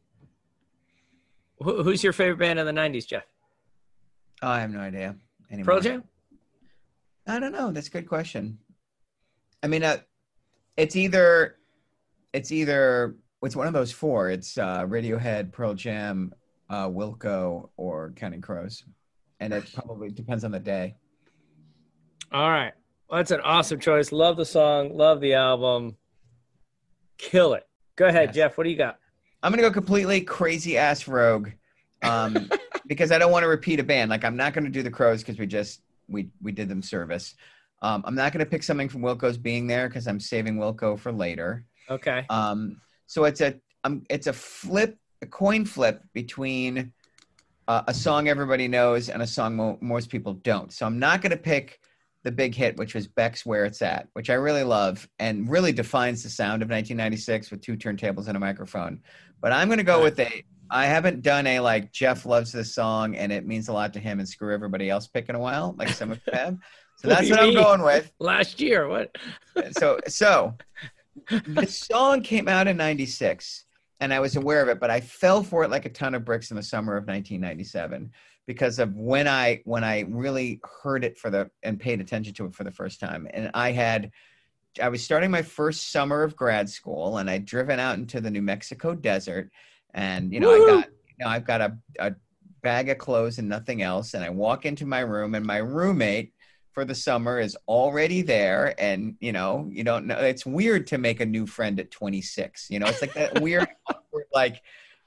Who, 1.59 1.81
who's 1.81 2.03
your 2.03 2.13
favorite 2.13 2.39
band 2.39 2.59
in 2.59 2.65
the 2.65 2.73
90s, 2.73 3.07
Jeff? 3.07 3.23
Oh, 4.43 4.49
I 4.49 4.59
have 4.59 4.71
no 4.71 4.79
idea. 4.81 5.15
Anymore. 5.49 5.75
Pearl 5.75 5.81
Jam? 5.81 6.03
I 7.25 7.39
don't 7.39 7.53
know. 7.53 7.71
That's 7.71 7.87
a 7.87 7.91
good 7.91 8.07
question. 8.09 8.57
I 9.63 9.67
mean, 9.67 9.83
uh, 9.83 9.97
it's 10.75 10.97
either 10.97 11.55
it's 12.33 12.51
either 12.51 13.15
it's 13.41 13.55
one 13.55 13.67
of 13.67 13.73
those 13.73 13.93
four. 13.93 14.29
It's 14.29 14.57
uh, 14.57 14.85
Radiohead, 14.85 15.53
Pearl 15.53 15.73
Jam, 15.73 16.33
uh, 16.69 16.89
Wilco, 16.89 17.69
or 17.77 18.11
Counting 18.17 18.41
Crows, 18.41 18.83
and 19.39 19.53
it 19.53 19.71
probably 19.73 20.09
depends 20.11 20.43
on 20.43 20.51
the 20.51 20.59
day. 20.59 20.95
All 22.33 22.49
right. 22.49 22.73
Well, 23.09 23.19
that's 23.19 23.31
an 23.31 23.39
awesome 23.41 23.79
choice. 23.79 24.11
Love 24.11 24.35
the 24.35 24.45
song. 24.45 24.93
Love 24.97 25.21
the 25.21 25.35
album. 25.35 25.95
Kill 27.17 27.53
it. 27.53 27.65
Go 27.95 28.07
ahead, 28.07 28.29
Yes. 28.29 28.35
Jeff. 28.35 28.57
What 28.57 28.65
do 28.65 28.71
you 28.71 28.75
got? 28.77 28.99
I'm 29.41 29.53
gonna 29.53 29.61
go 29.61 29.71
completely 29.71 30.19
crazy 30.21 30.77
ass 30.77 31.07
rogue, 31.07 31.49
um, 32.01 32.49
because 32.93 33.11
I 33.11 33.19
don't 33.19 33.31
want 33.31 33.43
to 33.43 33.49
repeat 33.49 33.79
a 33.79 33.83
band. 33.83 34.09
Like 34.09 34.23
I'm 34.23 34.37
not 34.37 34.53
gonna 34.53 34.69
do 34.69 34.83
the 34.83 34.91
Crows 34.91 35.21
because 35.21 35.37
we 35.37 35.47
just 35.47 35.81
we 36.07 36.29
we 36.41 36.51
did 36.51 36.69
them 36.69 36.81
service. 36.81 37.35
Um, 37.81 38.03
I'm 38.05 38.15
not 38.15 38.31
gonna 38.31 38.45
pick 38.45 38.63
something 38.63 38.89
from 38.89 39.01
Wilco's 39.01 39.37
being 39.37 39.67
there 39.67 39.87
because 39.87 40.07
I'm 40.07 40.19
saving 40.19 40.57
Wilco 40.57 40.97
for 40.97 41.11
later. 41.11 41.65
Okay. 41.89 42.25
Um, 42.29 42.81
so 43.07 43.25
it's 43.25 43.41
a 43.41 43.59
um, 43.83 44.03
it's 44.09 44.27
a 44.27 44.33
flip, 44.33 44.97
a 45.21 45.25
coin 45.25 45.65
flip 45.65 46.01
between 46.13 46.93
uh, 47.67 47.83
a 47.87 47.93
song 47.93 48.27
everybody 48.27 48.67
knows 48.67 49.09
and 49.09 49.21
a 49.21 49.27
song 49.27 49.55
mo- 49.55 49.77
most 49.81 50.09
people 50.09 50.33
don't. 50.33 50.71
So 50.71 50.85
I'm 50.85 50.99
not 50.99 51.21
going 51.21 51.31
to 51.31 51.37
pick 51.37 51.79
the 52.23 52.31
big 52.31 52.55
hit, 52.55 52.77
which 52.77 52.95
was 52.95 53.07
Beck's 53.07 53.45
"Where 53.45 53.65
It's 53.65 53.81
At," 53.81 54.07
which 54.13 54.29
I 54.29 54.35
really 54.35 54.63
love 54.63 55.07
and 55.19 55.49
really 55.49 55.73
defines 55.73 56.23
the 56.23 56.29
sound 56.29 56.61
of 56.61 56.69
1996 56.69 57.51
with 57.51 57.61
two 57.61 57.75
turntables 57.75 58.27
and 58.27 58.37
a 58.37 58.39
microphone. 58.39 59.01
But 59.41 59.51
I'm 59.51 59.67
going 59.67 59.79
to 59.79 59.83
go 59.83 60.01
with 60.01 60.19
a. 60.19 60.43
I 60.73 60.85
haven't 60.85 61.21
done 61.21 61.45
a 61.45 61.59
like 61.59 61.91
Jeff 61.91 62.25
loves 62.25 62.51
this 62.51 62.73
song 62.73 63.15
and 63.15 63.31
it 63.31 63.45
means 63.45 63.67
a 63.67 63.73
lot 63.73 63.93
to 63.93 63.99
him 63.99 64.19
and 64.19 64.27
screw 64.27 64.53
everybody 64.53 64.89
else 64.89 65.07
pick 65.07 65.29
in 65.29 65.35
a 65.35 65.39
while, 65.39 65.75
like 65.77 65.89
some 65.89 66.11
of 66.11 66.23
them 66.25 66.35
have. 66.35 66.57
So 66.97 67.07
What 67.07 67.17
that's 67.17 67.29
what 67.29 67.39
I'm 67.39 67.53
going 67.53 67.83
with 67.83 68.11
Last 68.19 68.59
year. 68.59 68.87
What? 68.87 69.15
so 69.77 69.99
so 70.07 70.57
the 71.47 71.67
song 71.67 72.21
came 72.21 72.47
out 72.47 72.67
in 72.67 72.75
96 72.75 73.65
and 73.99 74.13
i 74.13 74.19
was 74.19 74.35
aware 74.35 74.61
of 74.61 74.67
it 74.67 74.79
but 74.79 74.89
i 74.89 74.99
fell 74.99 75.43
for 75.43 75.63
it 75.63 75.69
like 75.69 75.85
a 75.85 75.89
ton 75.89 76.15
of 76.15 76.25
bricks 76.25 76.49
in 76.49 76.57
the 76.57 76.63
summer 76.63 76.93
of 76.93 77.03
1997 77.03 78.11
because 78.47 78.79
of 78.79 78.95
when 78.95 79.27
i 79.27 79.61
when 79.65 79.83
i 79.83 80.01
really 80.09 80.59
heard 80.81 81.03
it 81.03 81.17
for 81.17 81.29
the 81.29 81.49
and 81.61 81.79
paid 81.79 82.01
attention 82.01 82.33
to 82.33 82.45
it 82.45 82.55
for 82.55 82.63
the 82.63 82.71
first 82.71 82.99
time 82.99 83.27
and 83.31 83.51
i 83.53 83.71
had 83.71 84.11
i 84.81 84.89
was 84.89 85.03
starting 85.03 85.29
my 85.29 85.41
first 85.41 85.91
summer 85.91 86.23
of 86.23 86.35
grad 86.35 86.67
school 86.67 87.19
and 87.19 87.29
i'd 87.29 87.45
driven 87.45 87.79
out 87.79 87.97
into 87.97 88.19
the 88.19 88.31
new 88.31 88.41
mexico 88.41 88.95
desert 88.95 89.51
and 89.93 90.33
you 90.33 90.39
know 90.39 90.51
i 90.51 90.57
got 90.59 90.89
you 91.07 91.25
know 91.25 91.27
i've 91.27 91.45
got 91.45 91.61
a, 91.61 91.77
a 91.99 92.13
bag 92.63 92.89
of 92.89 92.97
clothes 92.97 93.37
and 93.37 93.47
nothing 93.47 93.81
else. 93.81 94.15
And 94.15 94.23
i 94.23 94.29
walk 94.29 94.65
into 94.65 94.85
my 94.85 95.01
room 95.01 95.35
and 95.35 95.45
my 95.45 95.57
roommate 95.57 96.33
for 96.71 96.85
the 96.85 96.95
summer 96.95 97.39
is 97.39 97.55
already 97.67 98.23
there. 98.23 98.73
And 98.79 99.15
you 99.19 99.31
know 99.31 99.69
you 99.69 99.83
don't 99.83 100.07
know 100.07 100.17
it's 100.17 100.45
weird 100.45 100.87
to 100.87 100.97
make 100.97 101.19
a 101.19 101.25
new 101.25 101.45
friend 101.45 101.79
at 101.79 101.91
26 101.91 102.67
you 102.71 102.79
know 102.79 102.87
it's 102.87 103.01
like 103.01 103.13
that 103.13 103.41
weird 103.41 103.67
awkward, 103.87 104.25
like 104.33 104.61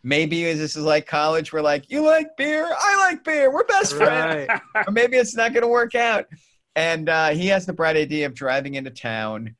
maybe 0.04 0.44
this 0.44 0.76
is 0.76 0.84
like 0.84 1.06
college 1.06 1.52
where 1.52 1.62
like 1.62 1.90
you 1.90 2.02
like 2.02 2.36
beer? 2.36 2.64
I 2.64 2.96
like 3.08 3.24
beer. 3.24 3.52
We're 3.52 3.64
best 3.64 3.94
friends. 3.94 4.48
Right. 4.48 4.60
or 4.86 4.92
maybe 4.92 5.16
it's 5.16 5.34
not 5.34 5.52
going 5.52 5.62
to 5.62 5.68
work 5.68 5.96
out. 5.96 6.26
And 6.76 7.08
uh, 7.08 7.30
he 7.30 7.48
has 7.48 7.66
the 7.66 7.72
bright 7.72 7.96
idea 7.96 8.26
of 8.26 8.34
driving 8.34 8.74
into 8.74 8.90
town 8.90 9.56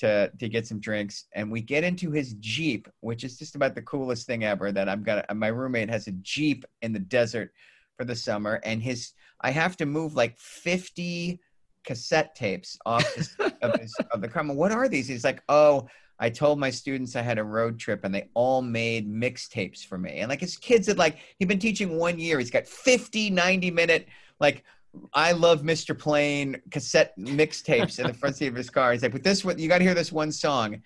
to 0.00 0.30
to 0.38 0.48
get 0.48 0.66
some 0.66 0.80
drinks 0.80 1.26
and 1.34 1.50
we 1.50 1.60
get 1.60 1.84
into 1.84 2.10
his 2.10 2.34
jeep 2.34 2.88
which 3.00 3.24
is 3.24 3.38
just 3.38 3.54
about 3.54 3.74
the 3.74 3.82
coolest 3.82 4.26
thing 4.26 4.44
ever 4.44 4.72
that 4.72 4.88
i'm 4.88 5.02
gonna 5.02 5.24
my 5.34 5.48
roommate 5.48 5.88
has 5.88 6.06
a 6.06 6.12
jeep 6.22 6.64
in 6.82 6.92
the 6.92 6.98
desert 6.98 7.52
for 7.96 8.04
the 8.04 8.16
summer 8.16 8.60
and 8.64 8.82
his 8.82 9.12
i 9.40 9.50
have 9.50 9.76
to 9.76 9.86
move 9.86 10.14
like 10.14 10.38
50 10.38 11.40
cassette 11.84 12.34
tapes 12.34 12.78
off 12.86 13.14
his, 13.14 13.36
of, 13.62 13.80
his, 13.80 13.94
of 14.12 14.20
the 14.20 14.28
car. 14.28 14.44
What 14.44 14.72
are 14.72 14.88
these? 14.88 15.08
He's 15.08 15.24
like, 15.24 15.42
oh, 15.48 15.88
I 16.18 16.28
told 16.28 16.58
my 16.58 16.70
students 16.70 17.16
I 17.16 17.22
had 17.22 17.38
a 17.38 17.44
road 17.44 17.78
trip 17.78 18.04
and 18.04 18.14
they 18.14 18.28
all 18.34 18.60
made 18.60 19.10
mixtapes 19.10 19.84
for 19.84 19.96
me. 19.96 20.18
And 20.18 20.28
like 20.28 20.40
his 20.40 20.56
kids 20.56 20.86
had 20.86 20.98
like, 20.98 21.18
he'd 21.38 21.48
been 21.48 21.58
teaching 21.58 21.96
one 21.96 22.18
year. 22.18 22.38
He's 22.38 22.50
got 22.50 22.66
50, 22.66 23.30
90 23.30 23.70
minute, 23.70 24.06
like, 24.38 24.64
I 25.12 25.32
love 25.32 25.62
Mr. 25.62 25.98
Plain 25.98 26.60
cassette 26.70 27.16
mixtapes 27.18 27.98
in 27.98 28.06
the 28.06 28.14
front 28.14 28.36
seat 28.36 28.48
of 28.48 28.54
his 28.54 28.70
car. 28.70 28.92
He's 28.92 29.02
like, 29.02 29.12
but 29.12 29.22
this 29.22 29.44
one, 29.44 29.58
you 29.58 29.68
got 29.68 29.78
to 29.78 29.84
hear 29.84 29.94
this 29.94 30.12
one 30.12 30.32
song. 30.32 30.82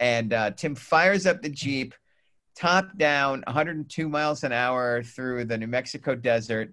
And 0.00 0.32
uh, 0.32 0.52
Tim 0.52 0.74
fires 0.74 1.26
up 1.26 1.42
the 1.42 1.48
Jeep, 1.48 1.94
top 2.54 2.96
down, 2.96 3.42
102 3.46 4.08
miles 4.08 4.44
an 4.44 4.52
hour 4.52 5.02
through 5.02 5.44
the 5.46 5.58
New 5.58 5.66
Mexico 5.66 6.14
desert. 6.14 6.72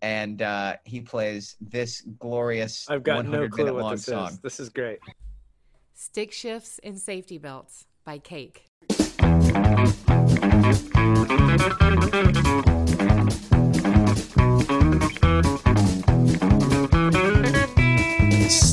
And 0.00 0.42
uh, 0.42 0.76
he 0.84 1.00
plays 1.00 1.56
this 1.60 2.02
glorious 2.18 2.88
I've 2.88 3.02
got 3.02 3.16
100 3.16 3.40
no 3.40 3.48
clue 3.48 3.64
minute 3.64 3.74
what 3.74 3.82
long 3.82 3.92
this 3.92 4.04
song. 4.04 4.28
is. 4.30 4.38
This 4.40 4.60
is 4.60 4.68
great. 4.68 4.98
Stick 5.94 6.32
Shifts 6.32 6.80
and 6.82 6.98
Safety 6.98 7.38
Belts 7.38 7.86
by 8.04 8.18
Cake. 8.18 8.64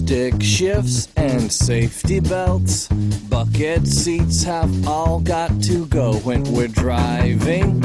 Stick 0.09 0.41
shifts 0.41 1.07
and 1.17 1.51
safety 1.51 2.19
belts. 2.19 2.87
Bucket 3.29 3.85
seats 3.85 4.41
have 4.41 4.87
all 4.87 5.19
got 5.19 5.61
to 5.61 5.85
go 5.85 6.13
when 6.21 6.43
we're 6.51 6.67
driving. 6.67 7.83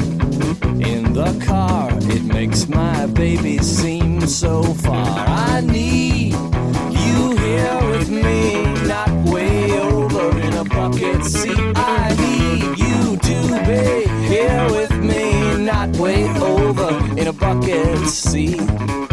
In 0.81 1.13
the 1.13 1.39
car, 1.45 1.91
it 2.09 2.23
makes 2.23 2.67
my 2.67 3.05
baby 3.05 3.59
seem 3.59 4.21
so 4.21 4.63
far. 4.63 5.23
I 5.27 5.61
need 5.61 6.33
you 6.33 7.37
here 7.37 7.89
with 7.91 8.09
me, 8.09 8.63
not 8.87 9.11
way 9.29 9.79
over 9.79 10.35
in 10.39 10.53
a 10.55 10.63
bucket 10.63 11.23
seat. 11.23 11.59
I 11.75 12.15
need 12.17 12.79
you 12.79 13.17
to 13.17 13.65
be 13.67 14.09
here 14.25 14.65
with 14.71 14.97
me, 14.99 15.63
not 15.63 15.95
way 15.97 16.27
over 16.39 16.89
in 17.19 17.27
a 17.27 17.33
bucket 17.33 18.07
seat. 18.07 19.04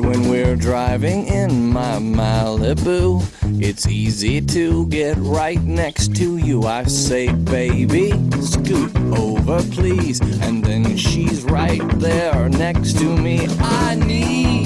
When 0.00 0.28
we're 0.28 0.54
driving 0.54 1.26
in 1.26 1.72
my 1.72 1.96
Malibu, 1.98 3.22
it's 3.60 3.86
easy 3.88 4.40
to 4.40 4.86
get 4.86 5.16
right 5.18 5.60
next 5.60 6.14
to 6.16 6.36
you. 6.36 6.64
I 6.64 6.84
say, 6.84 7.32
baby, 7.32 8.10
scoot 8.40 8.94
over, 9.18 9.60
please. 9.72 10.20
And 10.42 10.64
then 10.64 10.96
she's 10.96 11.42
right 11.44 11.82
there 11.98 12.48
next 12.48 12.98
to 12.98 13.16
me. 13.16 13.48
I 13.58 13.96
need 13.96 14.57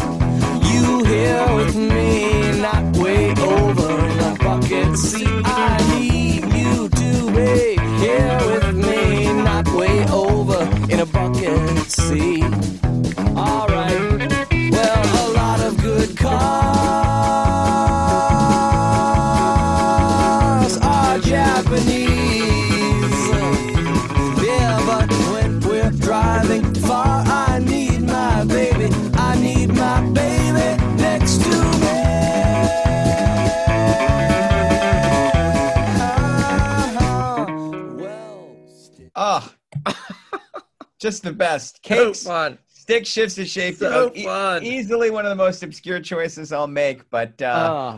just 41.02 41.22
the 41.22 41.32
best. 41.32 41.80
So 41.86 42.06
Cakes, 42.06 42.22
fun. 42.22 42.58
stick 42.68 43.04
shifts 43.06 43.34
to 43.34 43.44
shape. 43.44 43.74
So 43.76 44.10
E- 44.14 44.24
fun. 44.24 44.62
easily 44.62 45.10
one 45.10 45.26
of 45.26 45.30
the 45.30 45.36
most 45.36 45.62
obscure 45.62 46.00
choices 46.00 46.52
I'll 46.52 46.66
make, 46.66 47.08
but 47.10 47.40
uh, 47.42 47.46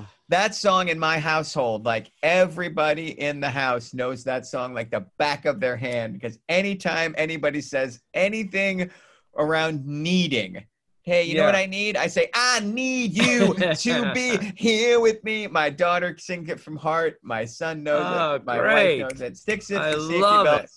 Ah. 0.00 0.10
that 0.30 0.54
song 0.54 0.88
in 0.88 0.98
my 0.98 1.18
household, 1.18 1.84
like 1.84 2.10
everybody 2.22 3.20
in 3.20 3.40
the 3.40 3.50
house 3.50 3.94
knows 3.94 4.24
that 4.24 4.46
song 4.46 4.74
like 4.74 4.90
the 4.90 5.04
back 5.18 5.44
of 5.44 5.60
their 5.60 5.76
hand 5.76 6.14
because 6.14 6.38
anytime 6.48 7.14
anybody 7.18 7.60
says 7.60 8.00
anything 8.14 8.90
around 9.36 9.84
needing, 9.86 10.64
hey, 11.02 11.24
you 11.24 11.34
know 11.36 11.44
what 11.44 11.54
I 11.56 11.66
need? 11.66 11.96
I 11.98 12.06
say, 12.06 12.30
I 12.34 12.60
need 12.60 13.12
you 13.14 13.52
to 13.54 14.12
be 14.14 14.38
here 14.56 14.98
with 15.00 15.22
me. 15.24 15.46
My 15.46 15.68
daughter 15.68 16.16
sings 16.18 16.48
it 16.48 16.58
from 16.60 16.76
heart. 16.76 17.18
My 17.22 17.44
son 17.44 17.82
knows 17.82 18.04
Oh, 18.06 18.34
it. 18.36 18.44
My 18.46 18.58
great. 18.58 19.02
wife 19.02 19.10
knows 19.12 19.20
it. 19.20 19.36
Sticks 19.36 19.70
it 19.70 19.76
I 19.76 19.92
love 19.94 20.46
it. 20.62 20.70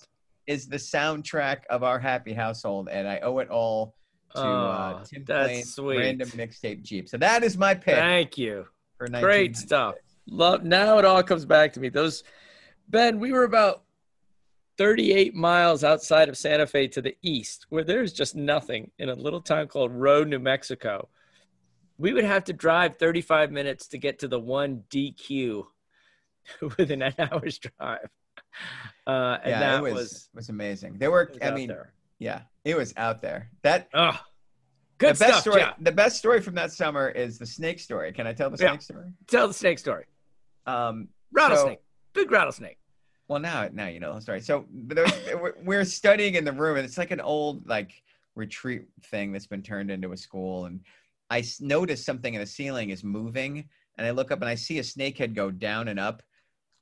Is 0.48 0.66
the 0.66 0.78
soundtrack 0.78 1.58
of 1.68 1.82
our 1.82 1.98
happy 1.98 2.32
household, 2.32 2.88
and 2.90 3.06
I 3.06 3.18
owe 3.20 3.38
it 3.38 3.50
all 3.50 3.94
to 4.34 4.40
uh, 4.40 4.98
Oh, 5.00 5.04
Tim 5.04 5.24
Plain's 5.24 5.74
sweet. 5.74 5.98
random 5.98 6.28
mixtape 6.30 6.82
Jeep. 6.82 7.08
So 7.08 7.18
that 7.18 7.44
is 7.44 7.56
my 7.58 7.74
pick 7.74 7.94
Thank 7.96 8.36
you. 8.38 8.66
for 8.96 9.08
Great 9.08 9.56
stuff. 9.56 9.94
Love. 10.26 10.64
Now 10.64 10.98
it 10.98 11.04
all 11.04 11.22
comes 11.22 11.44
back 11.44 11.72
to 11.74 11.80
me. 11.80 11.90
Those, 11.90 12.24
Ben, 12.88 13.20
we 13.20 13.30
were 13.32 13.44
about 13.44 13.82
38 14.78 15.34
miles 15.34 15.84
outside 15.84 16.28
of 16.28 16.36
Santa 16.38 16.66
Fe 16.66 16.88
to 16.88 17.02
the 17.02 17.16
east, 17.22 17.66
where 17.68 17.84
there's 17.84 18.12
just 18.14 18.34
nothing 18.34 18.90
in 18.98 19.10
a 19.10 19.14
little 19.14 19.40
town 19.42 19.66
called 19.68 19.92
Rowe, 19.92 20.24
New 20.24 20.38
Mexico. 20.38 21.08
We 21.98 22.12
would 22.14 22.24
have 22.24 22.44
to 22.44 22.52
drive 22.52 22.96
35 22.98 23.50
minutes 23.50 23.88
to 23.88 23.98
get 23.98 24.18
to 24.20 24.28
the 24.28 24.40
one 24.40 24.84
DQ 24.90 25.64
within 26.78 27.02
an 27.02 27.14
hour's 27.18 27.58
drive. 27.58 28.08
Uh, 29.06 29.38
and 29.42 29.50
yeah, 29.52 29.60
that 29.60 29.78
it 29.78 29.82
was, 29.82 29.94
was, 29.94 30.28
was 30.34 30.48
amazing. 30.50 30.98
There 30.98 31.10
were, 31.10 31.32
I 31.40 31.50
mean, 31.50 31.68
there. 31.68 31.94
yeah, 32.18 32.42
it 32.66 32.76
was 32.76 32.92
out 32.98 33.22
there. 33.22 33.48
That 33.62 33.88
Oh, 33.94 34.20
good 34.98 35.14
the 35.16 35.18
best 35.20 35.40
story. 35.40 35.62
The 35.80 35.92
best 35.92 36.18
story 36.18 36.42
from 36.42 36.54
that 36.56 36.72
summer 36.72 37.08
is 37.08 37.38
the 37.38 37.46
snake 37.46 37.80
story. 37.80 38.12
Can 38.12 38.26
I 38.26 38.34
tell 38.34 38.50
the 38.50 38.62
Yeah. 38.62 38.72
snake 38.72 38.82
story? 38.82 39.06
Tell 39.26 39.48
the 39.48 39.54
snake 39.54 39.78
story. 39.78 40.04
Um, 40.66 41.08
Rattlesnake. 41.32 41.78
Big 42.12 42.30
rattlesnake. 42.30 42.76
Well, 43.28 43.40
now 43.40 43.66
now 43.72 43.86
you 43.86 43.98
know 43.98 44.14
the 44.14 44.20
story. 44.20 44.42
So 44.42 44.66
there, 44.70 45.06
we're- 45.40 45.54
we're 45.64 45.84
studying 45.86 46.34
in 46.34 46.44
the 46.44 46.52
room, 46.52 46.76
and 46.76 46.84
it's 46.84 46.98
like 46.98 47.10
an 47.10 47.22
old 47.22 47.66
like 47.66 48.02
retreat 48.34 48.88
thing 49.04 49.32
that's 49.32 49.46
been 49.46 49.62
turned 49.62 49.90
into 49.90 50.12
a 50.12 50.16
school. 50.18 50.66
And 50.66 50.80
I 51.30 51.38
s- 51.38 51.62
notice 51.62 52.04
something 52.04 52.34
in 52.34 52.40
the 52.40 52.46
ceiling 52.46 52.90
is 52.90 53.02
moving, 53.02 53.66
and 53.96 54.06
I 54.06 54.10
look 54.10 54.30
up 54.30 54.40
and 54.42 54.50
I 54.50 54.54
see 54.54 54.80
a 54.80 54.84
snake 54.84 55.16
head 55.16 55.34
go 55.34 55.50
down 55.50 55.88
and 55.88 55.98
up. 55.98 56.22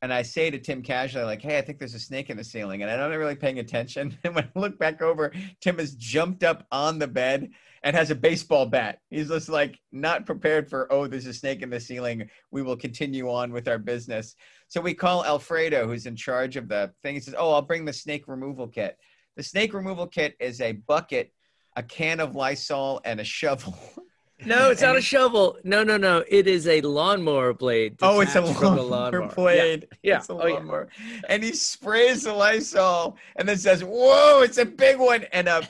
And 0.02 0.12
I 0.12 0.22
say 0.22 0.50
to 0.50 0.58
Tim 0.58 0.82
casually, 0.82 1.24
like, 1.24 1.40
"Hey, 1.40 1.56
I 1.56 1.62
think 1.62 1.78
there's 1.78 1.94
a 1.94 1.98
snake 1.98 2.28
in 2.28 2.36
the 2.36 2.44
ceiling," 2.44 2.82
and 2.82 2.90
I'm 2.90 3.10
not 3.10 3.16
really 3.16 3.34
paying 3.34 3.58
attention. 3.58 4.16
And 4.24 4.34
when 4.34 4.44
I 4.44 4.58
look 4.58 4.78
back 4.78 5.00
over, 5.00 5.32
Tim 5.60 5.78
has 5.78 5.94
jumped 5.94 6.44
up 6.44 6.66
on 6.70 6.98
the 6.98 7.08
bed 7.08 7.50
and 7.82 7.96
has 7.96 8.10
a 8.10 8.14
baseball 8.14 8.66
bat. 8.66 8.98
He's 9.10 9.28
just 9.28 9.48
like 9.48 9.78
not 9.92 10.26
prepared 10.26 10.68
for, 10.68 10.92
"Oh, 10.92 11.06
there's 11.06 11.26
a 11.26 11.32
snake 11.32 11.62
in 11.62 11.70
the 11.70 11.80
ceiling. 11.80 12.28
We 12.50 12.62
will 12.62 12.76
continue 12.76 13.30
on 13.30 13.52
with 13.52 13.68
our 13.68 13.78
business." 13.78 14.34
So 14.68 14.80
we 14.80 14.94
call 14.94 15.24
Alfredo, 15.24 15.86
who's 15.86 16.06
in 16.06 16.16
charge 16.16 16.56
of 16.56 16.68
the 16.68 16.92
thing. 17.02 17.14
He 17.14 17.20
says, 17.20 17.34
"Oh, 17.38 17.52
I'll 17.52 17.62
bring 17.62 17.84
the 17.84 17.92
snake 17.92 18.28
removal 18.28 18.68
kit." 18.68 18.98
The 19.36 19.42
snake 19.42 19.72
removal 19.74 20.06
kit 20.06 20.34
is 20.40 20.60
a 20.60 20.72
bucket, 20.72 21.32
a 21.76 21.82
can 21.82 22.20
of 22.20 22.34
Lysol, 22.34 23.00
and 23.04 23.20
a 23.20 23.24
shovel. 23.24 23.78
No, 24.44 24.70
it's 24.70 24.82
not 24.82 24.96
a 24.96 25.00
shovel. 25.00 25.56
No, 25.64 25.82
no, 25.82 25.96
no. 25.96 26.22
It 26.28 26.46
is 26.46 26.68
a 26.68 26.80
lawnmower 26.82 27.54
blade. 27.54 27.96
Oh, 28.02 28.20
it's 28.20 28.34
a 28.34 28.42
the 28.42 28.48
lawnmower 28.82 29.28
blade. 29.34 29.88
Yeah. 30.02 30.18
It's 30.18 30.28
a 30.28 30.34
Oh, 30.34 30.46
yeah. 30.46 30.54
lawnmower. 30.54 30.88
And 31.28 31.42
he 31.42 31.52
sprays 31.52 32.24
the 32.24 32.34
Lysol 32.34 33.16
and 33.36 33.48
then 33.48 33.56
says, 33.56 33.82
"Whoa, 33.82 34.42
it's 34.42 34.58
a 34.58 34.66
big 34.66 34.98
one!" 34.98 35.24
And 35.32 35.48
a, 35.48 35.66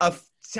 a, 0.00 0.14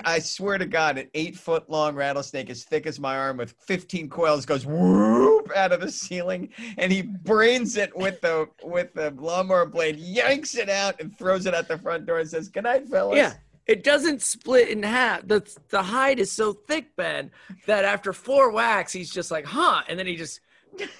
I 0.04 0.18
swear 0.18 0.58
to 0.58 0.66
God, 0.66 0.98
an 0.98 1.08
eight 1.14 1.36
foot 1.36 1.70
long 1.70 1.94
rattlesnake 1.94 2.50
as 2.50 2.64
thick 2.64 2.86
as 2.86 2.98
my 2.98 3.16
arm 3.16 3.36
with 3.36 3.54
15 3.66 4.08
coils 4.08 4.44
goes 4.44 4.66
whoop 4.66 5.52
out 5.54 5.70
of 5.70 5.80
the 5.80 5.92
ceiling, 5.92 6.48
and 6.76 6.90
he 6.90 7.02
brains 7.02 7.76
it 7.76 7.96
with 7.96 8.20
the 8.20 8.48
with 8.64 8.92
the 8.94 9.14
lawnmower 9.16 9.66
blade, 9.66 9.96
yanks 9.96 10.56
it 10.56 10.68
out, 10.68 11.00
and 11.00 11.16
throws 11.16 11.46
it 11.46 11.54
out 11.54 11.68
the 11.68 11.78
front 11.78 12.04
door 12.06 12.18
and 12.18 12.28
says, 12.28 12.48
"Good 12.48 12.64
night, 12.64 12.88
fellas." 12.88 13.16
Yeah. 13.16 13.34
It 13.66 13.82
doesn't 13.82 14.20
split 14.22 14.68
in 14.68 14.82
half. 14.82 15.26
The 15.26 15.42
the 15.70 15.82
hide 15.82 16.18
is 16.20 16.30
so 16.30 16.52
thick, 16.52 16.94
Ben, 16.96 17.30
that 17.66 17.84
after 17.84 18.12
four 18.12 18.50
whacks, 18.50 18.92
he's 18.92 19.10
just 19.10 19.30
like, 19.30 19.46
huh. 19.46 19.82
And 19.88 19.98
then 19.98 20.06
he 20.06 20.16
just 20.16 20.40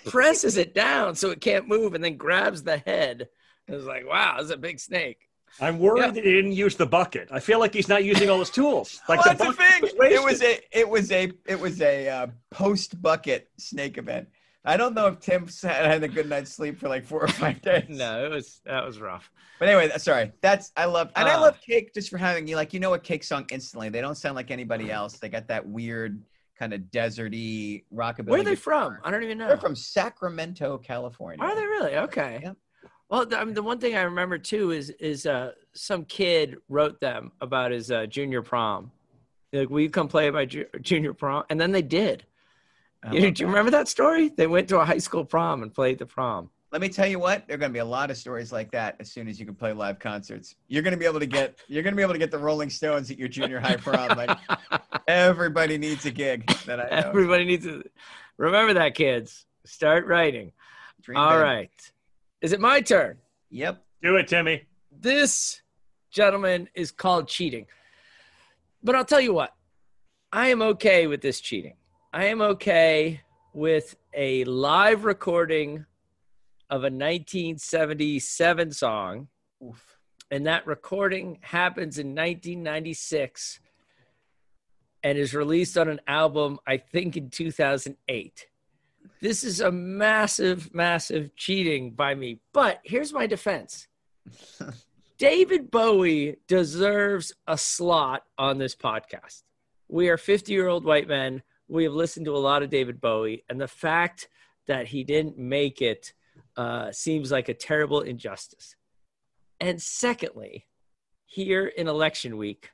presses 0.07 0.57
it 0.57 0.75
down 0.75 1.15
so 1.15 1.31
it 1.31 1.41
can't 1.41 1.69
move 1.69 1.95
and 1.95 2.03
then 2.03 2.17
grabs 2.17 2.63
the 2.63 2.79
head. 2.79 3.29
It's 3.69 3.85
like, 3.85 4.07
wow, 4.07 4.37
it's 4.41 4.51
a 4.51 4.57
big 4.57 4.79
snake. 4.81 5.29
I'm 5.61 5.79
worried 5.79 6.01
Yeah. 6.01 6.11
that 6.11 6.25
he 6.25 6.33
didn't 6.33 6.53
use 6.53 6.75
the 6.77 6.87
bucket. 6.87 7.29
I 7.31 7.39
feel 7.41 7.59
like 7.61 7.73
he's 7.75 7.89
not 7.89 8.03
using 8.03 8.29
all 8.29 8.39
his 8.41 8.51
tools. 8.51 9.01
Like 9.09 9.25
well, 9.25 9.35
the 9.35 9.45
that's 9.45 9.57
the 9.57 9.63
bucket 9.63 9.99
thing. 9.99 10.13
It 10.13 10.23
was 10.25 10.43
a 10.43 10.61
it 10.73 10.89
was 10.89 11.13
a 11.13 11.33
it 11.47 11.61
was 11.61 11.81
a 11.81 12.09
uh, 12.09 12.27
post 12.51 13.01
bucket 13.01 13.51
snake 13.59 13.99
event. 13.99 14.29
I 14.65 14.77
don't 14.77 14.95
know 14.95 15.07
if 15.09 15.21
Tim 15.21 15.47
had 15.63 15.87
had 15.87 16.03
a 16.03 16.09
good 16.09 16.29
night's 16.29 16.53
sleep 16.53 16.79
for 16.79 16.89
like 16.89 17.05
four 17.05 17.23
or 17.23 17.29
five 17.29 17.61
days. 17.69 17.85
No, 17.89 18.25
it 18.25 18.31
was 18.31 18.61
that 18.65 18.85
was 18.85 19.01
rough. 19.01 19.31
But 19.59 19.69
anyway, 19.69 19.91
sorry. 19.99 20.33
That's 20.41 20.73
I 20.77 20.87
love 20.87 21.11
and 21.17 21.29
I 21.29 21.35
Ah. 21.35 21.41
love 21.41 21.61
Cake 21.61 21.93
just 21.95 22.09
for 22.11 22.19
having 22.19 22.47
you 22.47 22.57
like 22.57 22.73
you 22.73 22.81
know 22.81 22.95
a 22.95 22.99
Cake 22.99 23.25
song 23.25 23.47
instantly. 23.51 23.89
They 23.89 24.01
don't 24.01 24.17
sound 24.17 24.37
like 24.37 24.51
anybody 24.51 24.91
else. 24.91 25.19
They 25.19 25.29
got 25.29 25.49
that 25.49 25.67
weird 25.67 26.23
kind 26.59 26.73
of 26.73 26.81
deserty 26.93 27.85
rockabilly. 27.93 28.27
Where 28.29 28.41
are 28.41 28.45
they 28.45 28.51
guitar. 28.55 28.93
from? 28.93 28.99
I 29.05 29.11
don't 29.11 29.23
even 29.25 29.39
know. 29.39 29.49
They're 29.49 29.57
from 29.57 29.75
Sacramento, 29.77 30.79
California. 30.79 31.45
Are 31.45 31.55
they 31.55 31.65
really? 31.65 31.97
Okay. 31.97 32.41
Yep. 32.43 32.57
Well, 33.11 33.27
the, 33.27 33.39
I 33.39 33.45
mean, 33.45 33.55
the 33.55 33.63
one 33.63 33.79
thing 33.79 33.97
I 33.97 34.03
remember 34.03 34.39
too 34.39 34.71
is 34.71 34.91
is 34.91 35.27
uh, 35.27 35.53
some 35.75 36.05
kid 36.05 36.57
wrote 36.69 37.01
them 37.01 37.33
about 37.41 37.71
his 37.71 37.91
uh, 37.91 38.07
junior 38.07 38.41
prom. 38.41 38.91
Like, 39.53 39.69
will 39.69 39.81
you 39.81 39.91
come 39.91 40.09
play 40.09 40.27
at 40.29 40.35
my 40.35 40.47
ju- 40.47 40.67
junior 40.81 41.13
prom? 41.13 41.45
And 41.51 41.61
then 41.61 41.71
they 41.71 41.83
did. 41.83 42.25
I 43.05 43.13
You- 43.13 43.31
do 43.31 43.43
you 43.43 43.47
remember 43.47 43.71
that 43.73 43.89
story? 43.89 44.31
They 44.31 44.47
went 44.47 44.69
to 44.71 44.79
a 44.81 44.85
high 44.85 44.99
school 44.99 45.25
prom 45.25 45.63
and 45.63 45.73
played 45.73 45.99
the 45.99 46.07
prom. 46.07 46.51
Let 46.73 46.81
me 46.81 46.89
tell 46.89 47.07
you 47.07 47.21
what, 47.21 47.47
there 47.47 47.55
are 47.55 47.59
going 47.59 47.71
to 47.71 47.73
be 47.73 47.79
a 47.79 47.85
lot 47.85 48.11
of 48.11 48.17
stories 48.17 48.51
like 48.51 48.73
that 48.73 48.97
as 48.99 49.13
soon 49.13 49.29
as 49.29 49.39
you 49.39 49.47
can 49.47 49.55
play 49.55 49.73
live 49.73 50.01
concerts. 50.01 50.57
You're 50.67 50.83
going 50.83 50.93
to 50.93 50.99
be 50.99 51.05
able 51.05 51.21
to 51.21 51.27
get 51.27 51.61
you're 51.69 51.85
going 51.85 51.93
to 51.93 51.97
be 51.97 52.03
able 52.03 52.15
to 52.15 52.19
get 52.19 52.33
the 52.33 52.39
Rolling 52.39 52.69
Stones 52.69 53.13
at 53.13 53.19
your 53.19 53.29
junior 53.29 53.61
high 53.61 53.77
prom. 53.77 54.09
Like 54.19 54.37
everybody 55.07 55.79
needs 55.79 56.05
a 56.05 56.11
gig 56.11 56.47
that 56.67 56.81
I 56.81 56.85
know. 57.01 57.09
Everybody 57.11 57.45
needs 57.45 57.65
to 57.67 57.85
remember 58.39 58.75
that, 58.75 58.97
kids. 58.97 59.47
Start 59.65 60.07
writing. 60.07 60.51
Dream 61.01 61.17
All 61.17 61.31
big. 61.37 61.43
right. 61.43 61.93
Is 62.41 62.53
it 62.53 62.61
my 62.61 62.81
turn? 62.81 63.19
Yep. 63.51 63.81
Do 64.03 64.17
it, 64.17 64.27
Timmy. 64.27 64.65
This, 64.91 65.63
gentleman 66.11 66.69
is 66.75 66.91
called 66.91 67.29
cheating. 67.29 67.67
But 68.83 68.97
I'll 68.97 69.05
tell 69.05 69.21
you 69.21 69.33
what, 69.33 69.55
I 70.33 70.49
am 70.49 70.61
okay 70.61 71.07
with 71.07 71.21
this 71.21 71.41
cheating. 71.41 71.75
I 72.15 72.27
am 72.27 72.41
okay 72.43 73.23
with 73.53 73.97
a 74.13 74.45
live 74.45 75.05
recording 75.05 75.85
of 76.71 76.83
a 76.83 76.87
1977 76.87 78.71
song, 78.71 79.27
Oof. 79.61 79.99
and 80.31 80.47
that 80.47 80.65
recording 80.65 81.39
happens 81.41 81.99
in 81.99 82.11
1996 82.11 83.59
and 85.03 85.19
is 85.19 85.35
released 85.35 85.77
on 85.77 85.89
an 85.89 86.01
album, 86.07 86.61
I 86.65 86.77
think, 86.77 87.17
in 87.17 87.31
2008. 87.31 88.47
This 89.21 89.43
is 89.43 89.61
a 89.61 89.73
massive, 89.73 90.73
massive 90.73 91.35
cheating 91.35 91.95
by 91.95 92.15
me. 92.15 92.39
But 92.53 92.79
here's 92.85 93.13
my 93.13 93.27
defense 93.27 93.89
David 95.19 95.69
Bowie 95.69 96.37
deserves 96.47 97.33
a 97.49 97.59
slot 97.59 98.23
on 98.39 98.59
this 98.59 98.77
podcast. 98.77 99.43
We 99.89 100.11
are 100.11 100.17
50 100.17 100.53
year 100.53 100.69
old 100.69 100.85
white 100.85 101.09
men. 101.09 101.43
We 101.69 101.85
have 101.85 101.93
listened 101.93 102.27
to 102.27 102.37
a 102.37 102.39
lot 102.39 102.63
of 102.63 102.71
David 102.71 103.01
Bowie, 103.01 103.45
and 103.49 103.61
the 103.61 103.69
fact 103.69 104.29
that 104.67 104.89
he 104.89 105.05
didn't 105.05 105.39
make 105.39 105.81
it 105.83 106.13
uh, 106.57 106.93
seems 106.93 107.31
like 107.31 107.49
a 107.49 107.55
terrible 107.55 108.01
injustice. 108.01 108.77
And 109.61 109.81
secondly, 109.81 110.67
here 111.27 111.67
in 111.67 111.89
election 111.89 112.37
week, 112.37 112.71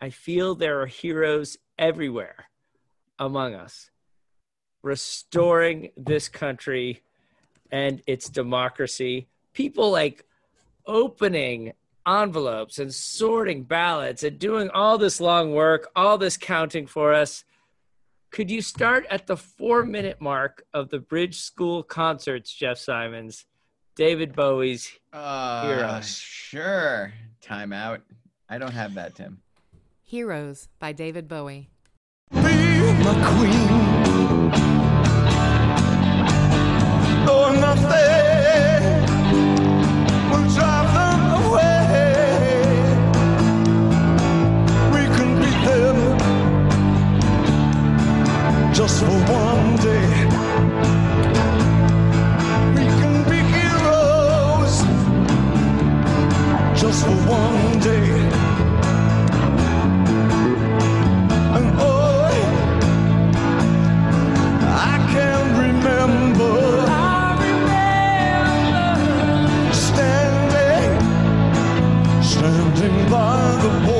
I 0.00 0.10
feel 0.10 0.54
there 0.54 0.80
are 0.80 0.86
heroes 0.86 1.56
everywhere 1.78 2.46
among 3.18 3.54
us 3.54 3.90
restoring 4.84 5.90
this 5.96 6.28
country 6.28 7.02
and 7.72 8.02
its 8.06 8.28
democracy. 8.28 9.26
People 9.54 9.90
like 9.90 10.24
opening 10.86 11.72
envelopes 12.06 12.78
and 12.78 12.92
sorting 12.92 13.62
ballots 13.62 14.22
and 14.22 14.38
doing 14.38 14.68
all 14.70 14.98
this 14.98 15.20
long 15.20 15.54
work, 15.54 15.90
all 15.96 16.18
this 16.18 16.36
counting 16.36 16.86
for 16.86 17.14
us. 17.14 17.44
Could 18.34 18.50
you 18.50 18.62
start 18.62 19.06
at 19.10 19.28
the 19.28 19.36
four 19.36 19.84
minute 19.84 20.20
mark 20.20 20.64
of 20.74 20.88
the 20.90 20.98
Bridge 20.98 21.38
School 21.38 21.84
concerts, 21.84 22.52
Jeff 22.52 22.78
Simons? 22.78 23.46
David 23.94 24.34
Bowie's 24.34 24.90
Uh, 25.12 25.68
Heroes. 25.68 26.18
Sure. 26.18 27.12
Time 27.40 27.72
out. 27.72 28.00
I 28.48 28.58
don't 28.58 28.72
have 28.72 28.94
that, 28.94 29.14
Tim. 29.14 29.40
Heroes 30.02 30.66
by 30.80 30.90
David 30.90 31.28
Bowie. 31.28 31.70
my 32.32 32.42
queen. 33.38 33.68
Though 37.24 37.52
nothing 37.60 38.23
just 48.86 49.00
for 49.00 49.18
one 49.32 49.76
day. 49.76 50.08
We 52.76 52.84
can 52.98 53.14
be 53.30 53.40
heroes 53.56 54.74
just 56.78 57.00
for 57.06 57.16
one 57.40 57.80
day. 57.80 58.08
And 61.56 61.68
oh, 61.78 62.28
I 64.90 64.96
can 65.14 65.40
remember. 65.64 66.54
Standing, 69.72 70.90
standing 72.22 73.10
by 73.10 73.36
the 73.62 73.88
wall. 73.88 73.93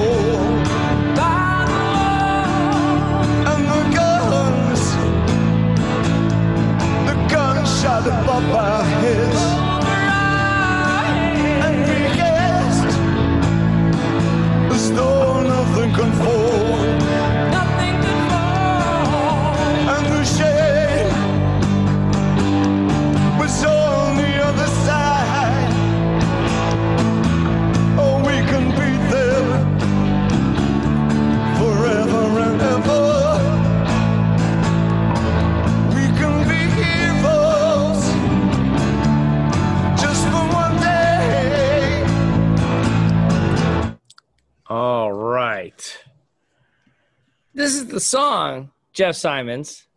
Song, 48.15 48.71
Jeff 48.93 49.17
Simons, 49.17 49.89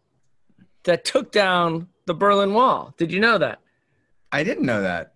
that 0.86 1.06
took 1.06 1.32
down 1.32 1.88
the 2.08 2.16
Berlin 2.16 2.56
Wall. 2.56 2.96
Did 2.98 3.12
you 3.12 3.20
know 3.20 3.38
that? 3.38 3.60
I 4.32 4.44
didn't 4.44 4.66
know 4.66 4.82
that. 4.82 5.14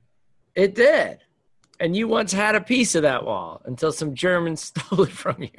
It 0.53 0.75
did. 0.75 1.17
And 1.79 1.95
you 1.95 2.07
once 2.07 2.31
had 2.31 2.53
a 2.53 2.61
piece 2.61 2.93
of 2.93 3.01
that 3.01 3.25
wall 3.25 3.59
until 3.65 3.91
some 3.91 4.13
Germans 4.13 4.61
stole 4.75 5.01
it 5.01 5.11
from 5.11 5.41
you. 5.41 5.49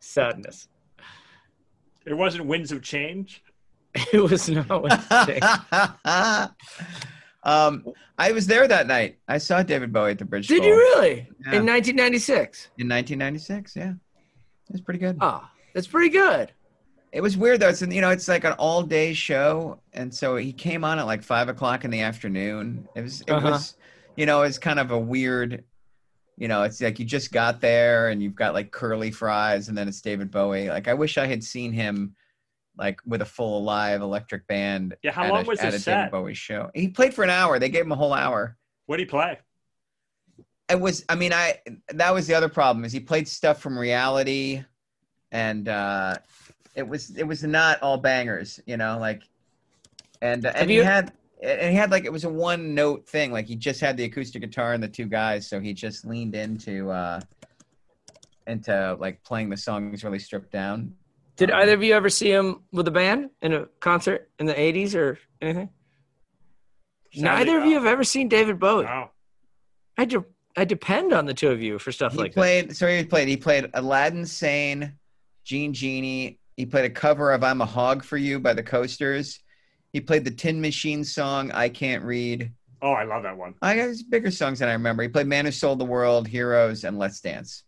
Sadness. 0.00 0.66
It 2.04 2.14
wasn't 2.14 2.46
Winds 2.46 2.72
of 2.72 2.82
Change. 2.82 3.44
It 4.12 4.28
was 4.28 4.48
not 4.48 4.82
what 4.82 4.92
um, 7.44 7.84
I 8.18 8.32
was 8.32 8.48
there 8.48 8.66
that 8.66 8.88
night. 8.88 9.18
I 9.28 9.38
saw 9.38 9.62
David 9.62 9.92
Bowie 9.92 10.12
at 10.12 10.18
the 10.18 10.24
Bridge. 10.24 10.48
Did 10.48 10.64
School 10.64 10.68
you 10.68 10.74
really? 10.76 11.28
Yeah. 11.46 11.58
In 11.58 11.66
1996. 11.66 12.70
In 12.78 12.88
1996, 12.88 13.76
yeah. 13.76 13.90
It 13.90 13.96
was 14.72 14.80
pretty 14.80 14.98
good. 14.98 15.18
Oh, 15.20 15.46
that's 15.74 15.86
pretty 15.86 16.10
good. 16.10 16.52
It 17.12 17.20
was 17.20 17.36
weird 17.36 17.60
though. 17.60 17.68
It's 17.68 17.82
you 17.82 18.00
know, 18.00 18.10
it's 18.10 18.28
like 18.28 18.44
an 18.44 18.52
all 18.54 18.82
day 18.82 19.12
show, 19.12 19.80
and 19.92 20.14
so 20.14 20.36
he 20.36 20.52
came 20.52 20.82
on 20.84 20.98
at 20.98 21.06
like 21.06 21.22
five 21.22 21.48
o'clock 21.48 21.84
in 21.84 21.90
the 21.90 22.00
afternoon. 22.00 22.88
It 22.94 23.02
was, 23.02 23.20
it 23.22 23.30
Uh-huh. 23.30 23.50
was, 23.50 23.74
you 24.16 24.24
know, 24.26 24.42
it's 24.42 24.58
kind 24.58 24.78
of 24.78 24.90
a 24.90 24.98
weird. 24.98 25.64
You 26.38 26.48
know, 26.48 26.62
it's 26.62 26.80
like 26.80 26.98
you 26.98 27.04
just 27.04 27.30
got 27.30 27.60
there 27.60 28.08
and 28.08 28.22
you've 28.22 28.34
got 28.34 28.54
like 28.54 28.70
curly 28.70 29.10
fries, 29.10 29.68
and 29.68 29.76
then 29.76 29.88
it's 29.88 30.00
David 30.00 30.30
Bowie. 30.30 30.70
Like 30.70 30.88
I 30.88 30.94
wish 30.94 31.18
I 31.18 31.26
had 31.26 31.44
seen 31.44 31.72
him, 31.72 32.16
like 32.78 32.98
with 33.04 33.20
a 33.20 33.26
full 33.26 33.62
live 33.62 34.00
electric 34.00 34.46
band. 34.46 34.96
Yeah, 35.02 35.12
how 35.12 35.28
long 35.28 35.44
a, 35.44 35.48
was 35.48 35.60
at 35.60 35.74
his 35.74 35.82
a 35.82 35.90
David 35.90 36.04
set? 36.04 36.10
Bowie 36.10 36.34
show? 36.34 36.70
He 36.74 36.88
played 36.88 37.12
for 37.12 37.22
an 37.22 37.30
hour. 37.30 37.58
They 37.58 37.68
gave 37.68 37.84
him 37.84 37.92
a 37.92 37.96
whole 37.96 38.14
hour. 38.14 38.56
What 38.86 38.96
did 38.96 39.02
he 39.02 39.10
play? 39.10 39.38
it 40.70 40.80
was 40.80 41.04
i 41.08 41.14
mean 41.16 41.32
i 41.32 41.58
that 41.88 42.14
was 42.14 42.26
the 42.28 42.34
other 42.34 42.48
problem 42.48 42.84
is 42.84 42.92
he 42.92 43.00
played 43.00 43.26
stuff 43.26 43.60
from 43.60 43.76
reality 43.76 44.62
and 45.32 45.68
uh 45.68 46.14
it 46.76 46.86
was 46.86 47.16
it 47.16 47.24
was 47.24 47.42
not 47.42 47.82
all 47.82 47.96
bangers 47.96 48.60
you 48.66 48.76
know 48.76 48.98
like 48.98 49.22
and 50.20 50.46
uh, 50.46 50.52
and 50.54 50.70
you- 50.70 50.80
he 50.80 50.86
had 50.86 51.12
and 51.42 51.70
he 51.72 51.76
had 51.76 51.90
like 51.90 52.04
it 52.04 52.12
was 52.12 52.22
a 52.24 52.28
one 52.28 52.72
note 52.74 53.04
thing 53.08 53.32
like 53.32 53.46
he 53.46 53.56
just 53.56 53.80
had 53.80 53.96
the 53.96 54.04
acoustic 54.04 54.40
guitar 54.42 54.74
and 54.74 54.82
the 54.82 54.88
two 54.88 55.06
guys 55.06 55.48
so 55.48 55.58
he 55.58 55.72
just 55.74 56.04
leaned 56.06 56.34
into 56.36 56.88
uh 56.90 57.18
into 58.46 58.96
like 59.00 59.22
playing 59.24 59.48
the 59.48 59.56
songs 59.56 60.04
really 60.04 60.18
stripped 60.20 60.52
down 60.52 60.94
Did 61.36 61.50
Um, 61.50 61.60
either 61.60 61.74
of 61.74 61.82
you 61.82 61.94
ever 61.94 62.08
see 62.10 62.30
him 62.30 62.62
with 62.72 62.86
a 62.88 62.90
band 62.92 63.30
in 63.40 63.52
a 63.54 63.66
concert 63.80 64.30
in 64.38 64.46
the 64.46 64.54
80s 64.54 64.94
or 64.94 65.18
anything? 65.40 65.68
Neither 67.14 67.58
of 67.58 67.64
you 67.66 67.74
have 67.74 67.86
ever 67.86 68.04
seen 68.04 68.28
David 68.28 68.58
Bowie. 68.58 68.84
Wow. 68.84 69.10
I, 69.98 70.04
de- 70.06 70.24
I 70.56 70.64
depend 70.64 71.12
on 71.12 71.26
the 71.26 71.34
two 71.34 71.50
of 71.50 71.60
you 71.60 71.78
for 71.78 71.92
stuff 71.92 72.12
he 72.12 72.18
like 72.18 72.32
played 72.34 72.74
so 72.76 72.86
he 72.88 73.04
played 73.04 73.28
he 73.28 73.36
played 73.36 73.68
aladdin 73.74 74.24
sane 74.26 74.94
Jean 75.44 75.72
Genie 75.72 76.38
he 76.56 76.66
played 76.66 76.84
a 76.84 76.90
cover 76.90 77.32
of 77.32 77.42
i'm 77.42 77.60
a 77.60 77.66
hog 77.66 78.04
for 78.04 78.16
you 78.16 78.38
by 78.38 78.52
the 78.52 78.62
coasters 78.62 79.40
he 79.92 80.00
played 80.00 80.24
the 80.24 80.30
tin 80.30 80.60
machine 80.60 81.02
song 81.04 81.50
i 81.52 81.68
can't 81.68 82.04
read 82.04 82.52
Oh, 82.84 82.92
I 82.92 83.04
love 83.04 83.22
that 83.22 83.36
one. 83.36 83.54
i 83.62 83.76
got 83.76 83.88
his 83.88 84.02
bigger 84.02 84.30
songs 84.30 84.58
than 84.58 84.68
i 84.68 84.72
remember 84.72 85.02
he 85.02 85.08
played 85.08 85.26
man 85.26 85.44
who 85.44 85.52
sold 85.52 85.78
the 85.78 85.84
world 85.84 86.26
heroes 86.28 86.84
and 86.84 86.98
let's 86.98 87.20
dance 87.20 87.64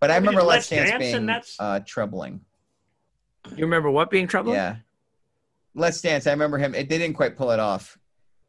but 0.00 0.10
i 0.10 0.14
he 0.14 0.20
did 0.20 0.26
remember 0.26 0.46
Let's 0.46 0.70
let's 0.70 0.88
dance, 0.88 0.90
Dance, 0.90 1.00
being 1.12 1.26
that's- 1.26 1.56
uh, 1.58 1.80
troubling. 1.86 2.40
You 3.56 3.64
remember 3.64 3.90
what 3.90 4.10
being 4.10 4.26
trouble? 4.26 4.52
yeah 4.52 4.76
let's 5.74 6.00
dance 6.00 6.26
i 6.26 6.30
remember 6.30 6.58
him 6.58 6.74
it 6.74 6.88
they 6.88 6.98
didn't 6.98 7.16
quite 7.16 7.36
pull 7.36 7.50
it 7.52 7.60
off 7.60 7.98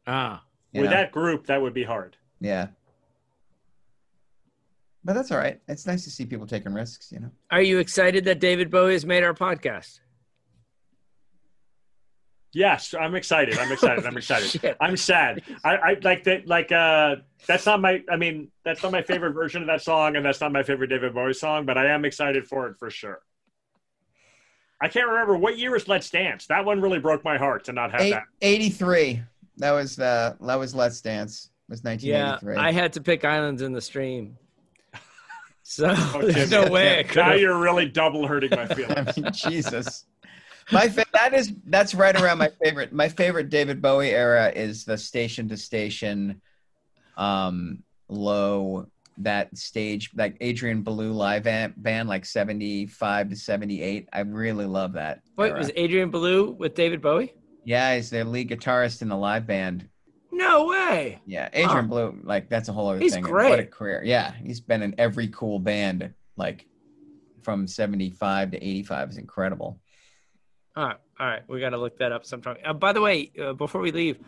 Ah. 0.06 0.42
you 0.72 0.80
With 0.80 0.90
know? 0.90 0.96
that 0.96 1.12
group, 1.12 1.46
that 1.46 1.60
would 1.60 1.74
be 1.74 1.84
hard. 1.84 2.16
yeah 2.40 2.68
but 5.08 5.14
that's 5.14 5.32
all 5.32 5.38
right 5.38 5.58
it's 5.68 5.86
nice 5.86 6.04
to 6.04 6.10
see 6.10 6.26
people 6.26 6.46
taking 6.46 6.74
risks 6.74 7.10
you 7.10 7.18
know 7.18 7.30
Are 7.50 7.62
you 7.62 7.78
excited 7.78 8.26
that 8.26 8.40
David 8.40 8.70
Bowie 8.70 8.92
has 8.92 9.06
made 9.06 9.24
our 9.24 9.32
podcast? 9.32 10.00
Yes, 12.52 12.94
I'm 12.98 13.14
excited. 13.14 13.58
I'm 13.58 13.70
excited. 13.70 14.06
I'm 14.06 14.16
excited. 14.22 14.76
I'm 14.80 14.96
sad. 14.96 15.42
I, 15.64 15.76
I 15.76 15.96
like 16.02 16.24
that. 16.24 16.46
Like, 16.46 16.72
uh, 16.72 17.16
that's 17.46 17.66
not 17.66 17.80
my. 17.80 18.02
I 18.10 18.16
mean, 18.16 18.50
that's 18.64 18.82
not 18.82 18.90
my 18.90 19.02
favorite 19.02 19.32
version 19.32 19.60
of 19.60 19.68
that 19.68 19.82
song, 19.82 20.16
and 20.16 20.24
that's 20.24 20.40
not 20.40 20.50
my 20.50 20.62
favorite 20.62 20.88
David 20.88 21.14
Bowie 21.14 21.34
song. 21.34 21.66
But 21.66 21.76
I 21.76 21.90
am 21.90 22.06
excited 22.06 22.46
for 22.46 22.66
it 22.68 22.78
for 22.78 22.90
sure. 22.90 23.20
I 24.80 24.88
can't 24.88 25.08
remember 25.08 25.36
what 25.36 25.58
year 25.58 25.72
was 25.72 25.88
Let's 25.88 26.08
Dance. 26.08 26.46
That 26.46 26.64
one 26.64 26.80
really 26.80 27.00
broke 27.00 27.22
my 27.22 27.36
heart 27.36 27.64
to 27.64 27.72
not 27.72 27.90
have 27.92 28.00
Eight, 28.00 28.12
that. 28.12 28.24
83. 28.40 29.22
That 29.58 29.72
was 29.72 29.96
the 29.96 30.36
that 30.40 30.58
was 30.58 30.74
Let's 30.74 31.00
Dance. 31.00 31.50
It 31.68 31.82
was 31.84 32.02
Yeah, 32.02 32.38
I 32.56 32.72
had 32.72 32.94
to 32.94 33.02
pick 33.02 33.24
Islands 33.26 33.60
in 33.60 33.72
the 33.72 33.80
Stream. 33.82 34.38
So 35.70 35.92
Oh, 36.14 36.22
there's 36.22 36.50
no 36.50 36.66
way 36.70 37.04
I 37.10 37.14
Now 37.14 37.34
you're 37.34 37.58
really 37.58 37.86
double 37.86 38.26
hurting 38.26 38.48
my 38.50 38.66
feelings. 38.74 38.94
I 38.96 39.20
mean, 39.20 39.30
Jesus. 39.34 40.06
My 40.72 40.88
fa- 40.88 41.04
that 41.12 41.34
is 41.34 41.52
that's 41.66 41.94
right 41.94 42.18
around 42.18 42.38
my 42.38 42.50
favorite. 42.64 42.90
My 42.90 43.10
favorite 43.10 43.50
David 43.50 43.82
Bowie 43.82 44.10
era 44.10 44.50
is 44.54 44.86
the 44.86 44.96
station 44.96 45.46
to 45.50 45.58
station, 45.58 46.40
um, 47.18 47.82
low 48.08 48.86
that 49.18 49.54
stage 49.58 50.10
like 50.16 50.38
Adrian 50.40 50.82
Belew 50.82 51.12
live 51.12 51.46
amp 51.46 51.74
band 51.76 52.08
like 52.08 52.24
seventy 52.24 52.86
five 52.86 53.28
to 53.28 53.36
seventy 53.36 53.82
eight. 53.82 54.08
I 54.10 54.20
really 54.20 54.66
love 54.66 54.94
that. 54.94 55.20
Wait, 55.36 55.50
era. 55.50 55.58
was 55.58 55.70
Adrian 55.76 56.10
Belew 56.10 56.52
with 56.52 56.74
David 56.74 57.02
Bowie? 57.02 57.34
yeah, 57.64 57.94
he's 57.94 58.08
their 58.08 58.24
lead 58.24 58.48
guitarist 58.48 59.02
in 59.02 59.08
the 59.08 59.16
live 59.16 59.46
band. 59.46 59.86
No 60.38 60.66
way. 60.66 61.20
Yeah, 61.26 61.48
Adrian 61.52 61.68
Huh. 61.86 61.88
Blue, 61.88 62.20
like 62.22 62.48
that's 62.48 62.68
a 62.68 62.72
whole 62.72 62.88
other 62.90 63.00
He's 63.00 63.12
thing. 63.12 63.24
What 63.24 63.30
a 63.30 63.56
great. 63.56 63.70
career. 63.72 64.02
Yeah, 64.04 64.32
he's 64.32 64.60
been 64.60 64.82
in 64.82 64.94
every 64.96 65.26
cool 65.28 65.58
band, 65.58 66.14
like 66.36 66.64
from 67.42 67.66
seventy 67.66 68.10
five 68.10 68.52
to 68.52 68.56
eighty 68.56 68.84
five. 68.84 69.10
is 69.10 69.16
incredible. 69.18 69.80
All 70.76 70.84
right, 70.86 70.96
all 71.18 71.26
right. 71.26 71.42
We 71.48 71.58
got 71.58 71.70
to 71.70 71.76
look 71.78 71.98
that 71.98 72.12
up 72.12 72.24
sometime. 72.24 72.56
Uh, 72.64 72.72
by 72.72 72.92
the 72.92 73.00
way, 73.00 73.32
uh, 73.42 73.52
before 73.52 73.80
we 73.80 73.90
leave, 73.90 74.18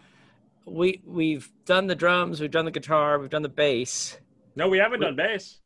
we 0.66 1.00
we've 1.06 1.48
done 1.64 1.86
the 1.86 1.94
drums, 1.94 2.40
we've 2.40 2.50
done 2.50 2.64
the 2.64 2.72
guitar, 2.72 3.20
we've 3.20 3.30
done 3.30 3.42
the 3.42 3.48
bass. 3.48 4.18
No, 4.56 4.66
we 4.68 4.78
haven't 4.78 5.00
done 5.00 5.14
bass. 5.14 5.60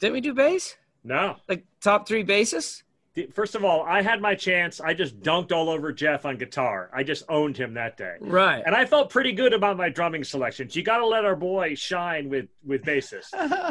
Didn't 0.00 0.12
we 0.12 0.20
do 0.20 0.34
bass? 0.34 0.76
No. 1.02 1.36
Like 1.48 1.64
top 1.80 2.06
three 2.06 2.24
bassists? 2.24 2.82
The- 3.26 3.32
First 3.32 3.54
of 3.54 3.64
all, 3.64 3.82
I 3.82 4.02
had 4.02 4.20
my 4.20 4.34
chance. 4.34 4.80
I 4.80 4.94
just 4.94 5.20
dunked 5.20 5.52
all 5.52 5.68
over 5.68 5.92
Jeff 5.92 6.24
on 6.26 6.36
guitar. 6.36 6.90
I 6.94 7.02
just 7.02 7.24
owned 7.28 7.56
him 7.56 7.74
that 7.74 7.96
day. 7.96 8.16
Right. 8.20 8.62
And 8.64 8.74
I 8.74 8.84
felt 8.84 9.10
pretty 9.10 9.32
good 9.32 9.52
about 9.52 9.76
my 9.76 9.88
drumming 9.88 10.24
selections. 10.24 10.74
You 10.76 10.82
got 10.82 10.98
to 10.98 11.06
let 11.06 11.24
our 11.24 11.36
boy 11.36 11.74
shine 11.74 12.28
with 12.28 12.46
with 12.64 12.82
bassist. 12.82 13.28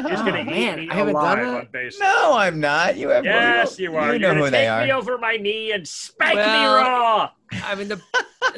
He's 0.08 0.20
going 0.22 0.34
to 0.34 0.40
Oh, 0.40 0.44
man, 0.44 0.78
eat 0.80 0.82
me 0.86 0.90
I 0.90 0.94
haven't 0.94 1.14
done 1.14 1.38
alive 1.40 1.54
on 1.64 1.68
bass. 1.72 1.98
No, 2.00 2.32
I'm 2.36 2.60
not. 2.60 2.96
You 2.96 3.08
have 3.10 3.24
Yes, 3.24 3.78
you 3.78 3.96
are. 3.96 4.06
You 4.06 4.10
You're 4.12 4.20
know 4.20 4.28
gonna 4.28 4.44
who 4.46 4.50
they 4.50 4.58
take 4.58 4.68
are. 4.70 4.84
me 4.84 4.92
over 4.92 5.18
my 5.18 5.36
knee 5.36 5.72
and 5.72 5.86
spank 5.86 6.36
me 6.36 6.42
raw. 6.42 7.30
I 7.64 7.74
mean 7.74 7.88
the 7.88 8.00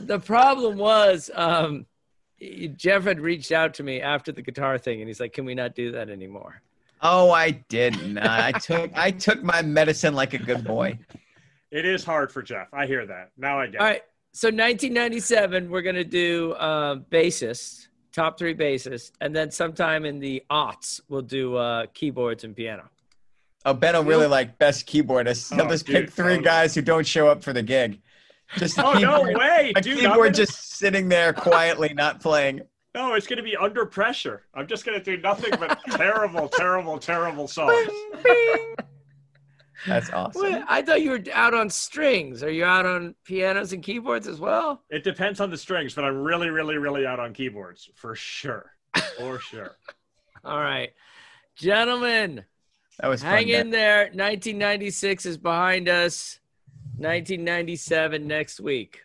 the 0.01 0.19
problem 0.19 0.77
was 0.79 1.31
um, 1.35 1.87
Jeff 2.77 3.05
had 3.05 3.21
reached 3.21 3.53
out 3.53 3.75
to 3.75 3.83
me 3.83 4.01
after 4.01 4.33
the 4.33 4.43
guitar 4.43 4.77
thing, 4.79 5.01
and 5.01 5.09
he's 5.09 5.21
like, 5.21 5.33
"Can 5.33 5.45
we 5.45 5.55
not 5.55 5.75
do 5.75 5.93
that 5.93 6.11
anymore?" 6.11 6.61
Oh, 7.03 7.31
I 7.33 7.51
did 7.69 8.15
not. 8.15 8.25
I 8.27 8.53
took 8.53 8.91
I 8.97 9.11
took 9.11 9.43
my 9.43 9.61
medicine 9.63 10.15
like 10.15 10.35
a 10.35 10.39
good 10.39 10.65
boy. 10.65 10.99
It 11.71 11.85
is 11.85 12.05
hard 12.05 12.31
for 12.31 12.43
Jeff. 12.43 12.69
I 12.73 12.87
hear 12.87 13.07
that. 13.07 13.31
Now 13.37 13.59
I 13.59 13.67
get 13.67 13.81
All 13.81 13.87
it. 13.87 13.91
right. 13.91 14.03
So 14.35 14.49
1997, 14.49 15.69
we're 15.71 15.83
gonna 15.83 16.05
do 16.05 16.53
uh, 16.53 16.97
bassists, 17.11 17.89
top 18.13 18.39
three 18.39 18.55
bassists, 18.55 19.11
and 19.21 19.35
then 19.35 19.51
sometime 19.51 20.05
in 20.05 20.21
the 20.21 20.43
aughts, 20.51 21.01
we'll 21.09 21.23
do 21.23 21.57
uh, 21.57 21.87
keyboards 21.93 22.45
and 22.45 22.55
piano. 22.57 22.89
Oh, 23.65 23.75
Ben 23.75 23.95
will 23.95 24.05
really 24.05 24.27
like 24.27 24.59
best 24.59 24.87
keyboardist. 24.89 25.55
He'll 25.55 25.67
Oh, 25.67 25.69
just 25.69 25.87
dude, 25.87 25.95
pick 26.07 26.11
three 26.11 26.25
totally. 26.35 26.45
guys 26.45 26.75
who 26.75 26.83
don't 26.83 27.07
show 27.07 27.29
up 27.29 27.43
for 27.43 27.53
the 27.53 27.63
gig. 27.63 28.01
Just 28.57 28.77
a 28.79 28.85
Oh, 28.87 28.93
no 28.95 29.23
way, 29.23 29.73
A 29.77 29.81
dude. 29.81 29.95
I'm 29.95 30.01
keyboard 30.01 30.19
gonna- 30.19 30.31
just 30.33 30.77
sitting 30.79 31.09
there 31.09 31.33
quietly, 31.33 31.93
not 31.95 32.21
playing. 32.21 32.63
No, 32.95 33.15
it's 33.15 33.27
going 33.27 33.39
to 33.39 33.43
be 33.43 33.57
under 33.57 33.87
pressure. 33.87 34.43
I'm 34.55 34.67
just 34.67 34.85
going 34.85 34.99
to 34.99 35.05
do 35.05 35.21
nothing 35.23 35.51
but 35.59 35.81
terrible, 35.93 36.49
terrible, 36.49 36.99
terrible 36.99 37.49
songs. 37.49 37.89
That's 39.87 40.11
awesome. 40.11 40.43
Wait, 40.43 40.63
I 40.69 40.83
thought 40.83 41.01
you 41.03 41.11
were 41.11 41.23
out 41.33 41.55
on 41.55 41.69
strings. 41.69 42.43
Are 42.45 42.51
you 42.51 42.65
out 42.65 42.87
on 42.87 43.15
pianos 43.25 43.73
and 43.73 43.83
keyboards 43.83 44.29
as 44.29 44.39
well? 44.39 44.83
It 44.91 45.03
depends 45.03 45.41
on 45.41 45.51
the 45.51 45.57
strings, 45.57 45.95
but 45.95 46.05
I'm 46.05 46.23
really, 46.23 46.51
really, 46.51 46.77
really 46.77 47.05
out 47.05 47.19
on 47.19 47.33
keyboards 47.33 47.91
for 47.97 48.15
sure. 48.15 48.73
For 49.19 49.41
sure. 49.41 49.77
All 50.45 50.61
right, 50.61 50.93
gentlemen, 51.57 52.45
That 53.01 53.09
was 53.09 53.23
fun. 53.23 53.31
hang 53.31 53.47
Ben. 53.49 53.61
in 53.61 53.71
there. 53.71 54.03
1996 54.13 55.27
is 55.27 55.39
behind 55.39 55.89
us. 55.89 56.39
1997 56.99 58.27
next 58.27 58.61
week. 58.61 59.01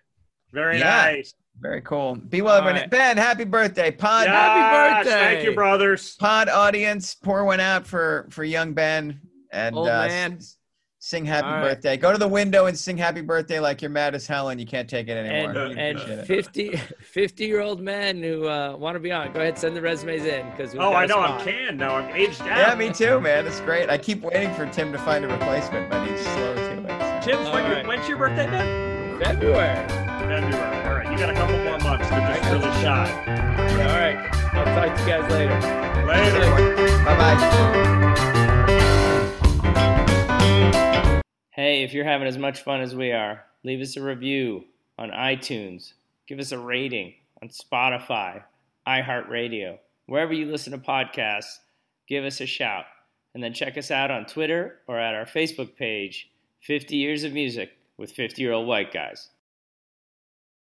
Very 0.52 0.78
Yeah. 0.78 0.84
nice. 1.14 1.34
Very 1.60 1.82
cool. 1.82 2.16
Be 2.16 2.42
well, 2.42 2.58
everyone. 2.58 2.82
right. 2.82 2.90
Ben, 2.90 3.18
happy 3.18 3.44
birthday. 3.44 3.90
Pod 3.92 4.28
Yes, 4.28 5.04
birthday. 5.06 5.20
Thank 5.36 5.44
you, 5.46 5.56
brothers. 5.56 6.16
pod 6.18 6.50
audience, 6.50 7.16
pour 7.16 7.46
one 7.46 7.60
out 7.60 7.86
for 7.88 8.28
for 8.30 8.44
young 8.44 8.74
Ben 8.74 9.20
and 9.52 9.76
Old 9.76 9.88
uh, 9.90 10.08
man. 10.08 10.40
sing 11.00 11.26
happy 11.26 11.48
All 11.48 11.54
right. 11.54 11.62
birthday. 11.64 11.98
Go 11.98 12.12
to 12.12 12.18
the 12.20 12.28
window 12.28 12.66
and 12.68 12.78
sing 12.78 12.96
happy 12.98 13.22
birthday 13.22 13.60
like 13.60 13.82
you're 13.82 13.90
mad 13.90 14.14
as 14.14 14.28
hell 14.28 14.50
and 14.50 14.60
you 14.60 14.68
can't 14.68 14.88
take 14.90 15.08
it 15.08 15.14
anymore. 15.18 15.64
And, 15.66 15.98
We 15.98 16.04
and 16.14 16.28
50, 16.28 16.76
50 16.78 17.46
year 17.46 17.62
old 17.62 17.82
men 17.82 18.22
who 18.22 18.48
uh, 18.48 18.76
want 18.78 18.94
to 18.96 19.00
be 19.00 19.12
on, 19.12 19.32
go 19.34 19.40
ahead, 19.40 19.58
send 19.58 19.76
the 19.76 19.82
resumes 19.82 20.26
in 20.26 20.48
because 20.52 20.76
Oh, 20.76 20.94
I 20.94 21.06
know. 21.08 21.20
I'm 21.20 21.44
canned 21.44 21.80
now. 21.80 21.96
I'm 21.96 22.16
aged 22.16 22.42
out. 22.42 22.48
Yeah, 22.48 22.76
me 22.76 22.92
too, 22.94 23.20
man. 23.20 23.48
It's 23.48 23.62
great. 23.62 23.90
I 23.90 23.98
keep 23.98 24.22
waiting 24.22 24.54
for 24.54 24.68
Tim 24.68 24.92
to 24.92 25.00
find 25.00 25.26
a 25.26 25.28
replacement, 25.28 25.90
but 25.90 26.08
he's 26.08 26.20
slow 26.22 26.54
to 26.54 26.62
it. 26.62 27.24
so. 27.24 27.32
Tim's, 27.32 27.50
when 27.50 27.64
All 27.64 27.68
your- 27.68 27.78
right. 27.78 27.88
when's 27.88 28.08
your 28.08 28.18
birthday, 28.18 28.46
Ben? 28.48 29.20
February. 29.24 29.88
February. 29.88 30.77
All 31.18 31.24
right. 31.24 31.26
Got 31.26 31.30
a 31.30 31.34
couple 31.34 31.58
more 31.64 31.80
months 31.80 32.10
to 32.10 32.16
just 32.16 32.52
really 32.52 32.72
shine. 32.82 33.10
All 33.28 33.86
right, 33.88 34.18
I'll 34.54 34.66
talk 34.66 34.96
to 34.96 35.02
you 35.02 35.08
guys 35.08 35.32
later. 35.32 35.60
Later. 36.06 36.46
Bye 37.04 37.18
bye. 37.18 37.38
Hey, 41.50 41.82
if 41.84 41.94
you're 41.94 42.06
having 42.06 42.28
as 42.28 42.38
much 42.38 42.62
fun 42.62 42.82
as 42.82 42.96
we 42.96 43.12
are, 43.12 43.44
leave 43.64 43.82
us 43.82 43.98
a 43.98 44.02
review 44.02 44.66
on 45.00 45.10
iTunes. 45.10 45.94
Give 46.28 46.38
us 46.38 46.52
a 46.52 46.60
rating 46.60 47.16
on 47.42 47.50
Spotify, 47.50 48.44
iHeartRadio, 48.88 49.80
wherever 50.06 50.34
you 50.34 50.46
listen 50.46 50.72
to 50.74 50.78
podcasts. 50.78 51.58
Give 52.08 52.26
us 52.26 52.42
a 52.42 52.46
shout. 52.46 52.86
And 53.34 53.44
then 53.44 53.54
check 53.54 53.76
us 53.78 53.90
out 53.92 54.12
on 54.12 54.26
Twitter 54.26 54.82
or 54.88 55.00
at 55.00 55.16
our 55.16 55.26
Facebook 55.26 55.76
page, 55.76 56.30
50 56.62 56.96
Years 56.96 57.24
of 57.24 57.34
Music 57.34 57.72
with 57.98 58.12
50 58.12 58.42
Year 58.42 58.54
Old 58.54 58.68
White 58.68 58.94
Guys. 58.94 59.30